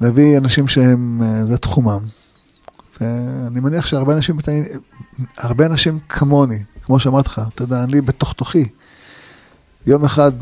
להביא 0.00 0.38
אנשים 0.38 0.68
שהם, 0.68 1.22
אה, 1.22 1.46
זה 1.46 1.58
תחומם. 1.58 2.00
ואני 3.00 3.60
מניח 3.60 3.86
שהרבה 3.86 4.14
אנשים, 4.14 4.38
הרבה 5.38 5.66
אנשים 5.66 5.98
כמוני, 6.08 6.58
כמו 6.82 6.98
שאמרתי 7.00 7.28
לך, 7.28 7.40
אתה 7.54 7.62
יודע, 7.62 7.84
אני 7.84 8.00
בתוך 8.00 8.32
תוכי. 8.32 8.68
יום 9.86 10.04
אחד 10.04 10.32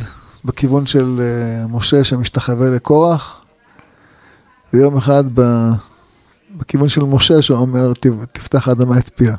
בכיוון 0.44 0.86
של 0.86 1.20
אה, 1.22 1.66
משה 1.66 2.04
שמשתחווה 2.04 2.70
לקורח, 2.70 3.40
ויום 4.72 4.96
אחד 4.96 5.24
בכיוון 6.56 6.88
של 6.88 7.02
משה 7.04 7.42
שאומר, 7.42 7.92
"ת- 7.92 8.06
תפתח 8.32 8.68
האדמה 8.68 8.98
את 8.98 9.10
פיה. 9.14 9.36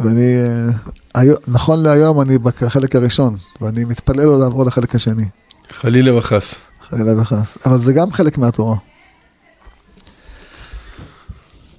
ואני, 0.00 0.34
אה, 1.16 1.22
נכון 1.48 1.82
להיום 1.82 2.20
אני 2.20 2.38
בחלק 2.38 2.96
הראשון, 2.96 3.36
ואני 3.60 3.84
מתפלל 3.84 4.24
לו 4.24 4.38
לעבור 4.38 4.64
לחלק 4.64 4.94
השני, 4.94 5.24
חלילה 5.70 6.14
וחס. 6.14 6.54
חלילה 6.90 7.20
וחס. 7.20 7.58
אבל 7.66 7.80
זה 7.80 7.92
גם 7.92 8.12
חלק 8.12 8.38
מהתורה. 8.38 8.76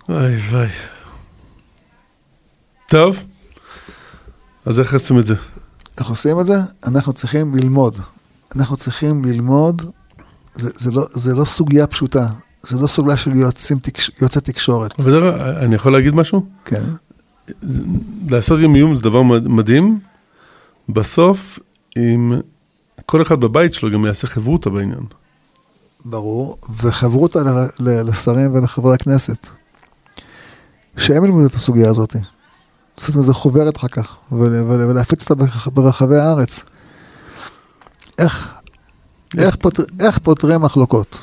וואי 0.09 0.35
וואי. 0.51 0.67
טוב, 2.89 3.23
אז 4.65 4.79
איך 4.79 4.93
עושים 4.93 5.19
את 5.19 5.25
זה? 5.25 5.35
איך 5.99 6.07
עושים 6.09 6.39
את 6.39 6.45
זה? 6.45 6.55
אנחנו 6.87 7.13
צריכים 7.13 7.55
ללמוד. 7.55 7.99
אנחנו 8.55 8.77
צריכים 8.77 9.25
ללמוד, 9.25 9.81
זה, 10.55 10.69
זה, 10.73 10.91
לא, 10.91 11.05
זה 11.13 11.35
לא 11.35 11.45
סוגיה 11.45 11.87
פשוטה, 11.87 12.27
זה 12.63 12.77
לא 12.77 12.87
סוגיה 12.87 13.17
של 13.17 13.35
יועצים, 13.35 13.79
תקש, 13.79 14.11
יועצי 14.21 14.41
תקשורת. 14.41 14.99
אבל 14.99 15.11
זה- 15.11 15.59
אני 15.65 15.75
יכול 15.75 15.91
להגיד 15.91 16.15
משהו? 16.15 16.45
כן. 16.65 16.83
לעשות 18.29 18.59
יום 18.59 18.75
עיון 18.75 18.95
זה 18.95 19.01
דבר 19.01 19.21
מד- 19.21 19.47
מדהים. 19.47 19.99
בסוף, 20.89 21.59
אם 21.97 22.33
כל 23.05 23.21
אחד 23.21 23.39
בבית 23.39 23.73
שלו 23.73 23.91
גם 23.91 24.05
יעשה 24.05 24.27
חברותא 24.27 24.69
בעניין. 24.69 25.03
ברור, 26.05 26.57
וחברותא 26.77 27.39
לשרים 27.79 28.53
ולחברי 28.55 28.93
הכנסת, 28.95 29.47
שהם 30.97 31.25
ילמדו 31.25 31.45
את 31.47 31.53
הסוגיה 31.53 31.89
הזאת. 31.89 32.15
לעשות 32.97 33.15
מזה 33.15 33.33
חוברת 33.33 33.77
אחר 33.77 33.87
כך, 33.87 34.17
ול- 34.31 34.61
ול- 34.61 34.83
ולהפיץ 34.89 35.21
אותה 35.21 35.35
ברח- 35.35 35.67
ברחבי 35.67 36.17
הארץ. 36.17 36.65
איך, 38.17 38.53
איך, 39.37 39.55
פותר, 39.55 39.83
איך 39.99 40.17
פותרים 40.19 40.61
מחלוקות? 40.61 41.19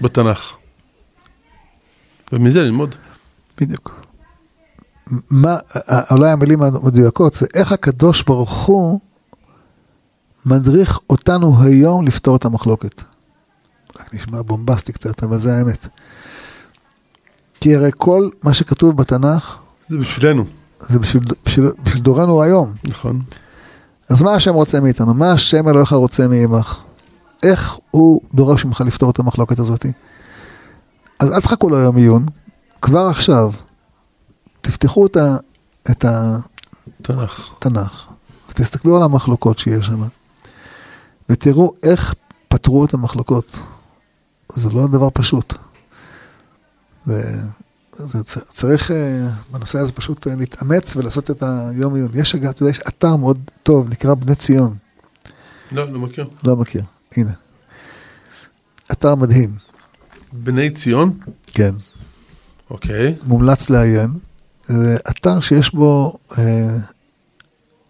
בתנ"ך. 0.00 0.52
ומזה 2.32 2.62
ללמוד. 2.62 2.94
בדיוק. 3.60 4.00
מה, 5.30 5.56
אולי 6.10 6.30
המילים 6.30 6.62
המדויקות 6.62 7.34
זה 7.34 7.46
איך 7.54 7.72
הקדוש 7.72 8.22
ברוך 8.22 8.50
הוא 8.66 9.00
מדריך 10.46 10.98
אותנו 11.10 11.62
היום 11.62 12.06
לפתור 12.06 12.36
את 12.36 12.44
המחלוקת. 12.44 13.02
נשמע 14.12 14.42
בומבסטי 14.42 14.92
קצת, 14.92 15.22
אבל 15.22 15.38
זה 15.38 15.56
האמת. 15.56 15.88
כי 17.60 17.76
הרי 17.76 17.90
כל 17.96 18.28
מה 18.42 18.54
שכתוב 18.54 18.96
בתנ"ך 18.96 19.56
זה 19.88 19.96
בשבילנו. 19.96 20.44
זה 20.80 20.98
בשביל, 20.98 21.22
בשביל, 21.46 21.70
בשביל 21.82 22.02
דורנו 22.02 22.42
היום. 22.42 22.74
נכון. 22.84 23.20
אז 24.08 24.22
מה 24.22 24.34
השם 24.34 24.54
רוצה 24.54 24.80
מאיתנו? 24.80 25.14
מה 25.14 25.32
השם 25.32 25.68
אלוהיך 25.68 25.92
רוצה 25.92 26.28
מעמך? 26.28 26.78
איך 27.42 27.76
הוא 27.90 28.20
דורש 28.34 28.64
ממך 28.64 28.80
לפתור 28.80 29.10
את 29.10 29.18
המחלוקת 29.18 29.58
הזאת? 29.58 29.86
אז 31.18 31.32
אל 31.32 31.40
תחכו 31.40 31.70
ליום 31.70 31.96
עיון, 31.96 32.26
כבר 32.82 33.06
עכשיו 33.06 33.52
תפתחו 34.60 35.06
את, 35.06 35.16
ה, 35.16 35.36
את 35.90 36.04
תנ"ך. 37.02 37.50
התנ"ך 37.56 38.06
ותסתכלו 38.50 38.96
על 38.96 39.02
המחלוקות 39.02 39.58
שיש 39.58 39.86
שם 39.86 40.02
ותראו 41.28 41.72
איך 41.82 42.14
פתרו 42.48 42.84
את 42.84 42.94
המחלוקות. 42.94 43.58
זה 44.54 44.70
לא 44.70 44.86
דבר 44.86 45.08
פשוט. 45.14 45.54
זה, 47.06 47.22
זה 47.98 48.18
צריך 48.48 48.90
אה, 48.90 49.28
בנושא 49.50 49.78
הזה 49.78 49.92
פשוט 49.92 50.26
אה, 50.26 50.36
להתאמץ 50.36 50.96
ולעשות 50.96 51.30
את 51.30 51.42
היום 51.42 51.94
עיון. 51.94 52.10
יש 52.14 52.34
אגב, 52.34 52.50
אתה 52.50 52.62
יודע, 52.62 52.70
יש 52.70 52.80
אתר 52.88 53.16
מאוד 53.16 53.38
טוב, 53.62 53.88
נקרא 53.88 54.14
בני 54.14 54.34
ציון. 54.34 54.76
לא, 55.72 55.92
לא 55.92 55.98
מכיר. 55.98 56.28
לא 56.44 56.56
מכיר, 56.56 56.82
הנה. 57.16 57.32
אתר 58.92 59.14
מדהים, 59.14 59.50
בני 60.32 60.70
ציון? 60.70 61.18
כן, 61.46 61.74
אוקיי. 62.70 63.14
מומלץ 63.22 63.70
לעיין. 63.70 64.10
זה 64.62 64.96
אתר 65.10 65.40
שיש 65.40 65.74
בו, 65.74 66.18
אה, 66.38 66.76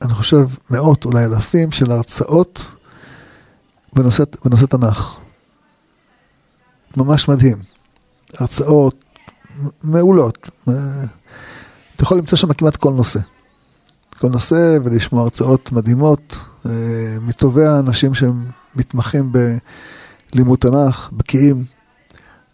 אני 0.03 0.15
חושב, 0.15 0.47
מאות, 0.71 1.05
אולי 1.05 1.25
אלפים 1.25 1.73
של 1.73 1.91
הרצאות 1.91 2.71
בנושא, 3.93 4.25
בנושא 4.45 4.67
תנ"ך. 4.67 5.19
ממש 6.97 7.28
מדהים. 7.28 7.57
הרצאות 8.34 9.05
מעולות. 9.82 10.51
אה, 10.68 10.74
אתה 11.97 12.03
יכול 12.03 12.18
למצוא 12.18 12.38
שם 12.38 12.53
כמעט 12.53 12.76
כל 12.76 12.93
נושא. 12.93 13.20
כל 14.18 14.28
נושא 14.28 14.78
ולשמוע 14.84 15.22
הרצאות 15.22 15.72
מדהימות 15.72 16.36
אה, 16.66 16.70
מטובי 17.20 17.64
האנשים 17.66 18.14
שהם 18.14 18.45
מתמחים 18.76 19.32
בלימוד 20.32 20.59
תנ"ך, 20.59 21.11
בקיאים. 21.12 21.62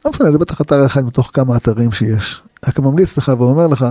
לא 0.05 0.11
משנה, 0.11 0.33
זה 0.33 0.39
בטח 0.39 0.61
אתר 0.61 0.87
אחד 0.87 1.05
מתוך 1.05 1.31
כמה 1.35 1.57
אתרים 1.57 1.93
שיש. 1.93 2.43
רק 2.67 2.79
ממליץ 2.79 3.19
לך 3.19 3.33
ואומר 3.39 3.67
לך 3.67 3.87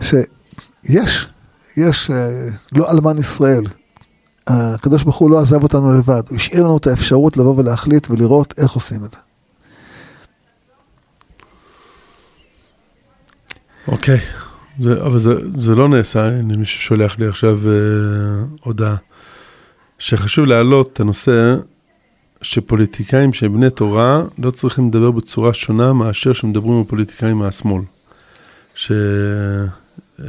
שיש, 0.00 1.28
יש, 1.76 2.10
אה, 2.10 2.48
לא 2.72 2.90
אלמן 2.90 3.18
ישראל. 3.18 3.64
הקדוש 4.46 5.02
ברוך 5.02 5.16
הוא 5.16 5.30
לא 5.30 5.40
עזב 5.40 5.62
אותנו 5.62 5.92
לבד, 5.98 6.22
הוא 6.28 6.36
השאיר 6.36 6.62
לנו 6.62 6.76
את 6.76 6.86
האפשרות 6.86 7.36
לבוא 7.36 7.54
ולהחליט 7.56 8.10
ולראות 8.10 8.54
איך 8.58 8.72
עושים 8.72 9.04
את 9.04 9.12
זה. 9.12 9.18
אוקיי, 13.88 14.18
זה, 14.80 15.02
אבל 15.02 15.18
זה, 15.18 15.34
זה 15.56 15.74
לא 15.74 15.88
נעשה, 15.88 16.26
הנה 16.26 16.56
מישהו 16.56 16.80
שולח 16.80 17.18
לי 17.18 17.26
עכשיו 17.26 17.58
אה, 17.68 18.44
הודעה, 18.60 18.96
שחשוב 19.98 20.46
להעלות 20.46 20.92
את 20.92 21.00
הנושא 21.00 21.56
שפוליטיקאים 22.42 23.32
שהם 23.32 23.54
בני 23.54 23.70
תורה 23.70 24.22
לא 24.38 24.50
צריכים 24.50 24.88
לדבר 24.88 25.10
בצורה 25.10 25.54
שונה 25.54 25.92
מאשר 25.92 26.32
שמדברים 26.32 26.72
עם 26.72 26.84
פוליטיקאים 26.84 27.36
מהשמאל. 27.36 27.82
ש... 28.74 28.92
אה, 30.20 30.26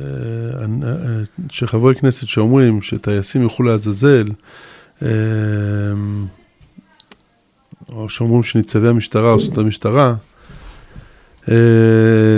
אה, 0.83 1.23
שחברי 1.49 1.95
כנסת 1.95 2.27
שאומרים 2.27 2.81
שטייסים 2.81 3.41
ילכו 3.41 3.63
לעזאזל, 3.63 4.27
אה, 5.01 5.09
או 7.89 8.09
שאומרים 8.09 8.43
שניצבי 8.43 8.87
המשטרה 8.87 9.31
עושים 9.31 9.53
את 9.53 9.57
המשטרה, 9.57 10.15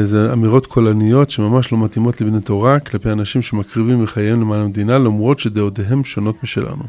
זה 0.03 0.33
אמירות 0.33 0.65
קולניות 0.65 1.31
שממש 1.31 1.71
לא 1.71 1.77
מתאימות 1.77 2.21
לבני 2.21 2.41
תורה 2.41 2.79
כלפי 2.79 3.11
אנשים 3.11 3.41
שמקריבים 3.41 4.03
מחייהם 4.03 4.41
למען 4.41 4.59
המדינה 4.59 4.97
למרות 4.97 5.39
שדעותיהם 5.39 6.03
שונות 6.03 6.43
משלנו. 6.43 6.83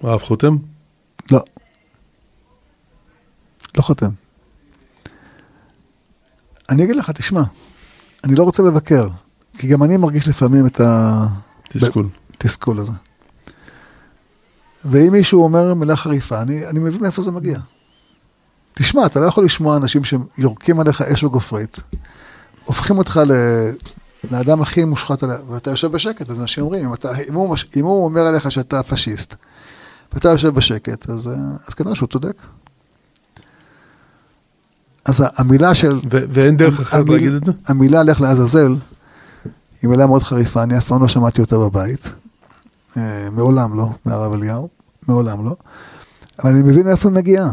הרב 0.00 0.22
חותם? 0.22 0.56
לא. 1.32 1.40
לא 3.76 3.82
חותם. 3.82 4.23
אני 6.70 6.84
אגיד 6.84 6.96
לך, 6.96 7.10
תשמע, 7.10 7.42
אני 8.24 8.34
לא 8.34 8.42
רוצה 8.42 8.62
לבקר, 8.62 9.08
כי 9.58 9.66
גם 9.66 9.82
אני 9.82 9.96
מרגיש 9.96 10.28
לפעמים 10.28 10.66
את 10.66 10.80
התסכול. 10.84 12.08
הזה. 12.80 12.92
ואם 14.84 15.12
מישהו 15.12 15.42
אומר 15.42 15.74
מילה 15.74 15.96
חריפה, 15.96 16.42
אני, 16.42 16.66
אני 16.66 16.78
מבין 16.78 17.02
מאיפה 17.02 17.22
זה 17.22 17.30
מגיע. 17.30 17.58
תשמע, 18.74 19.06
אתה 19.06 19.20
לא 19.20 19.26
יכול 19.26 19.44
לשמוע 19.44 19.76
אנשים 19.76 20.02
שיורקים 20.04 20.80
עליך 20.80 21.02
אש 21.02 21.24
וגופרית, 21.24 21.80
הופכים 22.64 22.98
אותך 22.98 23.20
ל... 23.26 23.32
לאדם 24.30 24.62
הכי 24.62 24.84
מושחת 24.84 25.22
עליה, 25.22 25.36
ואתה 25.48 25.70
יושב 25.70 25.92
בשקט, 25.92 26.30
אז 26.30 26.40
אנשים 26.40 26.64
אומרים, 26.64 26.86
אם, 26.86 26.94
אתה, 26.94 27.08
אם, 27.28 27.34
הוא, 27.34 27.56
אם 27.76 27.84
הוא 27.84 28.04
אומר 28.04 28.20
עליך 28.20 28.50
שאתה 28.50 28.82
פשיסט, 28.82 29.34
ואתה 30.12 30.28
יושב 30.28 30.48
בשקט, 30.48 31.10
אז, 31.10 31.30
אז 31.66 31.74
כנראה 31.74 31.94
שהוא 31.94 32.08
צודק. 32.08 32.42
אז 35.04 35.24
המילה 35.36 35.74
של... 35.74 36.00
ואין 36.10 36.56
דרך 36.56 36.80
אחרת 36.80 37.00
המיל, 37.00 37.14
להגיד 37.14 37.32
את 37.32 37.44
זה? 37.44 37.52
המילה 37.66 38.02
לך 38.02 38.20
לעזאזל 38.20 38.76
היא 39.82 39.90
מילה 39.90 40.06
מאוד 40.06 40.22
חריפה, 40.22 40.62
אני 40.62 40.78
אף 40.78 40.86
פעם 40.86 41.02
לא 41.02 41.08
שמעתי 41.08 41.40
אותה 41.40 41.58
בבית. 41.58 42.12
אה, 42.96 43.28
מעולם 43.32 43.76
לא, 43.76 43.88
מהרב 44.04 44.32
אליהו, 44.32 44.68
מעולם 45.08 45.44
לא. 45.44 45.56
אבל 46.38 46.50
אני 46.50 46.62
מבין 46.62 46.86
מאיפה 46.86 47.08
היא 47.08 47.14
מגיעה. 47.14 47.50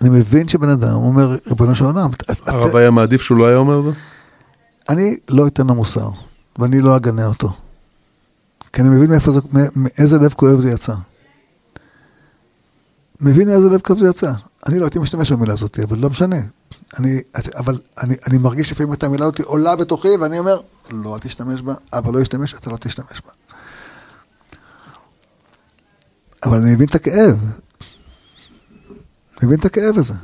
אני 0.00 0.10
מבין 0.10 0.48
שבן 0.48 0.68
אדם 0.68 0.94
אומר, 0.94 1.36
ריבונו 1.46 1.74
של 1.74 1.84
עולם. 1.84 2.10
הרב 2.46 2.76
היה 2.76 2.90
מעדיף 2.90 3.22
שהוא 3.22 3.38
לא 3.38 3.46
היה 3.46 3.56
אומר 3.56 3.78
את 3.78 3.84
זה? 3.84 3.90
אני 4.88 5.16
לא 5.28 5.46
אתן 5.46 5.66
לו 5.66 5.74
מוסר, 5.74 6.08
ואני 6.58 6.80
לא 6.80 6.96
אגנה 6.96 7.26
אותו. 7.26 7.52
כי 8.72 8.82
אני 8.82 8.88
מבין 8.88 9.10
מאיפה 9.10 9.32
זה, 9.32 9.40
מאיזה 9.76 10.18
לב 10.18 10.32
כואב 10.32 10.60
זה 10.60 10.70
יצא. 10.70 10.94
מבין 13.20 13.48
מאיזה 13.48 13.68
לב 13.68 13.80
כואב 13.80 13.98
זה 13.98 14.08
יצא. 14.08 14.32
אני 14.66 14.78
לא 14.78 14.84
הייתי 14.84 14.98
משתמש 14.98 15.32
במילה 15.32 15.52
הזאת, 15.52 15.78
אבל 15.78 15.98
לא 15.98 16.10
משנה. 16.10 16.36
אני, 16.98 17.20
אבל 17.56 17.78
אני, 18.02 18.14
אני 18.28 18.38
מרגיש 18.38 18.72
לפעמים 18.72 18.92
את 18.92 19.02
המילה 19.02 19.24
הזאת 19.26 19.40
עולה 19.40 19.76
בתוכי, 19.76 20.16
ואני 20.20 20.38
אומר, 20.38 20.60
לא, 20.90 21.14
אל 21.14 21.20
תשתמש 21.20 21.62
בה, 21.62 21.74
אבל 21.92 22.14
לא 22.14 22.18
ישתמש, 22.18 22.54
אתה 22.54 22.70
לא 22.70 22.76
תשתמש 22.76 23.22
בה. 23.26 23.32
אבל 26.44 26.58
אני 26.58 26.74
מבין 26.74 26.86
את 26.88 26.94
הכאב. 26.94 27.38
מבין 29.42 29.58
את 29.58 29.64
הכאב 29.64 29.98
הזה. 29.98 30.14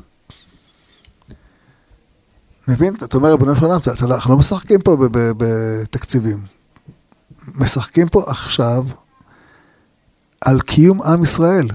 מבין? 2.68 2.94
אתה 2.94 3.16
אומר, 3.16 3.30
ריבונו 3.30 3.56
של 3.56 3.66
לא, 4.06 4.14
אנחנו 4.14 4.32
לא 4.32 4.38
משחקים 4.38 4.80
פה 4.80 4.96
בתקציבים. 5.10 6.44
משחקים 7.54 8.08
פה 8.08 8.30
עכשיו 8.30 8.84
על 10.40 10.60
קיום 10.60 11.02
עם 11.02 11.24
ישראל. 11.24 11.68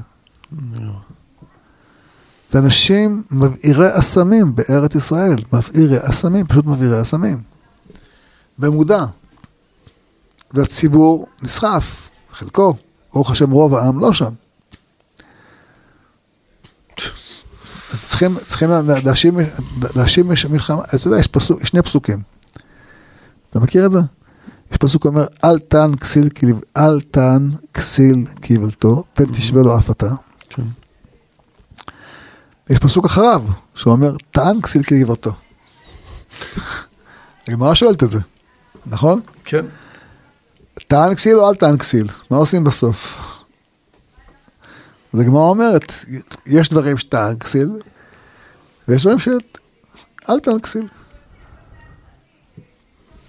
ואנשים 2.55 3.23
מבעירי 3.31 3.99
אסמים 3.99 4.55
בארץ 4.55 4.95
ישראל, 4.95 5.35
מבעירי 5.53 5.97
אסמים, 6.01 6.47
פשוט 6.47 6.65
מבעירי 6.65 7.01
אסמים. 7.01 7.41
במודע. 8.57 9.05
והציבור 10.53 11.27
נסחף, 11.43 12.09
חלקו, 12.31 12.75
ברוך 13.13 13.31
השם 13.31 13.51
רוב 13.51 13.75
העם 13.75 13.99
לא 13.99 14.13
שם. 14.13 14.33
אז 17.93 18.05
צריכים, 18.05 18.37
צריכים 18.47 18.69
להאשים, 19.05 19.39
להאשים 19.95 20.27
מלחמה, 20.49 20.81
אתה 20.83 21.07
יודע, 21.07 21.19
יש 21.19 21.27
פסוק, 21.27 21.65
שני 21.65 21.81
פסוקים. 21.81 22.21
אתה 23.49 23.59
מכיר 23.59 23.85
את 23.85 23.91
זה? 23.91 23.99
יש 24.71 24.77
פסוק 24.77 25.03
שאומר, 25.03 25.25
אל 25.43 25.59
תן 25.59 25.95
כסיל, 25.95 26.29
אל 26.77 27.01
תן 27.01 27.49
כסיל 27.73 28.25
קיבלתו, 28.41 29.03
פן 29.13 29.25
תשווה 29.25 29.63
לו 29.63 29.77
אף 29.77 29.91
אתה. 29.91 30.24
יש 32.69 32.79
פסוק 32.79 33.05
אחריו, 33.05 33.43
שאומר, 33.75 34.15
טען 34.31 34.61
כסיל 34.61 34.83
כגבעתו. 34.83 35.31
הגמרא 37.47 37.73
שואלת 37.73 38.03
את 38.03 38.11
זה, 38.11 38.19
נכון? 38.85 39.21
כן. 39.45 39.65
טען 40.87 41.15
כסיל 41.15 41.39
או 41.39 41.49
אל 41.49 41.55
טען 41.55 41.77
כסיל? 41.77 42.07
מה 42.31 42.37
עושים 42.37 42.63
בסוף? 42.63 43.17
אז 45.13 45.19
הגמרא 45.19 45.41
אומרת, 45.41 45.93
יש 46.45 46.69
דברים 46.69 46.97
שטען 46.97 47.37
כסיל, 47.37 47.71
ויש 48.87 49.01
דברים 49.01 49.19
שאל 49.19 50.39
טען 50.39 50.59
כסיל. 50.59 50.87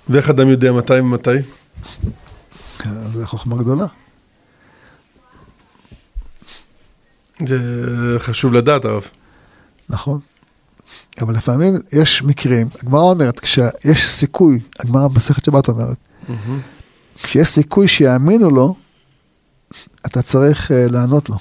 ואיך 0.09 0.31
אדם 0.31 0.49
יודע 0.49 0.73
מתי 0.73 1.01
ומתי? 1.01 1.31
זו 3.13 3.27
חוכמה 3.27 3.57
גדולה. 3.57 3.87
זה 7.47 7.59
חשוב 8.19 8.53
לדעת, 8.53 8.85
הרב. 8.85 9.09
נכון. 9.89 10.19
אבל 11.21 11.35
לפעמים 11.35 11.75
יש 11.93 12.23
מקרים, 12.23 12.69
הגמרא 12.83 13.03
אומרת, 13.03 13.41
כשיש 13.41 14.09
סיכוי, 14.09 14.61
הגמרא 14.81 15.09
במסכת 15.09 15.45
שבת 15.45 15.69
אומרת, 15.69 15.97
כשיש 17.15 17.49
סיכוי 17.49 17.89
שיאמינו 17.89 18.51
לו, 18.51 18.75
אתה 20.07 20.23
צריך 20.23 20.71
uh, 20.71 20.93
לענות 20.93 21.29
לו. 21.29 21.37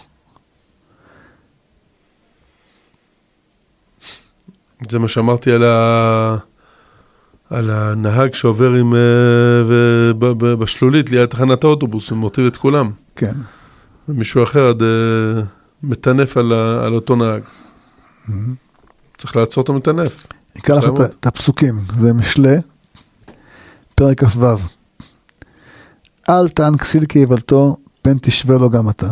זה 4.89 4.99
מה 4.99 5.07
שאמרתי 5.07 5.51
על, 5.51 5.63
ה... 5.63 6.37
על 7.49 7.69
הנהג 7.69 8.33
שעובר 8.33 8.71
עם... 8.73 8.93
uh, 8.93 8.95
וב... 9.67 10.53
בשלולית 10.53 11.09
ליד 11.11 11.25
תחנת 11.25 11.63
האוטובוס, 11.63 12.09
הוא 12.09 12.17
מוטיב 12.17 12.45
את 12.45 12.57
כולם. 12.57 12.91
כן. 13.15 13.33
ומישהו 14.09 14.43
אחר 14.43 14.69
עד 14.69 14.81
uh, 14.81 14.85
מטנף 15.83 16.37
על, 16.37 16.53
ה... 16.53 16.85
על 16.85 16.93
אותו 16.93 17.15
נהג. 17.15 17.41
צריך 19.17 19.35
לעצור 19.35 19.63
את 19.63 19.69
המטנף. 19.69 20.27
אקרא 20.57 20.75
לך 20.75 20.85
את 21.19 21.25
הפסוקים, 21.25 21.79
זה 21.97 22.13
משלי, 22.13 22.57
פרק 23.95 24.23
כ"ו. 24.23 24.45
אל 26.29 26.47
תען 26.47 26.77
כסיל 26.77 27.05
כי 27.05 27.19
יבלתו, 27.19 27.77
פן 28.01 28.17
תשווה 28.21 28.57
לו 28.57 28.69
גם 28.69 28.89
אתה. 28.89 29.09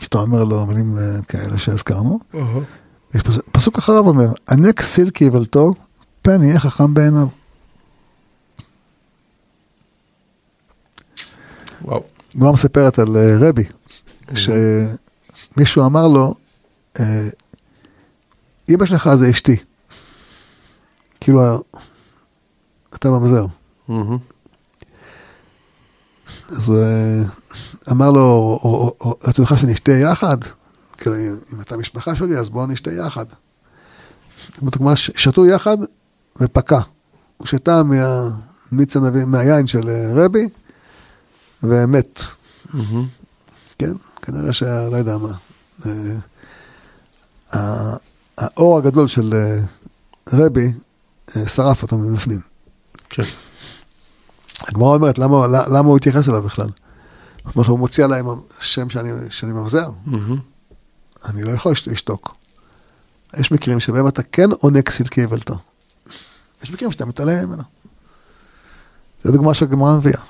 שאתה 0.00 0.18
אומר 0.18 0.44
לו 0.44 0.66
מילים 0.66 0.98
אה, 0.98 1.22
כאלה 1.28 1.58
שהזכרנו. 1.58 2.20
יש 3.14 3.22
פסוק 3.52 3.78
אחריו 3.78 4.08
אומר, 4.08 4.28
ענה 4.50 4.72
כסיל 4.72 5.10
כי 5.10 5.24
יבלתו, 5.24 5.74
פן 6.22 6.42
יהיה 6.42 6.58
חכם 6.58 6.94
בעיניו. 6.94 7.26
וואו. 11.82 12.02
גמר 12.36 12.52
מספרת 12.52 12.98
על 12.98 13.16
אה, 13.16 13.36
רבי, 13.40 13.64
שמישהו 14.34 15.86
אמר 15.86 16.08
לו, 16.08 16.34
אה, 17.00 17.28
אמא 18.68 18.84
שלך 18.84 19.14
זה 19.14 19.30
אשתי. 19.30 19.56
כאילו, 21.20 21.40
אתה 22.94 23.10
ממזר. 23.10 23.46
אז 26.48 26.70
אה, 26.70 27.22
אמר 27.90 28.10
לו, 28.10 28.58
רצו 29.24 29.42
לך 29.42 29.58
שנשתה 29.58 29.92
יחד? 29.92 30.36
כאילו, 30.96 31.16
אם 31.52 31.60
אתה 31.60 31.76
משפחה 31.76 32.16
שלי, 32.16 32.38
אז 32.38 32.48
בואו 32.48 32.66
נשתה 32.66 32.92
יחד. 32.92 33.24
כלומר, 34.72 34.94
שתו 34.94 35.46
יחד 35.46 35.76
ופקע. 36.40 36.80
הוא 37.36 37.46
שתה 37.46 37.82
מהמיץ 37.82 38.96
הנביא, 38.96 39.24
מהיין 39.24 39.66
של 39.66 39.88
אה, 39.88 40.12
רבי, 40.14 40.48
ומת. 41.62 42.22
כן, 43.78 43.92
כנראה 44.22 44.52
שה... 44.52 44.88
לא 44.88 44.96
יודע 44.96 45.16
מה. 45.18 45.32
אה, 48.38 48.46
האור 48.56 48.78
הגדול 48.78 49.08
של 49.08 49.34
אה, 49.34 49.60
רבי 50.38 50.72
אה, 51.36 51.48
שרף 51.48 51.82
אותו 51.82 51.98
מבפנים. 51.98 52.40
כן. 53.10 53.22
הגמרא 54.68 54.94
אומרת, 54.94 55.18
למה, 55.18 55.46
למה 55.46 55.88
הוא 55.88 55.96
התייחס 55.96 56.28
אליו 56.28 56.42
בכלל? 56.42 56.68
כמו 57.52 57.64
שהוא 57.64 57.78
מוציא 57.78 58.04
עליי 58.04 58.22
שם 58.60 58.90
שאני, 58.90 59.10
שאני 59.30 59.52
ממזר. 59.52 59.88
אני 61.24 61.42
לא 61.42 61.50
יכול 61.50 61.72
לש- 61.72 61.88
לשתוק. 61.88 62.36
יש 63.36 63.52
מקרים 63.52 63.80
שבהם 63.80 64.08
אתה 64.08 64.22
כן 64.22 64.50
עונה 64.58 64.82
כסילקי 64.82 65.20
איוולתו. 65.20 65.58
יש 66.62 66.70
מקרים 66.72 66.92
שאתה 66.92 67.04
מתעלם 67.04 67.48
ממנו. 67.48 67.62
זו 69.24 69.32
דוגמה 69.32 69.54
שהגמרא 69.54 69.96
מביאה. 69.96 70.20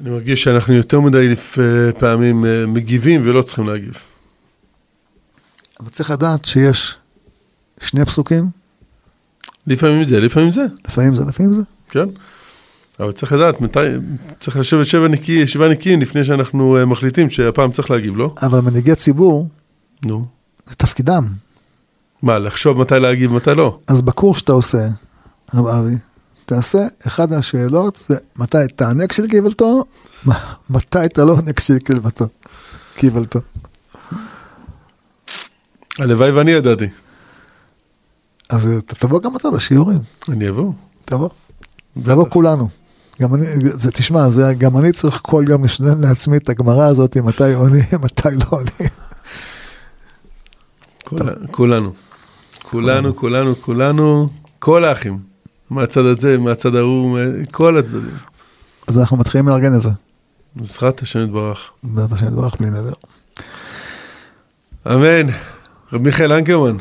אני 0.00 0.10
מרגיש 0.10 0.42
שאנחנו 0.42 0.74
יותר 0.74 1.00
מדי 1.00 1.28
לפ- 1.28 1.58
פעמים 1.98 2.44
אה, 2.44 2.66
מגיבים 2.66 3.22
ולא 3.24 3.42
צריכים 3.42 3.68
להגיב. 3.68 3.94
אבל 5.80 5.88
צריך 5.88 6.10
לדעת 6.10 6.44
שיש 6.44 6.96
שני 7.80 8.04
פסוקים, 8.04 8.50
לפעמים 9.66 10.04
זה, 10.04 10.20
לפעמים 10.20 10.52
זה, 10.52 10.66
לפעמים 10.88 11.14
זה, 11.14 11.24
לפעמים 11.24 11.52
זה. 11.52 11.62
כן? 11.90 12.04
אבל 13.00 13.12
צריך 13.12 13.32
לדעת 13.32 13.60
מתי, 13.60 13.78
צריך 14.40 14.56
לשבת 14.56 14.86
שבע 14.86 15.08
נקי, 15.08 15.46
שבעה 15.46 15.68
נקיים 15.68 16.00
לפני 16.00 16.24
שאנחנו 16.24 16.76
אה, 16.76 16.84
מחליטים 16.84 17.30
שהפעם 17.30 17.72
צריך 17.72 17.90
להגיב, 17.90 18.16
לא? 18.16 18.34
אבל 18.42 18.60
מנהיגי 18.60 18.94
ציבור, 18.94 19.48
נו. 20.04 20.24
זה 20.66 20.74
תפקידם. 20.76 21.24
מה, 22.22 22.38
לחשוב 22.38 22.78
מתי 22.78 22.94
להגיב, 23.00 23.32
מתי 23.32 23.54
לא? 23.54 23.78
אז 23.86 24.02
בקורס 24.02 24.38
שאתה 24.38 24.52
עושה, 24.52 24.88
רב 25.54 25.66
אבי, 25.66 25.94
תעשה, 26.46 26.86
אחת 27.06 27.32
השאלות 27.32 28.04
זה 28.08 28.16
מתי 28.36 28.58
תענה 28.76 29.04
איוולתו, 29.32 29.84
מתי 30.70 31.04
אתה 31.04 31.24
לא 31.24 31.32
עונה 31.32 31.52
כסילקי 31.52 31.92
איוולתו. 31.92 32.26
קיבלתו. 32.94 33.40
הלוואי 35.98 36.30
ואני 36.30 36.50
ידעתי. 36.50 36.86
אז 38.48 38.66
אתה 38.78 38.94
תבוא 38.94 39.20
גם 39.22 39.36
אתה 39.36 39.48
לשיעורים, 39.54 39.98
אני 40.28 40.48
אבוא. 40.48 40.72
תבוא. 41.04 41.28
תבוא 42.02 42.26
כולנו. 42.28 42.68
גם 43.22 43.34
אני, 43.34 43.46
זה, 43.60 43.90
תשמע, 43.90 44.28
זה, 44.30 44.54
גם 44.58 44.76
אני 44.78 44.92
צריך 44.92 45.18
כל 45.22 45.44
יום 45.48 45.64
לשנן 45.64 46.00
לעצמי 46.00 46.36
את 46.36 46.48
הגמרא 46.48 46.84
הזאת, 46.86 47.16
מתי 47.16 47.54
עונים, 47.54 47.82
מתי 48.04 48.28
לא 48.36 48.44
עונים. 48.50 48.90
כול- 51.04 51.46
כולנו. 51.50 51.92
כולנו, 52.62 53.16
כולנו, 53.16 53.54
כולנו, 53.54 54.28
כל 54.58 54.84
האחים. 54.84 55.18
מהצד 55.70 56.04
הזה, 56.04 56.38
מהצד 56.38 56.74
ההוא, 56.76 57.18
כל 57.52 57.78
הצדדים. 57.78 58.16
אז 58.86 58.98
אנחנו 58.98 59.16
מתחילים 59.16 59.48
לארגן 59.48 59.74
את 59.74 59.80
זה. 59.80 59.90
בעזרת 60.56 61.02
השם 61.02 61.24
יתברך. 61.24 61.58
בעזרת 61.82 62.12
השם 62.12 62.26
יתברך 62.26 62.56
בלי 62.60 62.70
נדר. 62.70 62.92
אמן. 64.86 65.32
רב 65.92 66.02
מיכאל 66.02 66.32
אנקרמן, 66.32 66.76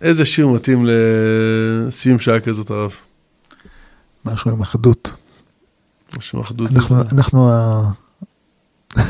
איזה 0.00 0.24
שיר 0.24 0.48
מתאים 0.48 0.86
לסיום 0.88 2.18
שעה 2.18 2.40
כזאת 2.40 2.70
הרב? 2.70 2.92
משהו 4.24 4.50
עם 4.50 4.62
אחדות. 4.62 5.10
משהו 6.18 6.40
אחדות. 6.40 6.68
אנחנו. 6.76 6.96
אנחנו 7.12 7.50
ה- 7.52 7.90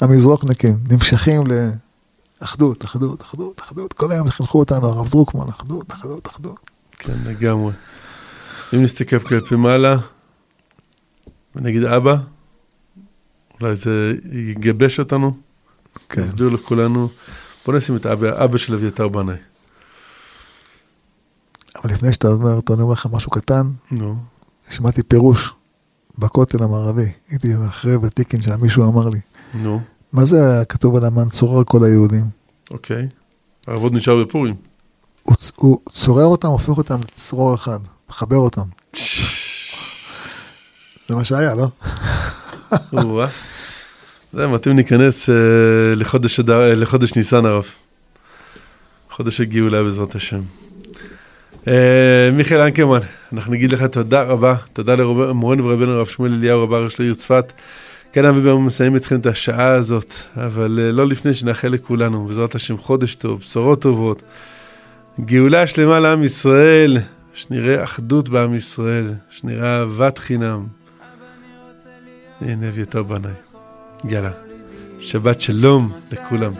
המזרוחניקים 0.00 0.78
נמשכים 0.90 1.42
לאחדות, 2.40 2.84
אחדות, 2.84 3.22
אחדות, 3.22 3.60
אחדות. 3.60 3.92
כל 3.92 4.12
היום 4.12 4.30
חינכו 4.30 4.58
אותנו, 4.58 4.86
הרב 4.86 5.10
דרוקמן, 5.10 5.48
אחדות, 5.48 5.92
אחדות, 5.92 6.26
אחדות. 6.28 6.70
כן, 6.98 7.12
לגמרי. 7.26 7.72
אם 8.74 8.82
נסתכל 8.82 9.18
כלפי 9.18 9.56
מעלה, 9.56 9.96
ונגיד 11.56 11.84
אבא, 11.84 12.16
אולי 13.60 13.76
זה 13.76 14.14
יגבש 14.32 14.98
אותנו, 15.00 15.36
כן. 16.08 16.22
יסביר 16.22 16.48
לכולנו. 16.48 17.08
בוא 17.66 17.74
נשים 17.74 17.96
את 17.96 18.06
אבא, 18.06 18.44
אבא 18.44 18.58
של 18.58 18.74
אביתר 18.74 19.08
בנאי. 19.08 19.36
אבל 21.76 21.92
לפני 21.92 22.12
שאתה 22.12 22.28
אומר 22.28 22.60
אני 22.70 22.82
אומר 22.82 22.92
לך 22.92 23.06
משהו 23.12 23.30
קטן. 23.30 23.70
נו, 23.90 24.16
שמעתי 24.70 25.02
פירוש 25.02 25.52
בכותל 26.18 26.62
המערבי. 26.62 27.12
הייתי 27.28 27.54
אחרי 27.68 27.96
ותיקין 27.96 28.42
שם, 28.42 28.60
מישהו 28.60 28.88
אמר 28.88 29.08
לי, 29.08 29.20
נו, 29.54 29.80
מה 30.12 30.24
זה 30.24 30.62
כתוב 30.68 30.96
על 30.96 31.04
המן 31.04 31.28
צורר 31.28 31.64
כל 31.64 31.84
היהודים? 31.84 32.24
אוקיי. 32.70 33.08
העבוד 33.66 33.94
נשאר 33.94 34.24
בפורים. 34.24 34.54
הוא, 35.22 35.36
הוא 35.56 35.78
צורר 35.90 36.24
אותם, 36.24 36.48
הופך 36.48 36.78
אותם 36.78 37.00
לצרור 37.00 37.54
אחד, 37.54 37.78
מחבר 38.08 38.36
אותם. 38.36 38.64
זה 41.08 41.14
מה 41.14 41.24
שהיה, 41.24 41.54
לא? 41.54 41.68
זה 44.32 44.46
מתאים 44.48 44.76
להיכנס 44.76 45.30
אה, 45.30 45.34
לחודש, 45.96 46.40
אדר- 46.40 46.62
אה, 46.62 46.74
לחודש 46.74 47.16
ניסן 47.16 47.46
הרב. 47.46 47.64
חודש 49.10 49.40
הגאולה 49.40 49.82
בעזרת 49.82 50.14
השם. 50.14 50.40
אה, 51.68 52.30
מיכאל 52.32 52.60
אנקרמן, 52.60 52.98
אנחנו 53.32 53.52
נגיד 53.52 53.72
לך 53.72 53.82
תודה 53.82 54.22
רבה, 54.22 54.54
תודה 54.72 54.94
למורנו 54.94 55.64
ורבנו 55.64 55.92
הרב 55.92 56.06
שמואל 56.06 56.32
אליהו 56.32 56.62
רב 56.62 56.72
הראש 56.72 57.00
לעיר 57.00 57.14
צפת. 57.14 57.52
כן, 58.12 58.24
אבי 58.24 58.40
ברמן 58.40 58.64
מסיים 58.64 58.94
איתכם 58.94 59.20
את 59.20 59.26
השעה 59.26 59.68
הזאת, 59.74 60.12
אבל 60.36 60.78
אה, 60.82 60.92
לא 60.92 61.06
לפני 61.06 61.34
שנאחל 61.34 61.68
לכולנו, 61.68 62.26
בעזרת 62.26 62.54
השם 62.54 62.78
חודש 62.78 63.14
טוב, 63.14 63.40
בשורות 63.40 63.82
טובות, 63.82 64.22
גאולה 65.24 65.66
שלמה 65.66 66.00
לעם 66.00 66.24
ישראל, 66.24 66.98
שנראה 67.34 67.84
אחדות 67.84 68.28
בעם 68.28 68.54
ישראל, 68.54 69.04
שנראה 69.30 69.78
אהבת 69.80 70.18
חינם. 70.18 70.66
הנה 72.40 72.68
אביתר 72.68 73.02
בנאי. 73.02 73.51
יאללה, 74.04 74.30
שבת 74.98 75.40
שלום 75.40 75.92
לכולם. 76.12 76.52